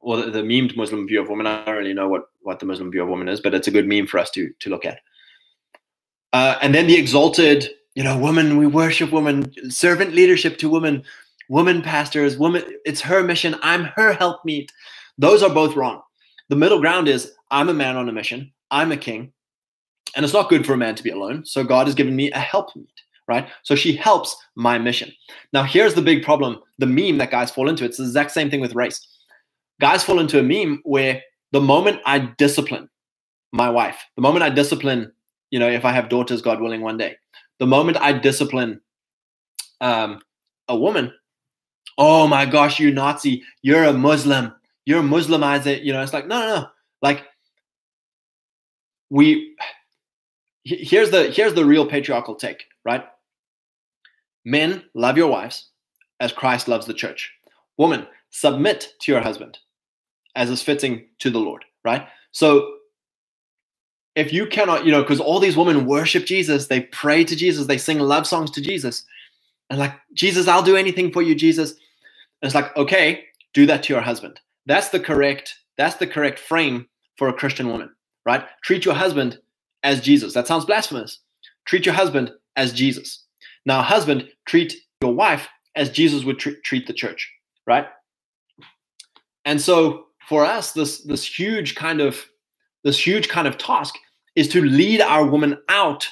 or 0.00 0.18
the, 0.18 0.30
the 0.30 0.42
memed 0.42 0.76
Muslim 0.76 1.06
view 1.06 1.20
of 1.20 1.28
women. 1.28 1.46
I 1.46 1.64
don't 1.64 1.76
really 1.76 1.94
know 1.94 2.08
what 2.08 2.24
what 2.42 2.60
the 2.60 2.66
Muslim 2.66 2.90
view 2.90 3.02
of 3.02 3.08
women 3.08 3.28
is, 3.28 3.40
but 3.40 3.54
it's 3.54 3.68
a 3.68 3.72
good 3.72 3.88
meme 3.88 4.06
for 4.06 4.18
us 4.18 4.30
to 4.32 4.50
to 4.60 4.70
look 4.70 4.84
at. 4.84 5.00
Uh, 6.34 6.58
and 6.60 6.74
then 6.74 6.88
the 6.88 6.96
exalted, 6.96 7.70
you 7.94 8.02
know, 8.02 8.18
woman, 8.18 8.58
we 8.58 8.66
worship 8.66 9.12
woman, 9.12 9.52
servant 9.70 10.14
leadership 10.14 10.58
to 10.58 10.68
woman, 10.68 11.04
woman 11.48 11.80
pastors, 11.80 12.36
woman, 12.36 12.64
it's 12.84 13.00
her 13.00 13.22
mission, 13.22 13.54
I'm 13.62 13.84
her 13.94 14.12
helpmeet. 14.12 14.72
Those 15.16 15.44
are 15.44 15.54
both 15.54 15.76
wrong. 15.76 16.02
The 16.48 16.56
middle 16.56 16.80
ground 16.80 17.06
is 17.06 17.30
I'm 17.52 17.68
a 17.68 17.72
man 17.72 17.96
on 17.96 18.08
a 18.08 18.12
mission, 18.12 18.52
I'm 18.72 18.90
a 18.90 18.96
king, 18.96 19.32
and 20.16 20.24
it's 20.24 20.34
not 20.34 20.48
good 20.48 20.66
for 20.66 20.74
a 20.74 20.76
man 20.76 20.96
to 20.96 21.04
be 21.04 21.10
alone. 21.10 21.46
So 21.46 21.62
God 21.62 21.86
has 21.86 21.94
given 21.94 22.16
me 22.16 22.32
a 22.32 22.40
helpmeet, 22.40 22.88
right? 23.28 23.48
So 23.62 23.76
she 23.76 23.94
helps 23.94 24.36
my 24.56 24.76
mission. 24.76 25.12
Now, 25.52 25.62
here's 25.62 25.94
the 25.94 26.02
big 26.02 26.24
problem 26.24 26.58
the 26.78 26.86
meme 26.86 27.18
that 27.18 27.30
guys 27.30 27.52
fall 27.52 27.68
into. 27.68 27.84
It's 27.84 27.98
the 27.98 28.02
exact 28.02 28.32
same 28.32 28.50
thing 28.50 28.60
with 28.60 28.74
race. 28.74 29.06
Guys 29.80 30.02
fall 30.02 30.18
into 30.18 30.40
a 30.40 30.42
meme 30.42 30.80
where 30.82 31.22
the 31.52 31.60
moment 31.60 32.00
I 32.04 32.18
discipline 32.38 32.90
my 33.52 33.70
wife, 33.70 34.04
the 34.16 34.22
moment 34.22 34.42
I 34.42 34.50
discipline 34.50 35.12
you 35.54 35.60
know, 35.60 35.70
if 35.70 35.84
I 35.84 35.92
have 35.92 36.08
daughters, 36.08 36.42
God 36.42 36.60
willing, 36.60 36.80
one 36.80 36.96
day. 36.96 37.14
The 37.60 37.66
moment 37.68 37.96
I 37.98 38.10
discipline 38.10 38.80
um, 39.80 40.20
a 40.66 40.76
woman, 40.76 41.12
oh 41.96 42.26
my 42.26 42.44
gosh, 42.44 42.80
you 42.80 42.90
Nazi, 42.90 43.44
you're 43.62 43.84
a 43.84 43.92
Muslim, 43.92 44.52
you're 44.84 45.00
Muslimizing. 45.00 45.84
You 45.84 45.92
know, 45.92 46.02
it's 46.02 46.12
like 46.12 46.26
no, 46.26 46.40
no, 46.40 46.56
no. 46.56 46.66
Like 47.02 47.22
we 49.10 49.54
here's 50.64 51.12
the 51.12 51.30
here's 51.30 51.54
the 51.54 51.64
real 51.64 51.86
patriarchal 51.86 52.34
take, 52.34 52.64
right? 52.84 53.04
Men 54.44 54.82
love 54.92 55.16
your 55.16 55.30
wives 55.30 55.68
as 56.18 56.32
Christ 56.32 56.66
loves 56.66 56.86
the 56.86 56.94
church. 56.94 57.32
Woman, 57.76 58.08
submit 58.30 58.88
to 59.02 59.12
your 59.12 59.20
husband 59.20 59.58
as 60.34 60.50
is 60.50 60.62
fitting 60.62 61.04
to 61.20 61.30
the 61.30 61.38
Lord, 61.38 61.64
right? 61.84 62.08
So 62.32 62.74
if 64.16 64.32
you 64.32 64.46
cannot, 64.46 64.84
you 64.84 64.92
know, 64.92 65.02
because 65.02 65.20
all 65.20 65.40
these 65.40 65.56
women 65.56 65.86
worship 65.86 66.24
Jesus, 66.24 66.68
they 66.68 66.82
pray 66.82 67.24
to 67.24 67.34
Jesus, 67.34 67.66
they 67.66 67.78
sing 67.78 67.98
love 67.98 68.26
songs 68.26 68.50
to 68.52 68.60
Jesus, 68.60 69.04
and 69.70 69.78
like, 69.78 69.94
Jesus, 70.12 70.46
I'll 70.46 70.62
do 70.62 70.76
anything 70.76 71.10
for 71.10 71.22
you, 71.22 71.34
Jesus. 71.34 71.70
And 71.70 72.48
it's 72.48 72.54
like, 72.54 72.76
okay, 72.76 73.24
do 73.54 73.66
that 73.66 73.82
to 73.84 73.92
your 73.92 74.02
husband. 74.02 74.40
That's 74.66 74.90
the 74.90 75.00
correct, 75.00 75.56
that's 75.76 75.96
the 75.96 76.06
correct 76.06 76.38
frame 76.38 76.86
for 77.16 77.28
a 77.28 77.32
Christian 77.32 77.68
woman, 77.68 77.90
right? 78.26 78.44
Treat 78.62 78.84
your 78.84 78.94
husband 78.94 79.38
as 79.82 80.00
Jesus. 80.00 80.34
That 80.34 80.46
sounds 80.46 80.64
blasphemous. 80.64 81.20
Treat 81.64 81.86
your 81.86 81.94
husband 81.94 82.32
as 82.56 82.72
Jesus. 82.72 83.24
Now, 83.66 83.82
husband, 83.82 84.28
treat 84.46 84.74
your 85.00 85.14
wife 85.14 85.48
as 85.74 85.90
Jesus 85.90 86.24
would 86.24 86.38
tr- 86.38 86.60
treat 86.64 86.86
the 86.86 86.92
church, 86.92 87.32
right? 87.66 87.86
And 89.44 89.60
so 89.60 90.06
for 90.28 90.44
us, 90.44 90.72
this 90.72 91.02
this 91.02 91.26
huge 91.26 91.74
kind 91.74 92.00
of 92.00 92.24
this 92.84 93.04
huge 93.04 93.28
kind 93.28 93.48
of 93.48 93.58
task 93.58 93.96
is 94.36 94.48
to 94.48 94.62
lead 94.62 95.00
our 95.00 95.26
women 95.26 95.58
out 95.68 96.08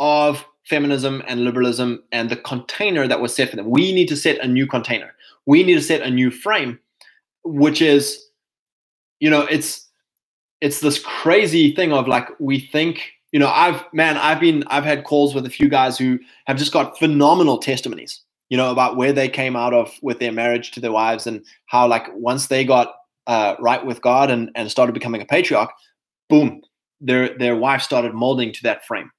of 0.00 0.44
feminism 0.64 1.22
and 1.26 1.44
liberalism 1.44 2.02
and 2.10 2.30
the 2.30 2.36
container 2.36 3.06
that 3.06 3.20
was 3.20 3.34
set 3.34 3.50
for 3.50 3.56
them. 3.56 3.70
We 3.70 3.92
need 3.92 4.08
to 4.08 4.16
set 4.16 4.38
a 4.38 4.48
new 4.48 4.66
container. 4.66 5.14
We 5.46 5.62
need 5.62 5.74
to 5.74 5.82
set 5.82 6.00
a 6.00 6.10
new 6.10 6.30
frame, 6.30 6.78
which 7.44 7.82
is, 7.82 8.24
you 9.20 9.28
know, 9.28 9.42
it's 9.42 9.86
it's 10.60 10.80
this 10.80 10.98
crazy 10.98 11.74
thing 11.74 11.92
of 11.92 12.08
like 12.08 12.28
we 12.40 12.58
think, 12.58 13.12
you 13.32 13.38
know, 13.38 13.48
I've 13.48 13.84
man, 13.92 14.16
I've 14.16 14.40
been 14.40 14.64
I've 14.68 14.84
had 14.84 15.04
calls 15.04 15.34
with 15.34 15.44
a 15.44 15.50
few 15.50 15.68
guys 15.68 15.98
who 15.98 16.18
have 16.46 16.56
just 16.56 16.72
got 16.72 16.98
phenomenal 16.98 17.58
testimonies. 17.58 18.22
you 18.50 18.56
know, 18.56 18.70
about 18.70 18.96
where 18.96 19.12
they 19.12 19.28
came 19.28 19.56
out 19.56 19.74
of 19.74 19.92
with 20.02 20.18
their 20.18 20.32
marriage 20.32 20.70
to 20.72 20.80
their 20.80 20.92
wives 20.92 21.26
and 21.26 21.44
how 21.66 21.86
like 21.88 22.06
once 22.14 22.48
they 22.48 22.64
got 22.64 22.94
uh, 23.26 23.56
right 23.58 23.84
with 23.84 24.00
God 24.02 24.30
and, 24.30 24.50
and 24.54 24.70
started 24.70 24.92
becoming 24.92 25.22
a 25.22 25.26
patriarch, 25.26 25.70
boom, 26.28 26.62
their 27.00 27.36
their 27.36 27.56
wife 27.56 27.82
started 27.82 28.14
molding 28.14 28.52
to 28.52 28.62
that 28.64 28.84
frame. 28.84 29.10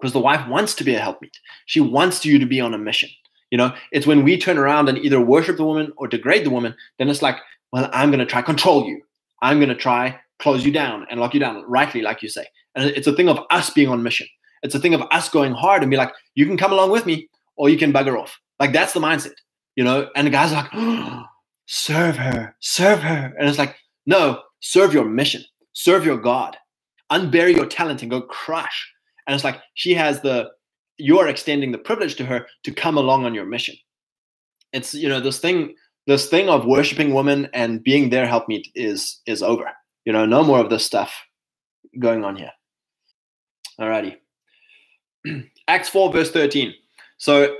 Because 0.00 0.12
the 0.12 0.20
wife 0.20 0.46
wants 0.48 0.74
to 0.76 0.84
be 0.84 0.94
a 0.94 1.00
helpmeet. 1.00 1.36
She 1.66 1.80
wants 1.80 2.24
you 2.24 2.38
to 2.38 2.46
be 2.46 2.60
on 2.60 2.74
a 2.74 2.78
mission. 2.78 3.08
You 3.50 3.58
know, 3.58 3.74
it's 3.92 4.06
when 4.06 4.24
we 4.24 4.36
turn 4.38 4.58
around 4.58 4.88
and 4.88 4.98
either 4.98 5.20
worship 5.20 5.56
the 5.56 5.64
woman 5.64 5.92
or 5.96 6.08
degrade 6.08 6.44
the 6.44 6.50
woman, 6.50 6.74
then 6.98 7.08
it's 7.08 7.22
like, 7.22 7.36
well, 7.72 7.88
I'm 7.92 8.10
gonna 8.10 8.26
try 8.26 8.42
control 8.42 8.86
you. 8.86 9.00
I'm 9.42 9.60
gonna 9.60 9.74
try 9.74 10.18
close 10.38 10.64
you 10.64 10.72
down 10.72 11.06
and 11.10 11.20
lock 11.20 11.34
you 11.34 11.40
down, 11.40 11.62
rightly, 11.68 12.02
like 12.02 12.22
you 12.22 12.28
say. 12.28 12.44
And 12.74 12.90
it's 12.90 13.06
a 13.06 13.12
thing 13.12 13.28
of 13.28 13.38
us 13.50 13.70
being 13.70 13.88
on 13.88 14.02
mission. 14.02 14.26
It's 14.62 14.74
a 14.74 14.78
thing 14.78 14.94
of 14.94 15.02
us 15.10 15.28
going 15.28 15.52
hard 15.52 15.82
and 15.82 15.90
be 15.90 15.96
like, 15.96 16.12
you 16.34 16.46
can 16.46 16.56
come 16.56 16.72
along 16.72 16.90
with 16.90 17.06
me 17.06 17.28
or 17.56 17.68
you 17.68 17.78
can 17.78 17.92
bugger 17.92 18.18
off. 18.18 18.38
Like 18.58 18.72
that's 18.72 18.92
the 18.92 19.00
mindset, 19.00 19.34
you 19.76 19.84
know? 19.84 20.08
And 20.16 20.26
the 20.26 20.30
guy's 20.30 20.52
like, 20.52 20.68
oh, 20.72 21.24
serve 21.66 22.16
her, 22.16 22.54
serve 22.60 23.00
her. 23.00 23.34
And 23.38 23.48
it's 23.48 23.58
like, 23.58 23.76
no, 24.06 24.40
serve 24.60 24.92
your 24.94 25.04
mission, 25.04 25.42
serve 25.72 26.04
your 26.04 26.18
God, 26.18 26.56
unbury 27.10 27.54
your 27.54 27.66
talent 27.66 28.02
and 28.02 28.10
go 28.10 28.22
crush. 28.22 28.90
And 29.26 29.34
it's 29.34 29.44
like 29.44 29.60
she 29.74 29.94
has 29.94 30.20
the, 30.20 30.50
you're 30.98 31.28
extending 31.28 31.72
the 31.72 31.78
privilege 31.78 32.16
to 32.16 32.26
her 32.26 32.46
to 32.64 32.72
come 32.72 32.96
along 32.98 33.24
on 33.24 33.34
your 33.34 33.46
mission. 33.46 33.76
It's, 34.72 34.94
you 34.94 35.08
know, 35.08 35.20
this 35.20 35.38
thing, 35.38 35.74
this 36.06 36.28
thing 36.28 36.48
of 36.48 36.66
worshiping 36.66 37.14
women 37.14 37.48
and 37.52 37.82
being 37.82 38.10
their 38.10 38.26
helpmeet 38.26 38.68
is 38.74 39.20
is 39.26 39.42
over. 39.42 39.70
You 40.04 40.12
know, 40.12 40.26
no 40.26 40.42
more 40.42 40.58
of 40.58 40.70
this 40.70 40.84
stuff 40.84 41.14
going 41.98 42.24
on 42.24 42.36
here. 42.36 42.50
Alrighty. 43.80 44.16
Acts 45.68 45.88
4, 45.88 46.12
verse 46.12 46.30
13. 46.30 46.74
So 47.18 47.54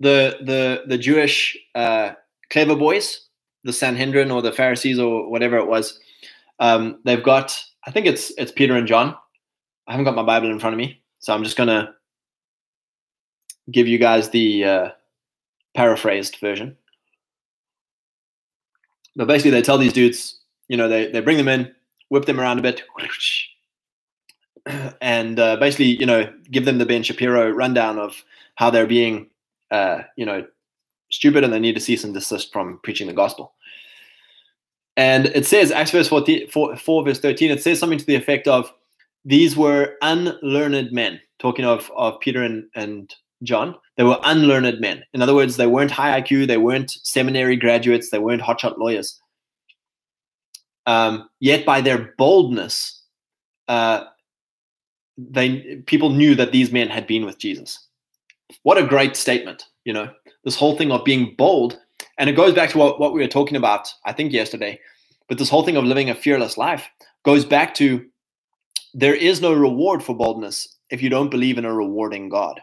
the 0.00 0.36
the 0.42 0.82
the 0.86 0.98
Jewish 0.98 1.56
uh, 1.74 2.12
clever 2.50 2.76
boys, 2.76 3.28
the 3.64 3.72
Sanhedrin 3.72 4.30
or 4.30 4.42
the 4.42 4.52
Pharisees 4.52 4.98
or 4.98 5.30
whatever 5.30 5.56
it 5.56 5.66
was, 5.66 5.98
um, 6.58 7.00
they've 7.04 7.22
got 7.22 7.60
I 7.86 7.90
think 7.90 8.06
it's 8.06 8.32
it's 8.36 8.52
Peter 8.52 8.76
and 8.76 8.86
John. 8.86 9.14
I 9.86 9.92
haven't 9.92 10.04
got 10.04 10.16
my 10.16 10.22
Bible 10.22 10.50
in 10.50 10.58
front 10.58 10.74
of 10.74 10.78
me, 10.78 11.02
so 11.18 11.32
I'm 11.32 11.44
just 11.44 11.56
gonna 11.56 11.94
give 13.70 13.86
you 13.86 13.98
guys 13.98 14.30
the 14.30 14.64
uh, 14.64 14.88
paraphrased 15.74 16.38
version. 16.40 16.76
But 19.14 19.28
basically, 19.28 19.52
they 19.52 19.62
tell 19.62 19.78
these 19.78 19.92
dudes, 19.92 20.38
you 20.68 20.76
know, 20.76 20.88
they 20.88 21.10
they 21.10 21.20
bring 21.20 21.36
them 21.36 21.48
in, 21.48 21.72
whip 22.08 22.26
them 22.26 22.40
around 22.40 22.58
a 22.58 22.62
bit, 22.62 22.82
and 25.00 25.38
uh, 25.38 25.56
basically, 25.56 25.86
you 25.86 26.06
know, 26.06 26.30
give 26.50 26.64
them 26.64 26.78
the 26.78 26.86
Ben 26.86 27.02
Shapiro 27.02 27.50
rundown 27.50 27.98
of 27.98 28.24
how 28.56 28.70
they're 28.70 28.86
being, 28.86 29.28
uh, 29.70 30.00
you 30.16 30.26
know, 30.26 30.44
stupid 31.10 31.44
and 31.44 31.52
they 31.52 31.60
need 31.60 31.74
to 31.74 31.80
cease 31.80 32.04
and 32.04 32.14
desist 32.14 32.52
from 32.52 32.80
preaching 32.82 33.06
the 33.06 33.12
gospel. 33.12 33.54
And 34.96 35.26
it 35.26 35.46
says, 35.46 35.70
Acts 35.70 35.90
verse 35.90 36.08
14, 36.08 36.48
4, 36.48 36.76
4, 36.76 37.04
verse 37.04 37.20
13, 37.20 37.50
it 37.50 37.62
says 37.62 37.78
something 37.78 37.98
to 37.98 38.06
the 38.06 38.14
effect 38.14 38.48
of, 38.48 38.72
these 39.24 39.56
were 39.56 39.96
unlearned 40.02 40.92
men, 40.92 41.20
talking 41.38 41.64
of, 41.64 41.90
of 41.96 42.18
Peter 42.20 42.42
and, 42.42 42.64
and 42.74 43.14
John. 43.42 43.74
They 43.96 44.04
were 44.04 44.18
unlearned 44.24 44.80
men. 44.80 45.04
In 45.12 45.20
other 45.20 45.34
words, 45.34 45.56
they 45.56 45.66
weren't 45.66 45.90
high 45.90 46.20
IQ, 46.20 46.46
they 46.46 46.58
weren't 46.58 46.90
seminary 47.02 47.56
graduates, 47.56 48.10
they 48.10 48.18
weren't 48.18 48.42
hotshot 48.42 48.78
lawyers. 48.78 49.20
Um, 50.86 51.28
yet 51.40 51.66
by 51.66 51.80
their 51.80 52.14
boldness, 52.16 53.02
uh, 53.68 54.04
they 55.18 55.82
people 55.86 56.10
knew 56.10 56.34
that 56.34 56.52
these 56.52 56.70
men 56.70 56.88
had 56.88 57.06
been 57.06 57.24
with 57.24 57.38
Jesus. 57.38 57.86
What 58.62 58.78
a 58.78 58.86
great 58.86 59.16
statement, 59.16 59.64
you 59.84 59.92
know, 59.92 60.10
this 60.44 60.56
whole 60.56 60.76
thing 60.76 60.92
of 60.92 61.04
being 61.04 61.34
bold. 61.36 61.78
And 62.18 62.30
it 62.30 62.34
goes 62.34 62.54
back 62.54 62.70
to 62.70 62.78
what, 62.78 62.98
what 62.98 63.12
we 63.12 63.20
were 63.20 63.28
talking 63.28 63.56
about, 63.56 63.92
I 64.04 64.12
think, 64.12 64.32
yesterday. 64.32 64.80
But 65.28 65.38
this 65.38 65.50
whole 65.50 65.64
thing 65.64 65.76
of 65.76 65.84
living 65.84 66.10
a 66.10 66.14
fearless 66.14 66.56
life 66.56 66.88
goes 67.24 67.44
back 67.44 67.74
to 67.74 68.04
there 68.94 69.14
is 69.14 69.40
no 69.40 69.52
reward 69.52 70.02
for 70.02 70.16
boldness 70.16 70.76
if 70.90 71.02
you 71.02 71.10
don't 71.10 71.30
believe 71.30 71.58
in 71.58 71.64
a 71.64 71.74
rewarding 71.74 72.28
God. 72.28 72.60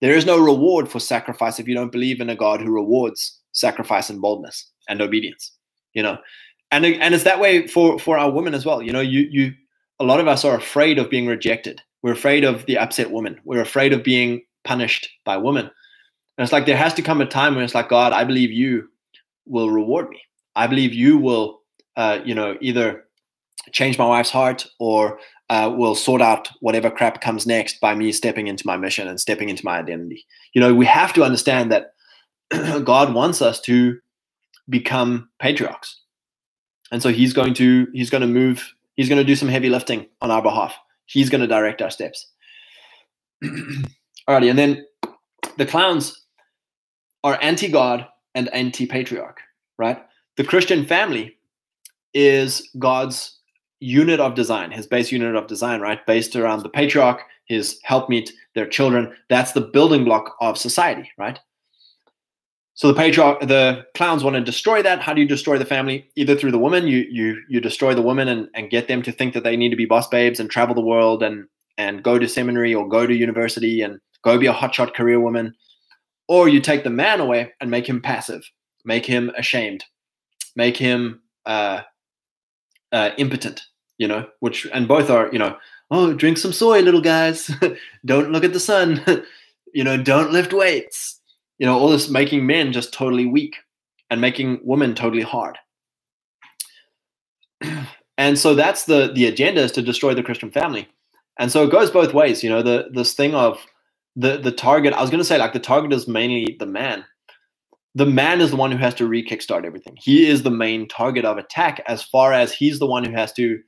There 0.00 0.16
is 0.16 0.26
no 0.26 0.42
reward 0.42 0.88
for 0.88 1.00
sacrifice 1.00 1.58
if 1.58 1.68
you 1.68 1.74
don't 1.74 1.92
believe 1.92 2.20
in 2.20 2.30
a 2.30 2.36
God 2.36 2.60
who 2.60 2.72
rewards 2.72 3.40
sacrifice 3.52 4.10
and 4.10 4.20
boldness 4.20 4.70
and 4.88 5.00
obedience. 5.00 5.52
You 5.92 6.02
know, 6.02 6.18
and 6.70 6.84
and 6.84 7.14
it's 7.14 7.24
that 7.24 7.40
way 7.40 7.66
for 7.66 7.98
for 7.98 8.18
our 8.18 8.30
women 8.30 8.54
as 8.54 8.64
well. 8.64 8.82
You 8.82 8.92
know, 8.92 9.00
you 9.00 9.28
you 9.30 9.52
a 10.00 10.04
lot 10.04 10.20
of 10.20 10.28
us 10.28 10.44
are 10.44 10.56
afraid 10.56 10.98
of 10.98 11.10
being 11.10 11.26
rejected. 11.26 11.80
We're 12.02 12.12
afraid 12.12 12.44
of 12.44 12.66
the 12.66 12.78
upset 12.78 13.10
woman. 13.10 13.40
We're 13.44 13.60
afraid 13.60 13.92
of 13.92 14.02
being 14.02 14.42
punished 14.64 15.08
by 15.24 15.36
women. 15.36 15.64
And 15.66 16.42
it's 16.44 16.52
like 16.52 16.66
there 16.66 16.76
has 16.76 16.94
to 16.94 17.02
come 17.02 17.20
a 17.20 17.26
time 17.26 17.54
when 17.54 17.64
it's 17.64 17.74
like, 17.74 17.88
God, 17.88 18.12
I 18.12 18.24
believe 18.24 18.50
you 18.50 18.88
will 19.46 19.70
reward 19.70 20.08
me. 20.08 20.20
I 20.56 20.66
believe 20.66 20.94
you 20.94 21.18
will, 21.18 21.60
uh, 21.96 22.20
you 22.24 22.34
know, 22.34 22.56
either 22.60 23.04
change 23.72 23.98
my 23.98 24.06
wife's 24.06 24.30
heart 24.30 24.66
or 24.78 25.18
uh, 25.50 25.72
will 25.74 25.94
sort 25.94 26.22
out 26.22 26.48
whatever 26.60 26.90
crap 26.90 27.20
comes 27.20 27.46
next 27.46 27.80
by 27.80 27.94
me 27.94 28.12
stepping 28.12 28.46
into 28.46 28.66
my 28.66 28.76
mission 28.76 29.08
and 29.08 29.20
stepping 29.20 29.48
into 29.48 29.64
my 29.64 29.78
identity. 29.78 30.24
You 30.54 30.60
know, 30.60 30.74
we 30.74 30.86
have 30.86 31.12
to 31.14 31.24
understand 31.24 31.72
that 31.72 31.94
God 32.84 33.14
wants 33.14 33.42
us 33.42 33.60
to 33.62 33.98
become 34.68 35.28
patriarchs. 35.38 36.00
And 36.90 37.02
so 37.02 37.10
he's 37.10 37.32
going 37.32 37.54
to 37.54 37.86
he's 37.92 38.10
going 38.10 38.22
to 38.22 38.26
move 38.26 38.72
he's 38.96 39.08
going 39.08 39.18
to 39.18 39.24
do 39.24 39.36
some 39.36 39.48
heavy 39.48 39.68
lifting 39.68 40.06
on 40.20 40.30
our 40.30 40.42
behalf. 40.42 40.74
He's 41.06 41.28
going 41.28 41.40
to 41.40 41.46
direct 41.46 41.82
our 41.82 41.90
steps. 41.90 42.30
Alrighty, 43.44 44.48
and 44.48 44.58
then 44.58 44.86
the 45.58 45.66
clowns 45.66 46.24
are 47.22 47.38
anti-God 47.42 48.06
and 48.34 48.52
anti-patriarch, 48.54 49.38
right? 49.78 50.02
The 50.36 50.44
Christian 50.44 50.84
family 50.84 51.36
is 52.12 52.68
God's 52.78 53.38
unit 53.80 54.20
of 54.20 54.34
design, 54.34 54.70
his 54.70 54.86
base 54.86 55.12
unit 55.12 55.36
of 55.36 55.46
design, 55.46 55.80
right? 55.80 56.04
Based 56.06 56.34
around 56.36 56.62
the 56.62 56.68
patriarch, 56.68 57.20
his 57.46 57.78
helpmeet, 57.82 58.30
their 58.54 58.66
children. 58.66 59.14
That's 59.28 59.52
the 59.52 59.60
building 59.60 60.04
block 60.04 60.36
of 60.40 60.56
society, 60.56 61.10
right? 61.18 61.38
So 62.76 62.88
the 62.88 62.94
patriarch, 62.94 63.40
the 63.42 63.86
clowns 63.94 64.24
want 64.24 64.34
to 64.34 64.40
destroy 64.40 64.82
that. 64.82 65.00
How 65.00 65.14
do 65.14 65.20
you 65.20 65.28
destroy 65.28 65.58
the 65.58 65.64
family? 65.64 66.10
Either 66.16 66.34
through 66.34 66.50
the 66.50 66.58
woman, 66.58 66.88
you 66.88 67.06
you 67.08 67.40
you 67.48 67.60
destroy 67.60 67.94
the 67.94 68.02
woman 68.02 68.26
and, 68.26 68.48
and 68.54 68.70
get 68.70 68.88
them 68.88 69.00
to 69.02 69.12
think 69.12 69.32
that 69.34 69.44
they 69.44 69.56
need 69.56 69.68
to 69.68 69.76
be 69.76 69.86
boss 69.86 70.08
babes 70.08 70.40
and 70.40 70.50
travel 70.50 70.74
the 70.74 70.80
world 70.80 71.22
and 71.22 71.46
and 71.78 72.02
go 72.02 72.18
to 72.18 72.28
seminary 72.28 72.74
or 72.74 72.88
go 72.88 73.06
to 73.06 73.14
university 73.14 73.80
and 73.80 74.00
go 74.22 74.38
be 74.38 74.46
a 74.46 74.52
hotshot 74.52 74.94
career 74.94 75.20
woman, 75.20 75.54
or 76.28 76.48
you 76.48 76.60
take 76.60 76.84
the 76.84 76.90
man 76.90 77.20
away 77.20 77.52
and 77.60 77.70
make 77.70 77.86
him 77.86 78.00
passive, 78.00 78.42
make 78.84 79.06
him 79.06 79.30
ashamed, 79.36 79.84
make 80.56 80.76
him 80.76 81.20
uh, 81.46 81.82
uh, 82.92 83.10
impotent. 83.18 83.62
You 83.98 84.08
know, 84.08 84.26
which 84.40 84.66
and 84.72 84.88
both 84.88 85.08
are 85.08 85.30
you 85.32 85.38
know, 85.38 85.56
oh, 85.90 86.12
drink 86.14 86.38
some 86.38 86.52
soy, 86.52 86.80
little 86.80 87.00
guys. 87.00 87.50
don't 88.04 88.32
look 88.32 88.44
at 88.44 88.52
the 88.52 88.60
sun. 88.60 89.02
you 89.72 89.84
know, 89.84 89.96
don't 89.96 90.32
lift 90.32 90.52
weights 90.52 91.20
you 91.58 91.66
know 91.66 91.78
all 91.78 91.88
this 91.88 92.08
making 92.08 92.46
men 92.46 92.72
just 92.72 92.92
totally 92.92 93.26
weak 93.26 93.56
and 94.10 94.20
making 94.20 94.60
women 94.62 94.94
totally 94.94 95.22
hard 95.22 95.58
and 98.18 98.38
so 98.38 98.54
that's 98.54 98.84
the 98.84 99.12
the 99.14 99.26
agenda 99.26 99.62
is 99.62 99.72
to 99.72 99.82
destroy 99.82 100.14
the 100.14 100.22
christian 100.22 100.50
family 100.50 100.88
and 101.38 101.50
so 101.50 101.64
it 101.64 101.70
goes 101.70 101.90
both 101.90 102.14
ways 102.14 102.42
you 102.42 102.50
know 102.50 102.62
the 102.62 102.88
this 102.92 103.14
thing 103.14 103.34
of 103.34 103.64
the 104.16 104.38
the 104.38 104.52
target 104.52 104.92
i 104.92 105.00
was 105.00 105.10
going 105.10 105.20
to 105.20 105.24
say 105.24 105.38
like 105.38 105.52
the 105.52 105.58
target 105.58 105.92
is 105.92 106.08
mainly 106.08 106.56
the 106.58 106.66
man. 106.66 107.04
The 107.96 108.06
man 108.06 108.40
is 108.40 108.50
the 108.50 108.56
one 108.56 108.72
who 108.72 108.78
has 108.78 108.94
to 108.94 109.06
re-kickstart 109.06 109.64
everything. 109.64 109.96
He 110.00 110.26
is 110.26 110.42
the 110.42 110.50
main 110.50 110.88
target 110.88 111.24
of 111.24 111.38
attack 111.38 111.80
as 111.86 112.02
far 112.02 112.32
as 112.32 112.52
he's 112.52 112.80
the 112.80 112.88
one 112.88 113.04
who 113.04 113.12
has 113.12 113.32
to 113.34 113.60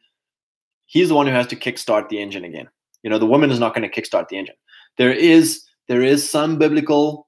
he's 0.86 1.08
the 1.08 1.14
one 1.14 1.28
who 1.28 1.32
has 1.32 1.46
to 1.48 1.56
kickstart 1.56 2.08
the 2.08 2.20
engine 2.20 2.44
again. 2.44 2.68
You 3.02 3.10
know 3.10 3.18
the 3.18 3.26
woman 3.26 3.50
is 3.50 3.60
not 3.60 3.74
going 3.74 3.88
to 3.88 4.00
kickstart 4.00 4.28
the 4.28 4.36
engine. 4.36 4.56
There 4.98 5.12
is 5.12 5.62
there 5.88 6.02
is 6.02 6.28
some 6.28 6.58
biblical 6.58 7.26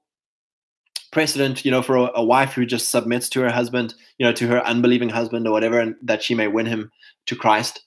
precedent, 1.12 1.64
you 1.64 1.70
know, 1.70 1.82
for 1.82 1.96
a, 1.96 2.10
a, 2.16 2.24
wife 2.24 2.52
who 2.52 2.66
just 2.66 2.90
submits 2.90 3.28
to 3.30 3.40
her 3.40 3.50
husband, 3.50 3.94
you 4.18 4.26
know, 4.26 4.32
to 4.32 4.46
her 4.46 4.64
unbelieving 4.66 5.08
husband 5.08 5.46
or 5.46 5.52
whatever, 5.52 5.80
and 5.80 5.94
that 6.02 6.22
she 6.22 6.34
may 6.34 6.48
win 6.48 6.66
him 6.66 6.90
to 7.26 7.36
Christ 7.36 7.84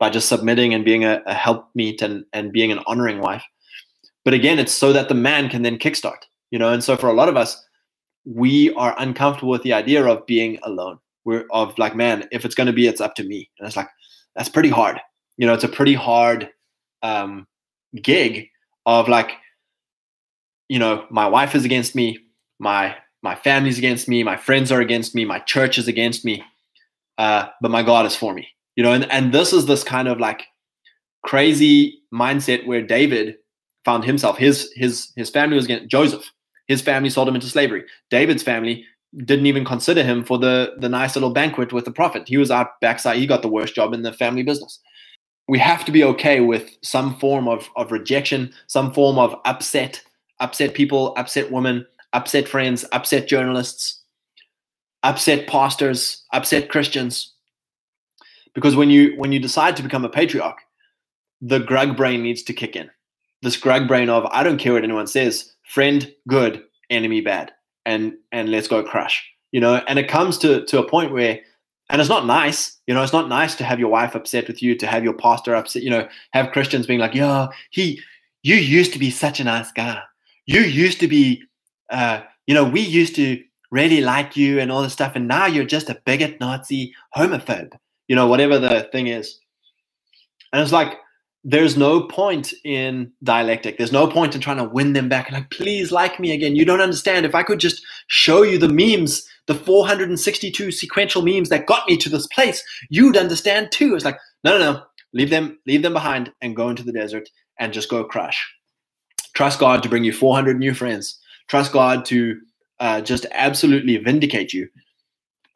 by 0.00 0.10
just 0.10 0.28
submitting 0.28 0.74
and 0.74 0.84
being 0.84 1.04
a, 1.04 1.22
a 1.26 1.34
helpmeet 1.34 2.02
and 2.02 2.24
and 2.32 2.52
being 2.52 2.72
an 2.72 2.80
honoring 2.86 3.20
wife. 3.20 3.44
But 4.24 4.34
again, 4.34 4.58
it's 4.58 4.72
so 4.72 4.92
that 4.92 5.08
the 5.08 5.14
man 5.14 5.48
can 5.48 5.62
then 5.62 5.78
kickstart, 5.78 6.22
you 6.50 6.58
know. 6.58 6.72
And 6.72 6.82
so 6.82 6.96
for 6.96 7.08
a 7.08 7.12
lot 7.12 7.28
of 7.28 7.36
us, 7.36 7.62
we 8.24 8.72
are 8.74 8.94
uncomfortable 8.98 9.50
with 9.50 9.62
the 9.62 9.72
idea 9.72 10.04
of 10.04 10.26
being 10.26 10.58
alone. 10.62 10.98
We're 11.24 11.46
of 11.50 11.78
like, 11.78 11.94
man, 11.94 12.28
if 12.32 12.44
it's 12.44 12.54
going 12.54 12.66
to 12.66 12.72
be, 12.72 12.86
it's 12.86 13.00
up 13.00 13.14
to 13.16 13.24
me. 13.24 13.50
And 13.58 13.66
it's 13.66 13.76
like 13.76 13.88
that's 14.34 14.48
pretty 14.48 14.70
hard. 14.70 15.00
You 15.36 15.46
know, 15.46 15.54
it's 15.54 15.64
a 15.64 15.68
pretty 15.68 15.94
hard 15.94 16.48
um, 17.02 17.46
gig 18.00 18.48
of 18.86 19.08
like, 19.08 19.32
you 20.68 20.78
know, 20.78 21.06
my 21.10 21.26
wife 21.26 21.54
is 21.54 21.64
against 21.64 21.94
me, 21.94 22.18
my 22.58 22.96
my 23.22 23.34
family's 23.34 23.78
against 23.78 24.08
me, 24.08 24.22
my 24.22 24.36
friends 24.36 24.70
are 24.70 24.80
against 24.80 25.14
me, 25.14 25.24
my 25.24 25.38
church 25.40 25.78
is 25.78 25.88
against 25.88 26.24
me, 26.24 26.42
uh, 27.18 27.46
but 27.60 27.70
my 27.70 27.82
God 27.82 28.06
is 28.06 28.16
for 28.16 28.34
me. 28.34 28.48
You 28.76 28.82
know, 28.82 28.92
and, 28.92 29.10
and 29.10 29.32
this 29.32 29.52
is 29.52 29.66
this 29.66 29.84
kind 29.84 30.08
of 30.08 30.18
like 30.18 30.42
crazy 31.22 32.02
mindset 32.12 32.66
where 32.66 32.82
David 32.82 33.36
found 33.84 34.04
himself. 34.04 34.38
His 34.38 34.70
his 34.74 35.12
his 35.16 35.30
family 35.30 35.56
was 35.56 35.66
against 35.66 35.88
Joseph. 35.88 36.30
His 36.66 36.80
family 36.80 37.10
sold 37.10 37.28
him 37.28 37.34
into 37.34 37.46
slavery. 37.46 37.84
David's 38.10 38.42
family 38.42 38.84
didn't 39.18 39.46
even 39.46 39.64
consider 39.64 40.02
him 40.02 40.24
for 40.24 40.38
the 40.38 40.74
the 40.78 40.88
nice 40.88 41.14
little 41.14 41.30
banquet 41.30 41.72
with 41.72 41.84
the 41.84 41.92
prophet. 41.92 42.26
He 42.26 42.36
was 42.36 42.50
out 42.50 42.80
backside. 42.80 43.18
He 43.18 43.26
got 43.26 43.42
the 43.42 43.48
worst 43.48 43.74
job 43.74 43.92
in 43.92 44.02
the 44.02 44.12
family 44.12 44.42
business. 44.42 44.80
We 45.46 45.58
have 45.58 45.84
to 45.84 45.92
be 45.92 46.04
okay 46.04 46.40
with 46.40 46.76
some 46.82 47.16
form 47.16 47.48
of 47.48 47.68
of 47.76 47.92
rejection, 47.92 48.52
some 48.66 48.92
form 48.92 49.18
of 49.18 49.36
upset, 49.44 50.02
upset 50.40 50.74
people, 50.74 51.14
upset 51.16 51.52
women, 51.52 51.86
upset 52.12 52.48
friends, 52.48 52.84
upset 52.92 53.28
journalists, 53.28 54.02
upset 55.02 55.46
pastors, 55.46 56.24
upset 56.32 56.70
Christians. 56.70 57.34
Because 58.54 58.74
when 58.74 58.88
you 58.88 59.14
when 59.16 59.32
you 59.32 59.38
decide 59.38 59.76
to 59.76 59.82
become 59.82 60.04
a 60.04 60.08
patriarch, 60.08 60.58
the 61.40 61.60
grug 61.60 61.96
brain 61.96 62.22
needs 62.22 62.42
to 62.44 62.52
kick 62.52 62.74
in. 62.74 62.90
This 63.44 63.60
grug 63.60 63.86
brain 63.86 64.08
of 64.08 64.26
I 64.32 64.42
don't 64.42 64.58
care 64.58 64.72
what 64.72 64.84
anyone 64.84 65.06
says, 65.06 65.52
friend 65.64 66.12
good, 66.26 66.64
enemy 66.90 67.20
bad 67.20 67.52
and 67.86 68.14
and 68.32 68.50
let's 68.50 68.68
go 68.68 68.82
crush 68.82 69.24
you 69.52 69.60
know? 69.60 69.82
And 69.86 69.98
it 69.98 70.08
comes 70.08 70.38
to 70.38 70.64
to 70.64 70.78
a 70.78 70.88
point 70.88 71.12
where 71.12 71.40
and 71.90 72.00
it's 72.00 72.10
not 72.10 72.26
nice 72.26 72.78
you 72.86 72.94
know? 72.94 73.02
It's 73.02 73.12
not 73.12 73.28
nice 73.28 73.54
to 73.56 73.64
have 73.64 73.78
your 73.78 73.90
wife 73.90 74.14
upset 74.14 74.48
with 74.48 74.62
you 74.62 74.76
to 74.76 74.86
have 74.86 75.04
your 75.04 75.14
pastor 75.14 75.54
upset 75.54 75.82
you 75.82 75.90
know? 75.90 76.08
Have 76.32 76.52
christians 76.52 76.86
being 76.86 77.00
like 77.00 77.14
yeah, 77.14 77.48
he 77.70 78.00
you 78.42 78.56
used 78.56 78.92
to 78.92 78.98
be 78.98 79.10
such 79.10 79.40
a 79.40 79.44
nice 79.44 79.72
guy. 79.72 80.00
You 80.46 80.60
used 80.60 81.00
to 81.00 81.08
be 81.08 81.42
uh 81.90 82.20
you 82.46 82.54
know 82.54 82.64
we 82.64 82.80
used 82.80 83.14
to 83.16 83.42
really 83.70 84.00
like 84.00 84.36
you 84.36 84.60
and 84.60 84.70
all 84.70 84.82
this 84.82 84.92
stuff 84.92 85.16
and 85.16 85.26
now 85.26 85.46
you're 85.46 85.64
just 85.64 85.90
a 85.90 86.00
bigot 86.04 86.40
nazi 86.40 86.94
homophobe 87.16 87.72
you 88.08 88.16
know? 88.16 88.26
Whatever 88.26 88.58
the 88.58 88.88
thing 88.92 89.06
is. 89.06 89.38
And 90.52 90.62
it's 90.62 90.72
like 90.72 90.98
there's 91.44 91.76
no 91.76 92.00
point 92.00 92.54
in 92.64 93.12
dialectic. 93.22 93.76
There's 93.76 93.92
no 93.92 94.06
point 94.06 94.34
in 94.34 94.40
trying 94.40 94.56
to 94.56 94.64
win 94.64 94.94
them 94.94 95.10
back. 95.10 95.30
Like, 95.30 95.50
please 95.50 95.92
like 95.92 96.18
me 96.18 96.32
again. 96.32 96.56
You 96.56 96.64
don't 96.64 96.80
understand. 96.80 97.26
If 97.26 97.34
I 97.34 97.42
could 97.42 97.60
just 97.60 97.84
show 98.06 98.42
you 98.42 98.56
the 98.56 98.68
memes, 98.68 99.28
the 99.46 99.54
462 99.54 100.72
sequential 100.72 101.20
memes 101.20 101.50
that 101.50 101.66
got 101.66 101.86
me 101.86 101.98
to 101.98 102.08
this 102.08 102.26
place, 102.28 102.64
you'd 102.88 103.18
understand 103.18 103.70
too. 103.72 103.94
It's 103.94 104.06
like, 104.06 104.18
no, 104.42 104.58
no, 104.58 104.72
no. 104.72 104.82
Leave 105.12 105.30
them, 105.30 105.58
leave 105.66 105.82
them 105.82 105.92
behind 105.92 106.32
and 106.40 106.56
go 106.56 106.70
into 106.70 106.82
the 106.82 106.92
desert 106.92 107.28
and 107.58 107.72
just 107.72 107.90
go 107.90 108.04
crush. 108.04 108.52
Trust 109.34 109.60
God 109.60 109.82
to 109.82 109.88
bring 109.88 110.02
you 110.02 110.12
400 110.12 110.58
new 110.58 110.72
friends. 110.72 111.20
Trust 111.48 111.72
God 111.72 112.06
to 112.06 112.40
uh, 112.80 113.00
just 113.02 113.26
absolutely 113.32 113.96
vindicate 113.98 114.52
you 114.52 114.68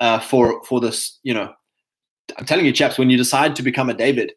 uh, 0.00 0.20
for 0.20 0.62
for 0.64 0.80
this. 0.80 1.18
You 1.22 1.34
know, 1.34 1.52
I'm 2.36 2.44
telling 2.44 2.66
you, 2.66 2.72
chaps, 2.72 2.98
when 2.98 3.10
you 3.10 3.16
decide 3.16 3.56
to 3.56 3.62
become 3.62 3.88
a 3.88 3.94
David, 3.94 4.32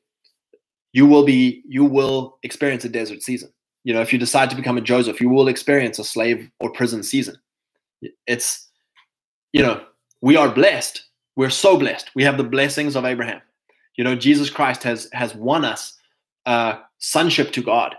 you 0.94 1.06
will 1.06 1.24
be 1.24 1.64
you 1.68 1.86
will 1.86 2.38
experience 2.44 2.86
a 2.86 2.90
desert 2.90 3.22
season. 3.22 3.52
You 3.84 3.94
know 3.94 4.02
if 4.02 4.14
you 4.14 4.20
decide 4.20 4.50
to 4.50 4.56
become 4.56 4.78
a 4.78 4.82
joseph 4.82 5.20
you 5.20 5.30
will 5.30 5.48
experience 5.48 6.00
a 6.00 6.04
slave 6.04 6.50
or 6.60 6.72
prison 6.72 7.04
season. 7.04 7.36
It's 8.28 8.70
you 9.54 9.62
know 9.62 9.84
we 10.22 10.36
are 10.36 10.50
blessed. 10.50 11.04
We're 11.36 11.50
so 11.50 11.78
blessed. 11.78 12.12
We 12.14 12.24
have 12.24 12.38
the 12.38 12.44
blessings 12.44 12.96
of 12.96 13.06
abraham. 13.06 13.42
You 13.98 14.04
know 14.04 14.16
jesus 14.16 14.50
christ 14.50 14.84
has 14.84 15.10
has 15.14 15.34
won 15.36 15.66
us 15.66 15.98
uh 16.46 16.80
sonship 17.00 17.52
to 17.54 17.64
god. 17.64 17.96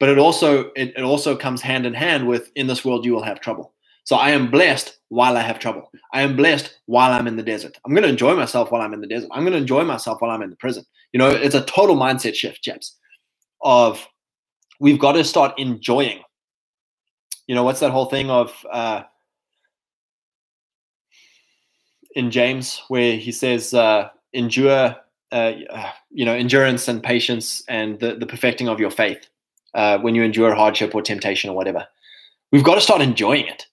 But 0.00 0.08
it 0.08 0.18
also 0.18 0.70
it, 0.76 0.94
it 0.96 1.02
also 1.02 1.36
comes 1.36 1.60
hand 1.60 1.86
in 1.86 1.94
hand 1.94 2.26
with 2.26 2.50
in 2.54 2.66
this 2.66 2.84
world 2.84 3.04
you 3.04 3.12
will 3.12 3.22
have 3.22 3.40
trouble 3.40 3.73
so 4.04 4.16
I 4.16 4.30
am 4.30 4.50
blessed 4.50 4.98
while 5.08 5.36
I 5.36 5.40
have 5.40 5.58
trouble. 5.58 5.90
I 6.12 6.20
am 6.22 6.36
blessed 6.36 6.78
while 6.86 7.10
I'm 7.10 7.26
in 7.26 7.36
the 7.36 7.42
desert. 7.42 7.78
I'm 7.84 7.94
going 7.94 8.02
to 8.02 8.08
enjoy 8.08 8.34
myself 8.36 8.70
while 8.70 8.82
I'm 8.82 8.92
in 8.92 9.00
the 9.00 9.06
desert. 9.06 9.30
I'm 9.32 9.42
going 9.42 9.52
to 9.52 9.58
enjoy 9.58 9.82
myself 9.84 10.20
while 10.20 10.30
I'm 10.30 10.42
in 10.42 10.50
the 10.50 10.56
prison. 10.56 10.84
You 11.12 11.18
know, 11.18 11.30
it's 11.30 11.54
a 11.54 11.64
total 11.64 11.96
mindset 11.96 12.34
shift, 12.34 12.62
chaps, 12.62 12.96
of 13.62 14.06
we've 14.78 14.98
got 14.98 15.12
to 15.12 15.24
start 15.24 15.58
enjoying. 15.58 16.20
You 17.46 17.54
know, 17.54 17.64
what's 17.64 17.80
that 17.80 17.92
whole 17.92 18.06
thing 18.06 18.30
of 18.30 18.54
uh, 18.70 19.04
in 22.14 22.30
James 22.30 22.82
where 22.88 23.16
he 23.16 23.32
says, 23.32 23.72
uh, 23.72 24.10
endure, 24.34 24.96
uh, 25.32 25.52
you 26.10 26.26
know, 26.26 26.34
endurance 26.34 26.88
and 26.88 27.02
patience 27.02 27.62
and 27.68 27.98
the, 28.00 28.16
the 28.16 28.26
perfecting 28.26 28.68
of 28.68 28.80
your 28.80 28.90
faith 28.90 29.28
uh, 29.72 29.98
when 29.98 30.14
you 30.14 30.22
endure 30.22 30.54
hardship 30.54 30.94
or 30.94 31.00
temptation 31.00 31.48
or 31.48 31.56
whatever. 31.56 31.86
We've 32.52 32.64
got 32.64 32.74
to 32.74 32.80
start 32.80 33.00
enjoying 33.00 33.46
it 33.46 33.66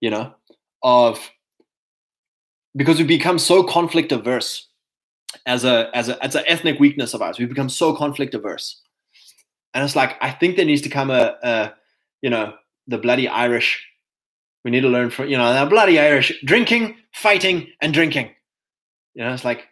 you 0.00 0.10
know, 0.10 0.34
of 0.82 1.30
because 2.76 2.98
we 2.98 3.04
become 3.04 3.38
so 3.38 3.62
conflict 3.62 4.12
averse 4.12 4.68
as 5.46 5.64
a 5.64 5.90
as 5.94 6.08
a 6.08 6.22
as 6.24 6.34
an 6.34 6.44
ethnic 6.46 6.78
weakness 6.78 7.14
of 7.14 7.22
ours. 7.22 7.38
We 7.38 7.46
become 7.46 7.68
so 7.68 7.94
conflict 7.94 8.34
averse, 8.34 8.80
and 9.74 9.84
it's 9.84 9.96
like 9.96 10.16
I 10.20 10.30
think 10.30 10.56
there 10.56 10.64
needs 10.64 10.82
to 10.82 10.88
come 10.88 11.10
a, 11.10 11.36
a 11.42 11.72
you 12.22 12.30
know 12.30 12.54
the 12.86 12.98
bloody 12.98 13.28
Irish. 13.28 13.84
We 14.64 14.70
need 14.70 14.80
to 14.80 14.88
learn 14.88 15.10
from 15.10 15.28
you 15.28 15.36
know 15.36 15.52
the 15.52 15.68
bloody 15.68 15.98
Irish 15.98 16.32
drinking, 16.44 16.96
fighting, 17.12 17.68
and 17.80 17.92
drinking. 17.92 18.30
You 19.14 19.24
know, 19.24 19.34
it's 19.34 19.44
like, 19.44 19.66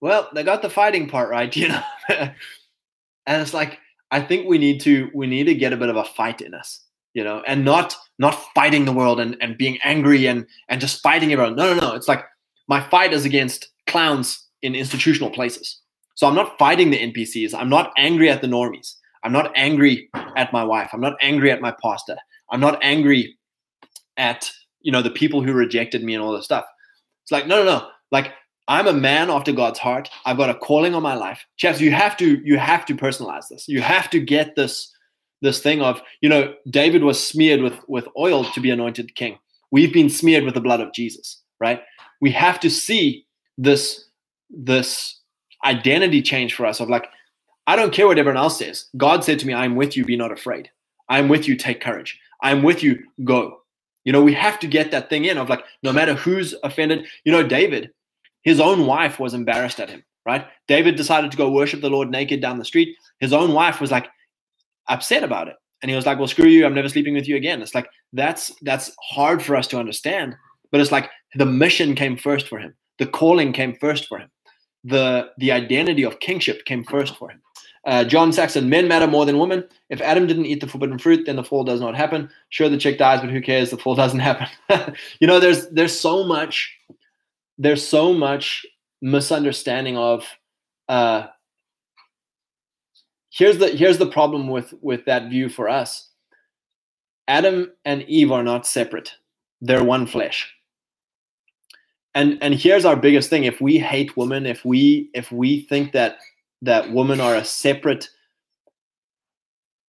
well, 0.00 0.28
they 0.34 0.42
got 0.42 0.62
the 0.62 0.70
fighting 0.70 1.08
part 1.08 1.30
right, 1.30 1.54
you 1.56 1.68
know, 1.68 1.82
and 2.08 3.42
it's 3.42 3.54
like 3.54 3.78
I 4.10 4.20
think 4.20 4.46
we 4.46 4.58
need 4.58 4.80
to 4.82 5.10
we 5.14 5.26
need 5.26 5.44
to 5.44 5.54
get 5.54 5.72
a 5.72 5.76
bit 5.76 5.88
of 5.88 5.96
a 5.96 6.04
fight 6.04 6.40
in 6.40 6.54
us, 6.54 6.84
you 7.14 7.24
know, 7.24 7.42
and 7.46 7.64
not 7.64 7.96
not 8.18 8.38
fighting 8.54 8.84
the 8.84 8.92
world 8.92 9.20
and, 9.20 9.36
and 9.40 9.58
being 9.58 9.78
angry 9.82 10.26
and 10.26 10.46
and 10.68 10.80
just 10.80 11.02
fighting 11.02 11.32
everyone. 11.32 11.56
No, 11.56 11.74
no, 11.74 11.80
no. 11.80 11.94
It's 11.94 12.08
like 12.08 12.24
my 12.68 12.80
fight 12.88 13.12
is 13.12 13.24
against 13.24 13.68
clowns 13.86 14.46
in 14.62 14.74
institutional 14.74 15.30
places. 15.30 15.80
So 16.14 16.26
I'm 16.26 16.34
not 16.34 16.58
fighting 16.58 16.90
the 16.90 17.12
NPCs. 17.12 17.54
I'm 17.54 17.68
not 17.68 17.92
angry 17.96 18.30
at 18.30 18.42
the 18.42 18.48
normies. 18.48 18.94
I'm 19.24 19.32
not 19.32 19.52
angry 19.56 20.08
at 20.36 20.52
my 20.52 20.64
wife. 20.64 20.90
I'm 20.92 21.00
not 21.00 21.16
angry 21.20 21.50
at 21.50 21.60
my 21.60 21.74
pastor. 21.82 22.16
I'm 22.50 22.60
not 22.60 22.78
angry 22.82 23.36
at 24.16 24.50
you 24.80 24.92
know 24.92 25.02
the 25.02 25.10
people 25.10 25.42
who 25.42 25.52
rejected 25.52 26.02
me 26.02 26.14
and 26.14 26.22
all 26.22 26.32
this 26.32 26.44
stuff. 26.44 26.64
It's 27.24 27.32
like 27.32 27.46
no, 27.46 27.64
no, 27.64 27.78
no. 27.78 27.88
Like 28.10 28.32
I'm 28.68 28.86
a 28.86 28.92
man 28.92 29.30
after 29.30 29.52
God's 29.52 29.78
heart. 29.78 30.10
I've 30.24 30.36
got 30.36 30.50
a 30.50 30.54
calling 30.54 30.94
on 30.94 31.02
my 31.02 31.14
life. 31.14 31.44
Chaps, 31.56 31.80
you 31.80 31.92
have 31.92 32.16
to 32.18 32.40
you 32.44 32.58
have 32.58 32.86
to 32.86 32.94
personalize 32.94 33.48
this. 33.48 33.68
You 33.68 33.80
have 33.82 34.10
to 34.10 34.20
get 34.20 34.54
this 34.56 34.92
this 35.42 35.60
thing 35.60 35.82
of 35.82 36.00
you 36.22 36.28
know 36.28 36.54
david 36.70 37.02
was 37.04 37.22
smeared 37.22 37.60
with 37.60 37.78
with 37.88 38.08
oil 38.16 38.44
to 38.44 38.60
be 38.60 38.70
anointed 38.70 39.14
king. 39.14 39.38
We've 39.70 39.92
been 39.92 40.10
smeared 40.10 40.44
with 40.44 40.54
the 40.54 40.60
blood 40.60 40.80
of 40.80 40.92
jesus 40.92 41.42
right? 41.62 41.80
We 42.20 42.32
have 42.32 42.58
to 42.60 42.68
see 42.68 43.26
this 43.56 44.04
this 44.50 45.20
identity 45.64 46.20
change 46.20 46.54
for 46.54 46.66
us 46.66 46.80
of 46.80 46.90
like 46.90 47.06
i 47.68 47.76
don't 47.76 47.92
care 47.92 48.06
what 48.06 48.18
everyone 48.18 48.42
else 48.42 48.58
says. 48.58 48.86
God 48.96 49.24
said 49.24 49.38
to 49.40 49.46
me 49.46 49.54
i'm 49.54 49.76
with 49.76 49.96
you 49.96 50.04
be 50.04 50.16
not 50.16 50.32
afraid. 50.32 50.70
I'm 51.08 51.28
with 51.28 51.46
you 51.46 51.56
take 51.56 51.80
courage. 51.80 52.18
I'm 52.42 52.62
with 52.62 52.82
you 52.82 52.98
go. 53.24 53.60
You 54.04 54.12
know 54.12 54.22
we 54.22 54.34
have 54.34 54.58
to 54.60 54.66
get 54.66 54.90
that 54.90 55.08
thing 55.08 55.24
in 55.24 55.38
of 55.38 55.48
like 55.48 55.64
no 55.82 55.92
matter 55.92 56.14
who's 56.14 56.54
offended 56.64 57.06
you 57.24 57.32
know 57.32 57.46
david 57.46 57.92
his 58.42 58.58
own 58.60 58.86
wife 58.86 59.20
was 59.20 59.34
embarrassed 59.34 59.80
at 59.80 59.90
him 59.90 60.02
right? 60.24 60.46
David 60.68 60.94
decided 60.94 61.30
to 61.32 61.36
go 61.36 61.50
worship 61.50 61.80
the 61.80 61.90
lord 61.90 62.10
naked 62.10 62.40
down 62.40 62.58
the 62.58 62.64
street. 62.64 62.96
His 63.18 63.32
own 63.32 63.52
wife 63.52 63.80
was 63.80 63.90
like 63.90 64.08
upset 64.88 65.24
about 65.24 65.48
it. 65.48 65.56
And 65.80 65.90
he 65.90 65.96
was 65.96 66.06
like, 66.06 66.18
"Well, 66.18 66.28
screw 66.28 66.46
you. 66.46 66.64
I'm 66.64 66.74
never 66.74 66.88
sleeping 66.88 67.14
with 67.14 67.28
you 67.28 67.36
again." 67.36 67.60
It's 67.60 67.74
like 67.74 67.88
that's 68.12 68.52
that's 68.62 68.94
hard 69.00 69.42
for 69.42 69.56
us 69.56 69.66
to 69.68 69.78
understand, 69.78 70.36
but 70.70 70.80
it's 70.80 70.92
like 70.92 71.10
the 71.34 71.46
mission 71.46 71.94
came 71.94 72.16
first 72.16 72.48
for 72.48 72.58
him. 72.58 72.74
The 72.98 73.06
calling 73.06 73.52
came 73.52 73.74
first 73.80 74.06
for 74.06 74.18
him. 74.18 74.30
The 74.84 75.30
the 75.38 75.50
identity 75.50 76.04
of 76.04 76.20
kingship 76.20 76.64
came 76.66 76.84
first 76.84 77.16
for 77.16 77.30
him. 77.30 77.40
Uh, 77.84 78.04
John 78.04 78.32
Saxon, 78.32 78.68
men 78.68 78.86
matter 78.86 79.08
more 79.08 79.26
than 79.26 79.38
women. 79.38 79.64
If 79.90 80.00
Adam 80.00 80.28
didn't 80.28 80.46
eat 80.46 80.60
the 80.60 80.68
forbidden 80.68 80.98
fruit, 80.98 81.26
then 81.26 81.34
the 81.34 81.42
fall 81.42 81.64
does 81.64 81.80
not 81.80 81.96
happen. 81.96 82.30
Sure, 82.50 82.68
the 82.68 82.78
chick 82.78 82.96
dies, 82.96 83.20
but 83.20 83.30
who 83.30 83.40
cares? 83.40 83.70
The 83.70 83.78
fall 83.78 83.96
doesn't 83.96 84.20
happen. 84.30 84.46
you 85.20 85.26
know, 85.26 85.40
there's 85.40 85.68
there's 85.70 85.98
so 85.98 86.22
much, 86.22 86.76
there's 87.58 87.86
so 87.86 88.12
much 88.12 88.64
misunderstanding 89.00 89.96
of 89.96 90.24
uh, 90.88 91.26
here's 93.32 93.58
the 93.58 93.68
here's 93.68 93.98
the 93.98 94.06
problem 94.06 94.48
with 94.48 94.74
with 94.80 95.04
that 95.06 95.28
view 95.28 95.48
for 95.48 95.68
us. 95.68 96.08
Adam 97.28 97.72
and 97.84 98.02
eve 98.02 98.30
are 98.30 98.42
not 98.42 98.66
separate. 98.66 99.12
They're 99.60 99.84
one 99.84 100.06
flesh. 100.06 100.52
And 102.14 102.38
and 102.42 102.54
here's 102.54 102.84
our 102.84 102.96
biggest 102.96 103.30
thing. 103.30 103.44
If 103.44 103.60
we 103.60 103.78
hate 103.78 104.16
women 104.16 104.46
if 104.46 104.64
we 104.64 105.10
if 105.14 105.32
we 105.32 105.62
think 105.62 105.92
that 105.92 106.18
that 106.62 106.92
women 106.92 107.20
are 107.20 107.34
a 107.34 107.44
separate 107.44 108.08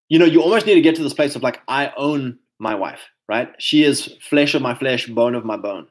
you 0.10 0.18
know 0.18 0.26
you 0.26 0.42
almost 0.42 0.66
need 0.66 0.76
to 0.76 0.82
get 0.82 0.96
to 0.96 1.04
this 1.04 1.14
place 1.14 1.36
of 1.36 1.44
like 1.44 1.62
i 1.68 1.92
own 1.98 2.38
my 2.60 2.74
wife 2.74 3.00
right? 3.28 3.54
She 3.58 3.84
is 3.84 4.16
flesh 4.22 4.54
of 4.54 4.62
my 4.62 4.76
flesh 4.76 5.08
bone 5.08 5.36
of 5.36 5.46
my 5.46 5.58
bone. 5.58 5.88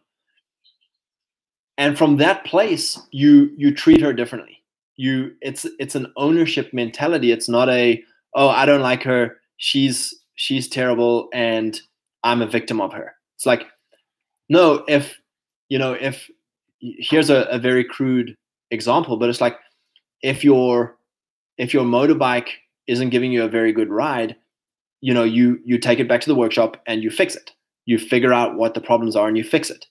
And 1.78 1.96
from 1.96 2.18
that 2.18 2.44
place 2.44 3.00
you 3.11 3.50
you 3.57 3.74
treat 3.74 4.00
her 4.00 4.12
differently 4.12 4.61
you 4.97 5.32
it's 5.40 5.66
it's 5.78 5.95
an 5.95 6.07
ownership 6.16 6.72
mentality 6.72 7.32
it's 7.32 7.49
not 7.49 7.68
a 7.68 8.03
oh 8.34 8.49
i 8.49 8.66
don't 8.66 8.82
like 8.82 9.03
her 9.03 9.36
she's 9.57 10.14
she's 10.34 10.68
terrible 10.68 11.28
and 11.32 11.80
i'm 12.24 12.43
a 12.43 12.47
victim 12.47 12.80
of 12.80 12.93
her 12.93 13.14
it's 13.36 13.47
like 13.47 13.66
no 14.49 14.84
if 14.88 15.18
you 15.68 15.78
know 15.78 15.93
if 15.95 16.30
here's 16.80 17.30
a, 17.30 17.43
a 17.45 17.59
very 17.59 17.84
crude 17.84 18.36
example 18.70 19.16
but 19.16 19.28
it's 19.28 19.40
like 19.40 19.57
if 20.22 20.45
your 20.45 20.97
if 21.59 21.72
your 21.72 21.84
motorbike 21.84 22.49
isn't 22.86 23.11
giving 23.11 23.32
you 23.32 23.43
a 23.43 23.49
very 23.49 23.72
good 23.72 23.88
ride 23.88 24.36
you 25.01 25.14
know 25.14 25.24
you 25.24 25.59
you 25.64 25.78
take 25.78 25.99
it 25.99 26.09
back 26.09 26.20
to 26.20 26.28
the 26.28 26.34
workshop 26.34 26.76
and 26.86 27.03
you 27.03 27.11
fix 27.11 27.34
it 27.34 27.53
you 27.86 27.99
figure 27.99 28.32
out 28.32 28.57
what 28.57 28.74
the 28.74 28.80
problems 28.80 29.16
are 29.16 29.28
and 29.28 29.36
you 29.36 29.45
fix 29.45 29.70
it. 29.70 29.86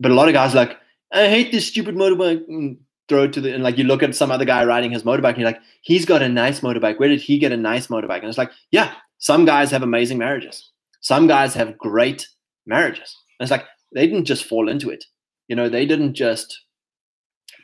But 0.00 0.10
a 0.10 0.14
lot 0.14 0.28
of 0.28 0.34
guys 0.34 0.54
like, 0.54 0.76
I 1.12 1.28
hate 1.28 1.52
this 1.52 1.66
stupid 1.66 1.94
motorbike. 1.94 2.46
Mm, 2.48 2.78
Throw 3.12 3.28
to 3.28 3.42
the 3.42 3.52
and 3.52 3.62
like 3.62 3.76
you 3.76 3.84
look 3.84 4.02
at 4.02 4.16
some 4.16 4.30
other 4.30 4.46
guy 4.46 4.64
riding 4.64 4.90
his 4.90 5.02
motorbike 5.02 5.34
and 5.34 5.40
you're 5.40 5.50
like, 5.50 5.60
he's 5.82 6.06
got 6.06 6.22
a 6.22 6.28
nice 6.30 6.60
motorbike. 6.60 6.98
Where 6.98 7.10
did 7.10 7.20
he 7.20 7.38
get 7.38 7.52
a 7.52 7.58
nice 7.58 7.88
motorbike? 7.88 8.20
And 8.20 8.28
it's 8.28 8.38
like, 8.38 8.52
yeah, 8.70 8.94
some 9.18 9.44
guys 9.44 9.70
have 9.70 9.82
amazing 9.82 10.16
marriages. 10.16 10.70
Some 11.02 11.26
guys 11.26 11.52
have 11.52 11.76
great 11.76 12.26
marriages. 12.64 13.14
And 13.38 13.44
it's 13.44 13.50
like 13.50 13.66
they 13.94 14.06
didn't 14.06 14.24
just 14.24 14.46
fall 14.46 14.66
into 14.66 14.88
it. 14.88 15.04
You 15.48 15.56
know, 15.56 15.68
they 15.68 15.84
didn't 15.84 16.14
just 16.14 16.58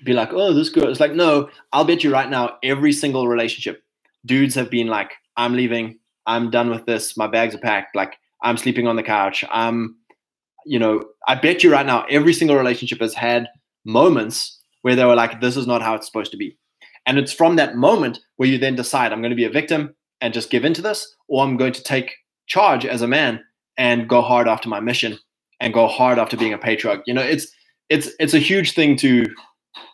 be 0.05 0.13
like, 0.13 0.35
oh, 0.35 0.53
this 0.53 0.69
girl. 0.69 0.91
It's 0.91 1.01
like, 1.01 1.15
no, 1.15 1.49
I'll 1.73 1.87
bet 1.87 2.05
you 2.05 2.13
right 2.13 2.29
now, 2.29 2.59
every 2.63 2.93
single 2.93 3.27
relationship, 3.27 3.83
dudes 4.27 4.55
have 4.55 4.69
been 4.69 4.89
like, 4.89 5.13
I'm 5.39 5.55
leaving. 5.55 5.99
I'm 6.27 6.51
done 6.51 6.69
with 6.69 6.85
this. 6.85 7.17
My 7.17 7.27
bags 7.27 7.55
are 7.55 7.59
packed. 7.59 7.97
Like, 7.97 8.19
I'm 8.43 8.59
sleeping 8.59 8.87
on 8.87 8.97
the 8.97 9.03
couch. 9.03 9.47
I'm, 9.51 9.97
you 10.67 10.79
know, 10.79 11.05
I 11.27 11.37
bet 11.37 11.65
you 11.65 11.73
right 11.73 11.87
now, 11.87 12.05
every 12.11 12.35
single 12.35 12.57
relationship 12.59 13.01
has 13.01 13.15
had 13.15 13.49
moments 13.87 14.58
where 14.83 14.97
they 14.97 15.05
were 15.05 15.15
like, 15.15 15.41
this 15.41 15.57
is 15.57 15.67
not 15.67 15.83
how 15.83 15.95
it's 15.95 16.07
supposed 16.07 16.31
to 16.33 16.37
be. 16.37 16.57
And 17.07 17.19
it's 17.19 17.33
from 17.33 17.57
that 17.57 17.77
moment 17.77 18.21
where 18.37 18.49
you 18.49 18.59
then 18.59 18.77
decide, 18.77 19.13
I'm 19.13 19.21
going 19.21 19.31
to 19.31 19.37
be 19.37 19.45
a 19.45 19.51
victim 19.51 19.95
and 20.21 20.35
just 20.35 20.51
give 20.51 20.65
into 20.65 20.83
this, 20.83 21.15
or 21.29 21.45
I'm 21.45 21.57
going 21.57 21.73
to 21.73 21.83
take 21.83 22.15
charge 22.47 22.85
as 22.85 23.03
a 23.03 23.09
man 23.09 23.41
and 23.77 24.09
go 24.09 24.21
hard 24.21 24.49
after 24.49 24.69
my 24.69 24.81
mission 24.81 25.19
and 25.61 25.73
go 25.73 25.87
hard 25.87 26.19
after 26.19 26.37
being 26.37 26.53
a 26.53 26.59
patriarch. 26.59 27.03
You 27.07 27.15
know, 27.15 27.23
it's 27.23 27.47
it's 27.89 28.11
it's 28.19 28.35
a 28.35 28.39
huge 28.39 28.73
thing 28.73 28.97
to 28.97 29.25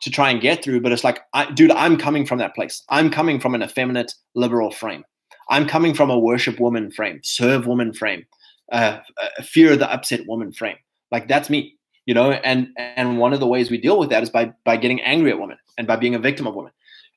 to 0.00 0.10
try 0.10 0.30
and 0.30 0.40
get 0.40 0.64
through, 0.64 0.80
but 0.80 0.92
it's 0.92 1.04
like, 1.04 1.20
I, 1.34 1.50
dude, 1.50 1.70
I'm 1.70 1.96
coming 1.96 2.26
from 2.26 2.38
that 2.38 2.54
place. 2.54 2.82
I'm 2.88 3.10
coming 3.10 3.38
from 3.38 3.54
an 3.54 3.62
effeminate 3.62 4.14
liberal 4.34 4.70
frame. 4.70 5.04
I'm 5.50 5.66
coming 5.66 5.94
from 5.94 6.10
a 6.10 6.18
worship 6.18 6.58
woman 6.58 6.90
frame, 6.90 7.20
serve 7.22 7.66
woman 7.66 7.92
frame, 7.92 8.24
uh, 8.72 8.98
uh, 9.20 9.42
fear 9.42 9.76
the 9.76 9.90
upset 9.92 10.26
woman 10.26 10.52
frame. 10.52 10.76
Like 11.10 11.28
that's 11.28 11.50
me, 11.50 11.76
you 12.06 12.14
know. 12.14 12.32
And 12.32 12.68
and 12.76 13.18
one 13.18 13.32
of 13.32 13.40
the 13.40 13.46
ways 13.46 13.70
we 13.70 13.78
deal 13.78 13.98
with 13.98 14.10
that 14.10 14.22
is 14.22 14.30
by 14.30 14.52
by 14.64 14.76
getting 14.76 15.00
angry 15.02 15.30
at 15.30 15.38
women 15.38 15.58
and 15.78 15.86
by 15.86 15.96
being 15.96 16.14
a 16.14 16.18
victim 16.18 16.46
of 16.46 16.54
women. 16.54 16.72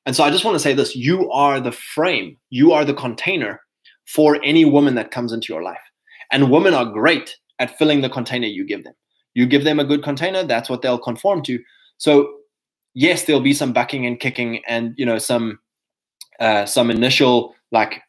And 0.06 0.16
so 0.16 0.24
I 0.24 0.30
just 0.30 0.44
want 0.44 0.54
to 0.54 0.60
say 0.60 0.74
this: 0.74 0.96
you 0.96 1.30
are 1.30 1.60
the 1.60 1.72
frame, 1.72 2.36
you 2.50 2.72
are 2.72 2.84
the 2.84 2.94
container 2.94 3.60
for 4.06 4.38
any 4.42 4.64
woman 4.64 4.94
that 4.94 5.10
comes 5.10 5.32
into 5.32 5.52
your 5.52 5.62
life. 5.62 5.78
And 6.32 6.50
women 6.50 6.74
are 6.74 6.84
great 6.84 7.36
at 7.58 7.76
filling 7.76 8.00
the 8.00 8.08
container 8.08 8.46
you 8.46 8.64
give 8.64 8.84
them. 8.84 8.94
You 9.34 9.46
give 9.46 9.64
them 9.64 9.78
a 9.78 9.84
good 9.84 10.02
container, 10.02 10.42
that's 10.42 10.70
what 10.70 10.82
they'll 10.82 10.98
conform 10.98 11.42
to. 11.42 11.58
So 11.98 12.32
yes, 12.94 13.24
there'll 13.24 13.40
be 13.40 13.54
some 13.54 13.72
bucking 13.72 14.06
and 14.06 14.18
kicking, 14.18 14.62
and 14.66 14.94
you 14.96 15.06
know 15.06 15.18
some 15.18 15.58
uh, 16.40 16.66
some 16.66 16.90
initial 16.90 17.54
like 17.70 18.02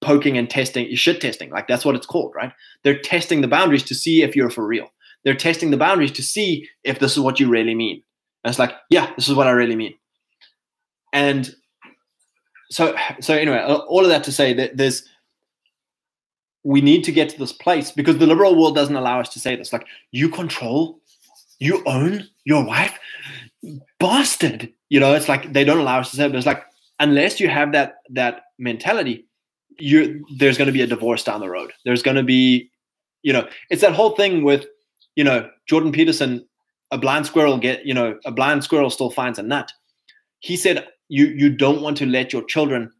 poking 0.00 0.38
and 0.38 0.48
testing, 0.48 0.94
shit 0.94 1.20
testing, 1.20 1.50
like 1.50 1.68
that's 1.68 1.84
what 1.84 1.94
it's 1.94 2.06
called, 2.06 2.32
right? 2.34 2.52
They're 2.84 2.98
testing 2.98 3.40
the 3.40 3.48
boundaries 3.48 3.82
to 3.84 3.94
see 3.94 4.22
if 4.22 4.34
you're 4.34 4.50
for 4.50 4.66
real. 4.66 4.90
They're 5.24 5.34
testing 5.34 5.70
the 5.70 5.76
boundaries 5.76 6.12
to 6.12 6.22
see 6.22 6.68
if 6.84 6.98
this 6.98 7.12
is 7.12 7.20
what 7.20 7.40
you 7.40 7.48
really 7.48 7.74
mean. 7.74 8.02
And 8.44 8.50
it's 8.50 8.58
like, 8.58 8.72
yeah, 8.88 9.12
this 9.16 9.28
is 9.28 9.34
what 9.34 9.46
I 9.46 9.50
really 9.50 9.76
mean. 9.76 9.94
And 11.12 11.54
so, 12.70 12.94
so 13.20 13.34
anyway, 13.34 13.58
all 13.60 14.02
of 14.02 14.08
that 14.08 14.24
to 14.24 14.32
say 14.32 14.54
that 14.54 14.76
there's 14.76 15.06
we 16.62 16.80
need 16.80 17.04
to 17.04 17.12
get 17.12 17.30
to 17.30 17.38
this 17.38 17.52
place 17.52 17.90
because 17.90 18.18
the 18.18 18.26
liberal 18.26 18.54
world 18.54 18.74
doesn't 18.74 18.96
allow 18.96 19.18
us 19.18 19.30
to 19.30 19.40
say 19.40 19.56
this. 19.56 19.72
Like, 19.72 19.86
you 20.10 20.28
control, 20.28 21.00
you 21.58 21.82
own 21.86 22.28
your 22.44 22.64
wife, 22.64 22.98
bastard. 23.98 24.72
You 24.88 25.00
know, 25.00 25.14
it's 25.14 25.28
like 25.28 25.52
they 25.52 25.64
don't 25.64 25.80
allow 25.80 26.00
us 26.00 26.10
to 26.10 26.16
say 26.16 26.26
it, 26.26 26.28
but 26.28 26.36
it's 26.36 26.46
like 26.46 26.64
unless 26.98 27.40
you 27.40 27.48
have 27.48 27.72
that 27.72 27.96
that 28.10 28.42
mentality, 28.58 29.26
you 29.78 30.24
there's 30.36 30.58
going 30.58 30.66
to 30.66 30.72
be 30.72 30.82
a 30.82 30.86
divorce 30.86 31.24
down 31.24 31.40
the 31.40 31.48
road. 31.48 31.72
There's 31.84 32.02
going 32.02 32.16
to 32.16 32.22
be, 32.22 32.70
you 33.22 33.32
know, 33.32 33.48
it's 33.70 33.82
that 33.82 33.94
whole 33.94 34.10
thing 34.10 34.44
with, 34.44 34.66
you 35.16 35.24
know, 35.24 35.48
Jordan 35.66 35.92
Peterson. 35.92 36.46
A 36.92 36.98
blind 36.98 37.24
squirrel 37.24 37.56
get, 37.56 37.86
you 37.86 37.94
know, 37.94 38.18
a 38.24 38.32
blind 38.32 38.64
squirrel 38.64 38.90
still 38.90 39.10
finds 39.10 39.38
a 39.38 39.44
nut. 39.44 39.70
He 40.40 40.56
said, 40.56 40.88
you 41.08 41.26
you 41.26 41.48
don't 41.48 41.82
want 41.82 41.96
to 41.98 42.06
let 42.06 42.32
your 42.32 42.42
children 42.42 42.90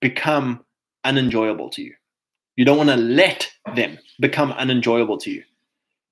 become 0.00 0.64
unenjoyable 1.04 1.70
to 1.70 1.82
you 1.82 1.94
you 2.56 2.64
don't 2.64 2.78
want 2.78 2.90
to 2.90 2.96
let 2.96 3.50
them 3.74 3.98
become 4.20 4.52
unenjoyable 4.52 5.18
to 5.18 5.30
you. 5.30 5.42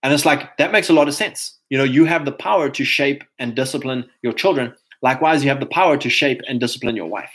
And 0.03 0.13
it's 0.13 0.27
like, 0.27 0.57
that 0.59 0.73
makes 0.73 0.91
a 0.91 0.93
lot 0.93 1.09
of 1.09 1.15
sense. 1.15 1.59
You 1.71 1.79
know, 1.79 1.85
you 1.85 2.05
have 2.05 2.27
the 2.27 2.33
power 2.33 2.69
to 2.71 2.85
shape 2.85 3.25
and 3.39 3.55
discipline 3.55 4.05
your 4.23 4.35
children. 4.35 4.75
Likewise, 5.03 5.43
you 5.43 5.49
have 5.49 5.61
the 5.61 5.67
power 5.67 5.97
to 5.97 6.11
shape 6.11 6.41
and 6.47 6.61
discipline 6.61 6.97
your 6.97 7.07
wife. 7.07 7.31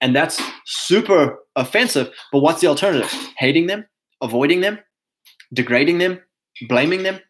And 0.00 0.14
that's 0.14 0.40
super 0.64 1.38
offensive. 1.56 2.10
But 2.30 2.40
what's 2.40 2.60
the 2.60 2.68
alternative? 2.68 3.12
Hating 3.36 3.66
them, 3.66 3.84
avoiding 4.20 4.60
them, 4.60 4.78
degrading 5.52 5.98
them, 5.98 6.20
blaming 6.68 7.02
them. 7.02 7.20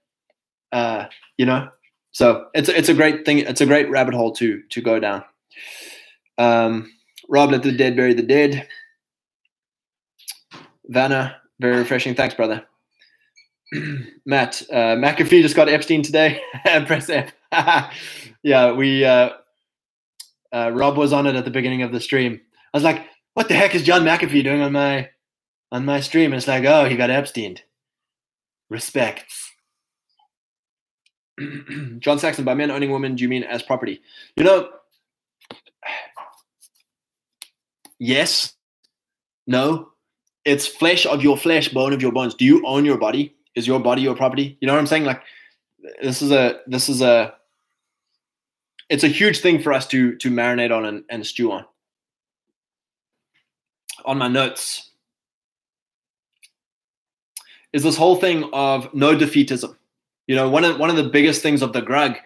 Uh, 0.72 1.06
you 1.36 1.46
know, 1.46 1.68
so 2.12 2.48
it's 2.54 2.68
it's 2.68 2.88
a 2.88 2.94
great 2.94 3.24
thing. 3.24 3.38
It's 3.38 3.60
a 3.60 3.66
great 3.66 3.90
rabbit 3.90 4.14
hole 4.14 4.32
to 4.34 4.62
to 4.70 4.80
go 4.80 4.98
down. 4.98 5.24
Um, 6.38 6.92
Rob, 7.28 7.50
let 7.50 7.62
the 7.62 7.72
dead 7.72 7.96
bury 7.96 8.14
the 8.14 8.22
dead. 8.22 8.68
Vanna, 10.86 11.36
very 11.60 11.78
refreshing. 11.78 12.14
Thanks, 12.14 12.34
brother. 12.34 12.64
Matt, 14.26 14.62
uh, 14.70 14.96
McAfee 14.96 15.42
just 15.42 15.56
got 15.56 15.68
Epstein 15.68 16.02
today. 16.02 16.40
Press 16.86 17.08
F. 17.08 17.32
yeah, 18.42 18.72
we. 18.72 19.04
Uh, 19.04 19.30
uh, 20.52 20.70
Rob 20.70 20.98
was 20.98 21.14
on 21.14 21.26
it 21.26 21.34
at 21.34 21.46
the 21.46 21.50
beginning 21.50 21.82
of 21.82 21.92
the 21.92 22.00
stream. 22.00 22.40
I 22.74 22.76
was 22.76 22.84
like, 22.84 23.06
"What 23.34 23.48
the 23.48 23.54
heck 23.54 23.74
is 23.74 23.82
John 23.82 24.02
McAfee 24.02 24.44
doing 24.44 24.60
on 24.60 24.72
my 24.72 25.10
on 25.70 25.86
my 25.86 26.00
stream?" 26.00 26.32
And 26.32 26.34
it's 26.34 26.48
like, 26.48 26.64
"Oh, 26.64 26.84
he 26.84 26.96
got 26.96 27.10
Epstein." 27.10 27.58
Respects. 28.72 29.52
John 31.98 32.18
Saxon, 32.18 32.44
by 32.44 32.54
men 32.54 32.70
owning 32.70 32.90
women, 32.90 33.14
do 33.14 33.22
you 33.22 33.28
mean 33.28 33.44
as 33.44 33.62
property? 33.62 34.00
You 34.34 34.44
know, 34.44 34.70
yes, 37.98 38.54
no, 39.46 39.90
it's 40.46 40.66
flesh 40.66 41.04
of 41.04 41.22
your 41.22 41.36
flesh, 41.36 41.68
bone 41.68 41.92
of 41.92 42.00
your 42.00 42.12
bones. 42.12 42.34
Do 42.34 42.46
you 42.46 42.66
own 42.66 42.86
your 42.86 42.96
body? 42.96 43.36
Is 43.54 43.66
your 43.66 43.78
body 43.78 44.00
your 44.00 44.16
property? 44.16 44.56
You 44.60 44.66
know 44.66 44.72
what 44.72 44.80
I'm 44.80 44.86
saying? 44.86 45.04
Like 45.04 45.22
this 46.00 46.22
is 46.22 46.30
a 46.30 46.60
this 46.66 46.88
is 46.88 47.02
a 47.02 47.34
it's 48.88 49.04
a 49.04 49.08
huge 49.08 49.40
thing 49.40 49.60
for 49.60 49.74
us 49.74 49.86
to 49.88 50.16
to 50.16 50.30
marinate 50.30 50.74
on 50.74 50.86
and, 50.86 51.04
and 51.10 51.26
stew 51.26 51.52
on. 51.52 51.66
On 54.06 54.16
my 54.16 54.28
notes 54.28 54.91
is 57.72 57.82
this 57.82 57.96
whole 57.96 58.16
thing 58.16 58.48
of 58.52 58.92
no 58.94 59.16
defeatism. 59.16 59.76
You 60.26 60.36
know, 60.36 60.48
one 60.48 60.64
of 60.64 60.78
one 60.78 60.90
of 60.90 60.96
the 60.96 61.04
biggest 61.04 61.42
things 61.42 61.62
of 61.62 61.72
the 61.72 61.82
grug, 61.82 62.16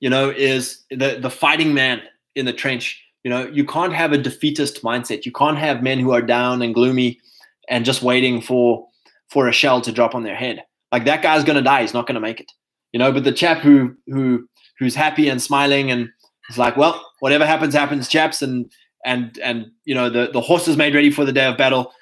you 0.00 0.10
know, 0.10 0.30
is 0.30 0.84
the 0.90 1.18
the 1.20 1.30
fighting 1.30 1.74
man 1.74 2.02
in 2.34 2.46
the 2.46 2.52
trench. 2.52 3.02
You 3.22 3.30
know, 3.30 3.46
you 3.46 3.64
can't 3.64 3.92
have 3.92 4.12
a 4.12 4.18
defeatist 4.18 4.82
mindset. 4.82 5.24
You 5.24 5.32
can't 5.32 5.58
have 5.58 5.82
men 5.82 5.98
who 5.98 6.12
are 6.12 6.22
down 6.22 6.62
and 6.62 6.74
gloomy 6.74 7.20
and 7.68 7.84
just 7.84 8.02
waiting 8.02 8.40
for 8.40 8.86
for 9.28 9.48
a 9.48 9.52
shell 9.52 9.80
to 9.80 9.92
drop 9.92 10.14
on 10.14 10.22
their 10.22 10.36
head. 10.36 10.62
Like 10.92 11.06
that 11.06 11.22
guy's 11.22 11.44
gonna 11.44 11.62
die. 11.62 11.82
He's 11.82 11.94
not 11.94 12.06
gonna 12.06 12.20
make 12.20 12.40
it. 12.40 12.52
You 12.92 12.98
know, 12.98 13.10
but 13.10 13.24
the 13.24 13.32
chap 13.32 13.58
who 13.58 13.96
who 14.06 14.48
who's 14.78 14.94
happy 14.94 15.28
and 15.28 15.42
smiling 15.42 15.90
and 15.90 16.08
is 16.50 16.58
like, 16.58 16.76
well, 16.76 17.04
whatever 17.20 17.46
happens, 17.46 17.74
happens, 17.74 18.08
chaps, 18.08 18.42
and 18.42 18.70
and 19.04 19.38
and 19.38 19.66
you 19.84 19.94
know, 19.94 20.08
the 20.08 20.30
the 20.32 20.40
horse 20.40 20.68
is 20.68 20.76
made 20.76 20.94
ready 20.94 21.10
for 21.10 21.24
the 21.24 21.32
day 21.32 21.46
of 21.46 21.56
battle. 21.56 21.92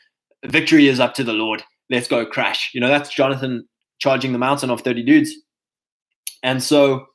Victory 0.45 0.89
is 0.89 1.01
up 1.01 1.15
to 1.15 1.25
the 1.25 1.33
Lord. 1.33 1.63
Let's 1.91 2.09
go 2.09 2.25
crash. 2.25 2.71
You 2.75 2.81
know, 2.81 2.89
that's 2.89 3.11
Jonathan 3.11 3.69
charging 3.99 4.33
the 4.33 4.39
mountain 4.39 4.71
of 4.71 4.81
30 4.81 5.03
dudes. 5.05 5.33
And 6.43 6.63
so 6.63 7.07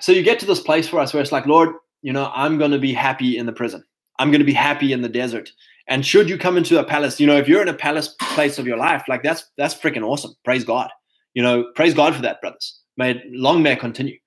so 0.00 0.12
you 0.12 0.22
get 0.22 0.38
to 0.38 0.46
this 0.46 0.60
place 0.60 0.88
for 0.88 1.00
us 1.00 1.12
where 1.12 1.22
it's 1.22 1.32
like, 1.32 1.46
Lord, 1.46 1.70
you 2.02 2.12
know, 2.12 2.30
I'm 2.34 2.58
gonna 2.58 2.78
be 2.78 2.92
happy 2.92 3.36
in 3.36 3.46
the 3.46 3.52
prison. 3.52 3.82
I'm 4.18 4.30
gonna 4.30 4.44
be 4.44 4.52
happy 4.52 4.92
in 4.92 5.02
the 5.02 5.08
desert. 5.08 5.50
And 5.86 6.06
should 6.06 6.30
you 6.30 6.38
come 6.38 6.56
into 6.56 6.78
a 6.78 6.84
palace, 6.84 7.20
you 7.20 7.26
know, 7.26 7.36
if 7.36 7.48
you're 7.48 7.60
in 7.60 7.68
a 7.68 7.74
palace 7.74 8.14
place 8.34 8.58
of 8.58 8.66
your 8.66 8.76
life, 8.76 9.04
like 9.08 9.22
that's 9.22 9.50
that's 9.58 9.74
freaking 9.74 10.06
awesome. 10.06 10.32
Praise 10.44 10.64
God. 10.64 10.90
You 11.34 11.42
know, 11.42 11.70
praise 11.74 11.94
God 11.94 12.14
for 12.14 12.22
that, 12.22 12.40
brothers. 12.40 12.80
May 12.96 13.20
long 13.30 13.62
may 13.62 13.76
continue. 13.76 14.18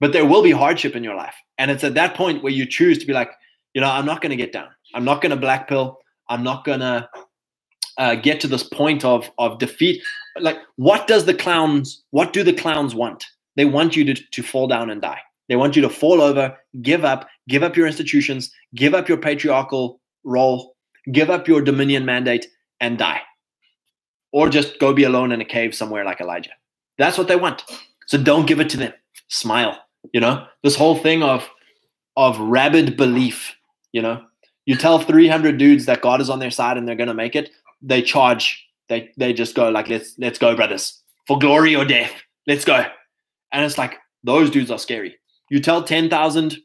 But 0.00 0.12
there 0.12 0.26
will 0.26 0.42
be 0.42 0.50
hardship 0.50 0.96
in 0.96 1.04
your 1.04 1.14
life. 1.14 1.34
And 1.58 1.70
it's 1.70 1.84
at 1.84 1.94
that 1.94 2.14
point 2.14 2.42
where 2.42 2.52
you 2.52 2.66
choose 2.66 2.98
to 2.98 3.06
be 3.06 3.12
like, 3.12 3.30
you 3.74 3.80
know, 3.80 3.90
I'm 3.90 4.06
not 4.06 4.22
going 4.22 4.30
to 4.30 4.36
get 4.36 4.52
down. 4.52 4.68
I'm 4.94 5.04
not 5.04 5.20
going 5.20 5.30
to 5.30 5.36
black 5.36 5.68
pill. 5.68 5.98
I'm 6.30 6.42
not 6.42 6.64
to 6.64 7.08
uh, 7.98 8.14
get 8.14 8.40
to 8.40 8.48
this 8.48 8.62
point 8.62 9.04
of 9.04 9.30
of 9.38 9.58
defeat. 9.58 10.02
Like, 10.38 10.58
what 10.76 11.06
does 11.06 11.26
the 11.26 11.34
clowns? 11.34 12.02
What 12.10 12.32
do 12.32 12.42
the 12.42 12.54
clowns 12.54 12.94
want? 12.94 13.26
They 13.56 13.66
want 13.66 13.96
you 13.96 14.04
to 14.06 14.14
to 14.14 14.42
fall 14.42 14.66
down 14.66 14.88
and 14.88 15.02
die. 15.02 15.20
They 15.48 15.56
want 15.56 15.74
you 15.74 15.82
to 15.82 15.90
fall 15.90 16.22
over, 16.22 16.56
give 16.80 17.04
up, 17.04 17.28
give 17.48 17.64
up 17.64 17.76
your 17.76 17.88
institutions, 17.88 18.52
give 18.76 18.94
up 18.94 19.08
your 19.08 19.18
patriarchal 19.18 20.00
role, 20.22 20.76
give 21.10 21.28
up 21.28 21.48
your 21.48 21.60
dominion 21.60 22.04
mandate, 22.04 22.46
and 22.80 22.96
die. 22.96 23.20
Or 24.32 24.48
just 24.48 24.78
go 24.78 24.94
be 24.94 25.02
alone 25.02 25.32
in 25.32 25.40
a 25.40 25.44
cave 25.44 25.74
somewhere 25.74 26.04
like 26.04 26.20
Elijah. 26.20 26.52
That's 26.98 27.18
what 27.18 27.26
they 27.26 27.34
want. 27.34 27.64
So 28.06 28.16
don't 28.16 28.46
give 28.46 28.60
it 28.60 28.68
to 28.70 28.76
them. 28.76 28.92
Smile. 29.26 29.76
You 30.12 30.20
know, 30.20 30.46
this 30.62 30.76
whole 30.76 30.96
thing 30.96 31.22
of 31.22 31.48
of 32.16 32.38
rabid 32.38 32.96
belief, 32.96 33.54
you 33.92 34.02
know. 34.02 34.24
You 34.70 34.76
tell 34.76 35.00
300 35.00 35.58
dudes 35.58 35.86
that 35.86 36.00
God 36.00 36.20
is 36.20 36.30
on 36.30 36.38
their 36.38 36.52
side 36.52 36.76
and 36.76 36.86
they're 36.86 36.94
going 36.94 37.08
to 37.08 37.14
make 37.14 37.34
it, 37.34 37.50
they 37.82 38.00
charge 38.02 38.64
they 38.88 39.10
they 39.16 39.32
just 39.32 39.56
go 39.56 39.68
like 39.68 39.88
let's 39.88 40.14
let's 40.16 40.38
go 40.38 40.54
brothers. 40.54 41.02
For 41.26 41.40
glory 41.40 41.74
or 41.74 41.84
death 41.84 42.12
let's 42.46 42.64
go. 42.64 42.84
And 43.50 43.64
it's 43.64 43.78
like 43.78 43.96
those 44.22 44.48
dudes 44.48 44.70
are 44.70 44.78
scary. 44.78 45.16
You 45.50 45.58
tell 45.58 45.82
10,000 45.82 46.56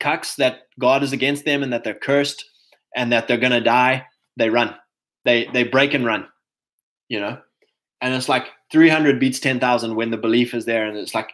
cucks 0.00 0.34
that 0.34 0.62
God 0.80 1.04
is 1.04 1.12
against 1.12 1.44
them 1.44 1.62
and 1.62 1.72
that 1.72 1.84
they're 1.84 1.94
cursed 1.94 2.44
and 2.96 3.12
that 3.12 3.28
they're 3.28 3.36
going 3.36 3.52
to 3.52 3.60
die 3.60 4.04
they 4.36 4.50
run. 4.50 4.74
They 5.24 5.46
they 5.52 5.62
break 5.62 5.94
and 5.94 6.04
run 6.04 6.26
you 7.08 7.20
know? 7.20 7.38
And 8.00 8.14
it's 8.14 8.28
like 8.28 8.46
300 8.72 9.20
beats 9.20 9.38
10,000 9.38 9.94
when 9.94 10.10
the 10.10 10.16
belief 10.16 10.54
is 10.54 10.64
there 10.64 10.88
and 10.88 10.98
it's 10.98 11.14
like 11.14 11.30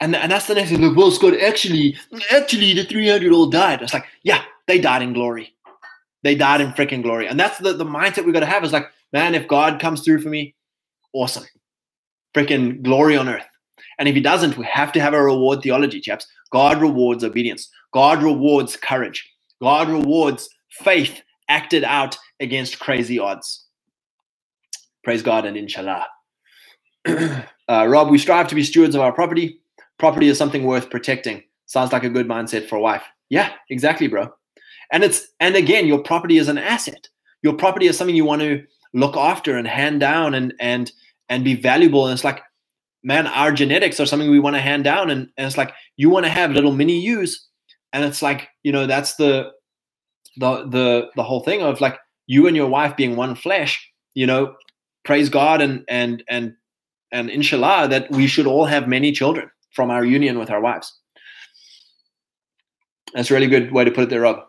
and, 0.00 0.16
and 0.16 0.32
that's 0.32 0.46
the 0.46 0.54
next 0.54 0.70
thing. 0.70 0.80
Look, 0.80 0.96
well, 0.96 1.10
Scott, 1.10 1.34
actually, 1.40 1.96
actually, 2.30 2.72
the 2.72 2.84
300 2.84 3.32
all 3.32 3.50
died. 3.50 3.82
It's 3.82 3.92
like, 3.92 4.06
yeah, 4.22 4.44
they 4.68 4.78
died 4.78 5.02
in 5.02 5.12
glory. 5.12 5.54
They 6.22 6.34
died 6.34 6.60
in 6.60 6.72
freaking 6.72 7.02
glory. 7.02 7.26
And 7.26 7.38
that's 7.38 7.58
the, 7.58 7.72
the 7.72 7.84
mindset 7.84 8.24
we 8.24 8.32
got 8.32 8.40
to 8.40 8.46
have 8.46 8.64
is 8.64 8.72
like, 8.72 8.86
man, 9.12 9.34
if 9.34 9.48
God 9.48 9.80
comes 9.80 10.02
through 10.02 10.20
for 10.20 10.28
me, 10.28 10.54
awesome. 11.12 11.44
Freaking 12.34 12.82
glory 12.82 13.16
on 13.16 13.28
earth. 13.28 13.46
And 13.98 14.08
if 14.08 14.14
he 14.14 14.20
doesn't, 14.20 14.56
we 14.56 14.66
have 14.66 14.92
to 14.92 15.00
have 15.00 15.14
a 15.14 15.22
reward 15.22 15.62
theology, 15.62 16.00
chaps. 16.00 16.26
God 16.52 16.80
rewards 16.80 17.24
obedience. 17.24 17.68
God 17.92 18.22
rewards 18.22 18.76
courage. 18.76 19.28
God 19.60 19.88
rewards 19.88 20.48
faith 20.70 21.22
acted 21.48 21.82
out 21.84 22.16
against 22.40 22.78
crazy 22.78 23.18
odds. 23.18 23.64
Praise 25.02 25.22
God 25.22 25.46
and 25.46 25.56
inshallah. 25.56 26.06
uh, 27.06 27.44
Rob, 27.68 28.10
we 28.10 28.18
strive 28.18 28.48
to 28.48 28.54
be 28.54 28.62
stewards 28.62 28.94
of 28.94 29.00
our 29.00 29.12
property. 29.12 29.60
Property 29.98 30.28
is 30.28 30.38
something 30.38 30.64
worth 30.64 30.90
protecting. 30.90 31.42
Sounds 31.66 31.92
like 31.92 32.04
a 32.04 32.10
good 32.10 32.28
mindset 32.28 32.68
for 32.68 32.76
a 32.76 32.80
wife. 32.80 33.02
Yeah, 33.30 33.52
exactly, 33.70 34.06
bro. 34.06 34.30
And 34.92 35.04
it's 35.04 35.28
and 35.40 35.56
again, 35.56 35.86
your 35.86 36.02
property 36.02 36.38
is 36.38 36.48
an 36.48 36.58
asset. 36.58 37.08
Your 37.42 37.54
property 37.54 37.86
is 37.86 37.96
something 37.96 38.16
you 38.16 38.24
want 38.24 38.42
to 38.42 38.64
look 38.94 39.16
after 39.16 39.56
and 39.56 39.66
hand 39.66 40.00
down 40.00 40.34
and 40.34 40.54
and 40.60 40.90
and 41.28 41.44
be 41.44 41.54
valuable. 41.54 42.06
And 42.06 42.14
it's 42.14 42.24
like, 42.24 42.42
man, 43.02 43.26
our 43.26 43.52
genetics 43.52 44.00
are 44.00 44.06
something 44.06 44.30
we 44.30 44.40
want 44.40 44.56
to 44.56 44.62
hand 44.62 44.84
down. 44.84 45.10
And, 45.10 45.28
and 45.36 45.46
it's 45.46 45.58
like 45.58 45.72
you 45.96 46.10
want 46.10 46.24
to 46.24 46.30
have 46.30 46.52
little 46.52 46.72
mini 46.72 46.98
yous. 46.98 47.46
And 47.92 48.04
it's 48.04 48.22
like, 48.22 48.48
you 48.62 48.72
know, 48.72 48.86
that's 48.86 49.16
the 49.16 49.50
the 50.36 50.64
the 50.68 51.08
the 51.16 51.22
whole 51.22 51.40
thing 51.40 51.62
of 51.62 51.80
like 51.80 51.98
you 52.26 52.46
and 52.46 52.56
your 52.56 52.68
wife 52.68 52.96
being 52.96 53.16
one 53.16 53.34
flesh, 53.34 53.90
you 54.14 54.26
know, 54.26 54.54
praise 55.04 55.28
God 55.28 55.60
and 55.60 55.84
and 55.88 56.22
and 56.28 56.54
and 57.12 57.30
inshallah 57.30 57.88
that 57.88 58.10
we 58.10 58.26
should 58.26 58.46
all 58.46 58.66
have 58.66 58.88
many 58.88 59.12
children 59.12 59.50
from 59.72 59.90
our 59.90 60.04
union 60.04 60.38
with 60.38 60.50
our 60.50 60.60
wives. 60.60 60.94
That's 63.14 63.30
a 63.30 63.34
really 63.34 63.46
good 63.46 63.72
way 63.72 63.84
to 63.84 63.90
put 63.90 64.04
it 64.04 64.10
there, 64.10 64.20
Rob. 64.20 64.47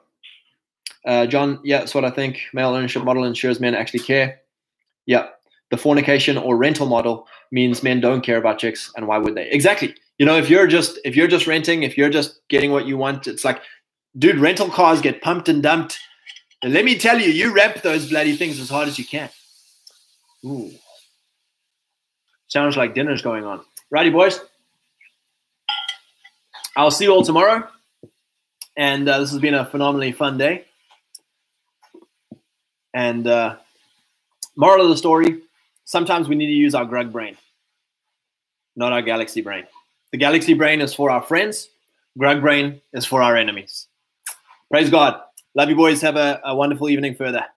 Uh, 1.05 1.25
John, 1.25 1.59
yeah, 1.63 1.79
that's 1.79 1.95
what 1.95 2.05
I 2.05 2.11
think. 2.11 2.41
Male 2.53 2.69
ownership 2.69 3.03
model 3.03 3.23
ensures 3.23 3.59
men 3.59 3.75
actually 3.75 4.01
care. 4.01 4.41
Yeah. 5.05 5.29
The 5.71 5.77
fornication 5.77 6.37
or 6.37 6.57
rental 6.57 6.87
model 6.87 7.27
means 7.51 7.83
men 7.83 8.01
don't 8.01 8.21
care 8.21 8.37
about 8.37 8.59
chicks, 8.59 8.91
and 8.95 9.07
why 9.07 9.17
would 9.17 9.35
they? 9.35 9.49
Exactly. 9.49 9.95
You 10.17 10.25
know, 10.25 10.35
if 10.35 10.49
you're 10.49 10.67
just 10.67 10.99
if 11.05 11.15
you're 11.15 11.27
just 11.27 11.47
renting, 11.47 11.83
if 11.83 11.97
you're 11.97 12.09
just 12.09 12.39
getting 12.49 12.71
what 12.71 12.85
you 12.85 12.97
want, 12.97 13.27
it's 13.27 13.45
like, 13.45 13.61
dude, 14.17 14.39
rental 14.39 14.69
cars 14.69 14.99
get 14.99 15.21
pumped 15.21 15.47
and 15.47 15.61
dumped. 15.61 15.99
And 16.61 16.73
let 16.73 16.83
me 16.83 16.97
tell 16.97 17.19
you, 17.19 17.29
you 17.29 17.53
ramp 17.53 17.81
those 17.83 18.09
bloody 18.09 18.35
things 18.35 18.59
as 18.59 18.69
hard 18.69 18.87
as 18.87 18.99
you 18.99 19.05
can. 19.05 19.29
Ooh. 20.43 20.71
Sounds 22.47 22.75
like 22.75 22.95
dinner's 22.95 23.21
going 23.21 23.45
on. 23.45 23.63
Righty, 23.91 24.09
boys. 24.09 24.39
I'll 26.75 26.91
see 26.91 27.05
you 27.05 27.11
all 27.11 27.23
tomorrow. 27.23 27.67
And 28.75 29.07
uh, 29.07 29.19
this 29.19 29.31
has 29.31 29.39
been 29.39 29.53
a 29.53 29.65
phenomenally 29.65 30.11
fun 30.11 30.37
day. 30.37 30.65
And 32.93 33.27
uh, 33.27 33.57
moral 34.55 34.83
of 34.83 34.89
the 34.89 34.97
story 34.97 35.41
sometimes 35.85 36.27
we 36.27 36.35
need 36.35 36.47
to 36.47 36.53
use 36.53 36.75
our 36.75 36.85
grug 36.85 37.11
brain, 37.11 37.35
not 38.75 38.93
our 38.93 39.01
galaxy 39.01 39.41
brain. 39.41 39.65
The 40.11 40.17
galaxy 40.17 40.53
brain 40.53 40.81
is 40.81 40.93
for 40.93 41.09
our 41.09 41.21
friends, 41.21 41.69
grug 42.17 42.41
brain 42.41 42.81
is 42.93 43.05
for 43.05 43.21
our 43.21 43.35
enemies. 43.35 43.87
Praise 44.71 44.89
God. 44.89 45.19
Love 45.55 45.69
you, 45.69 45.75
boys. 45.75 46.01
Have 46.01 46.15
a, 46.15 46.39
a 46.45 46.55
wonderful 46.55 46.89
evening 46.89 47.15
further. 47.15 47.43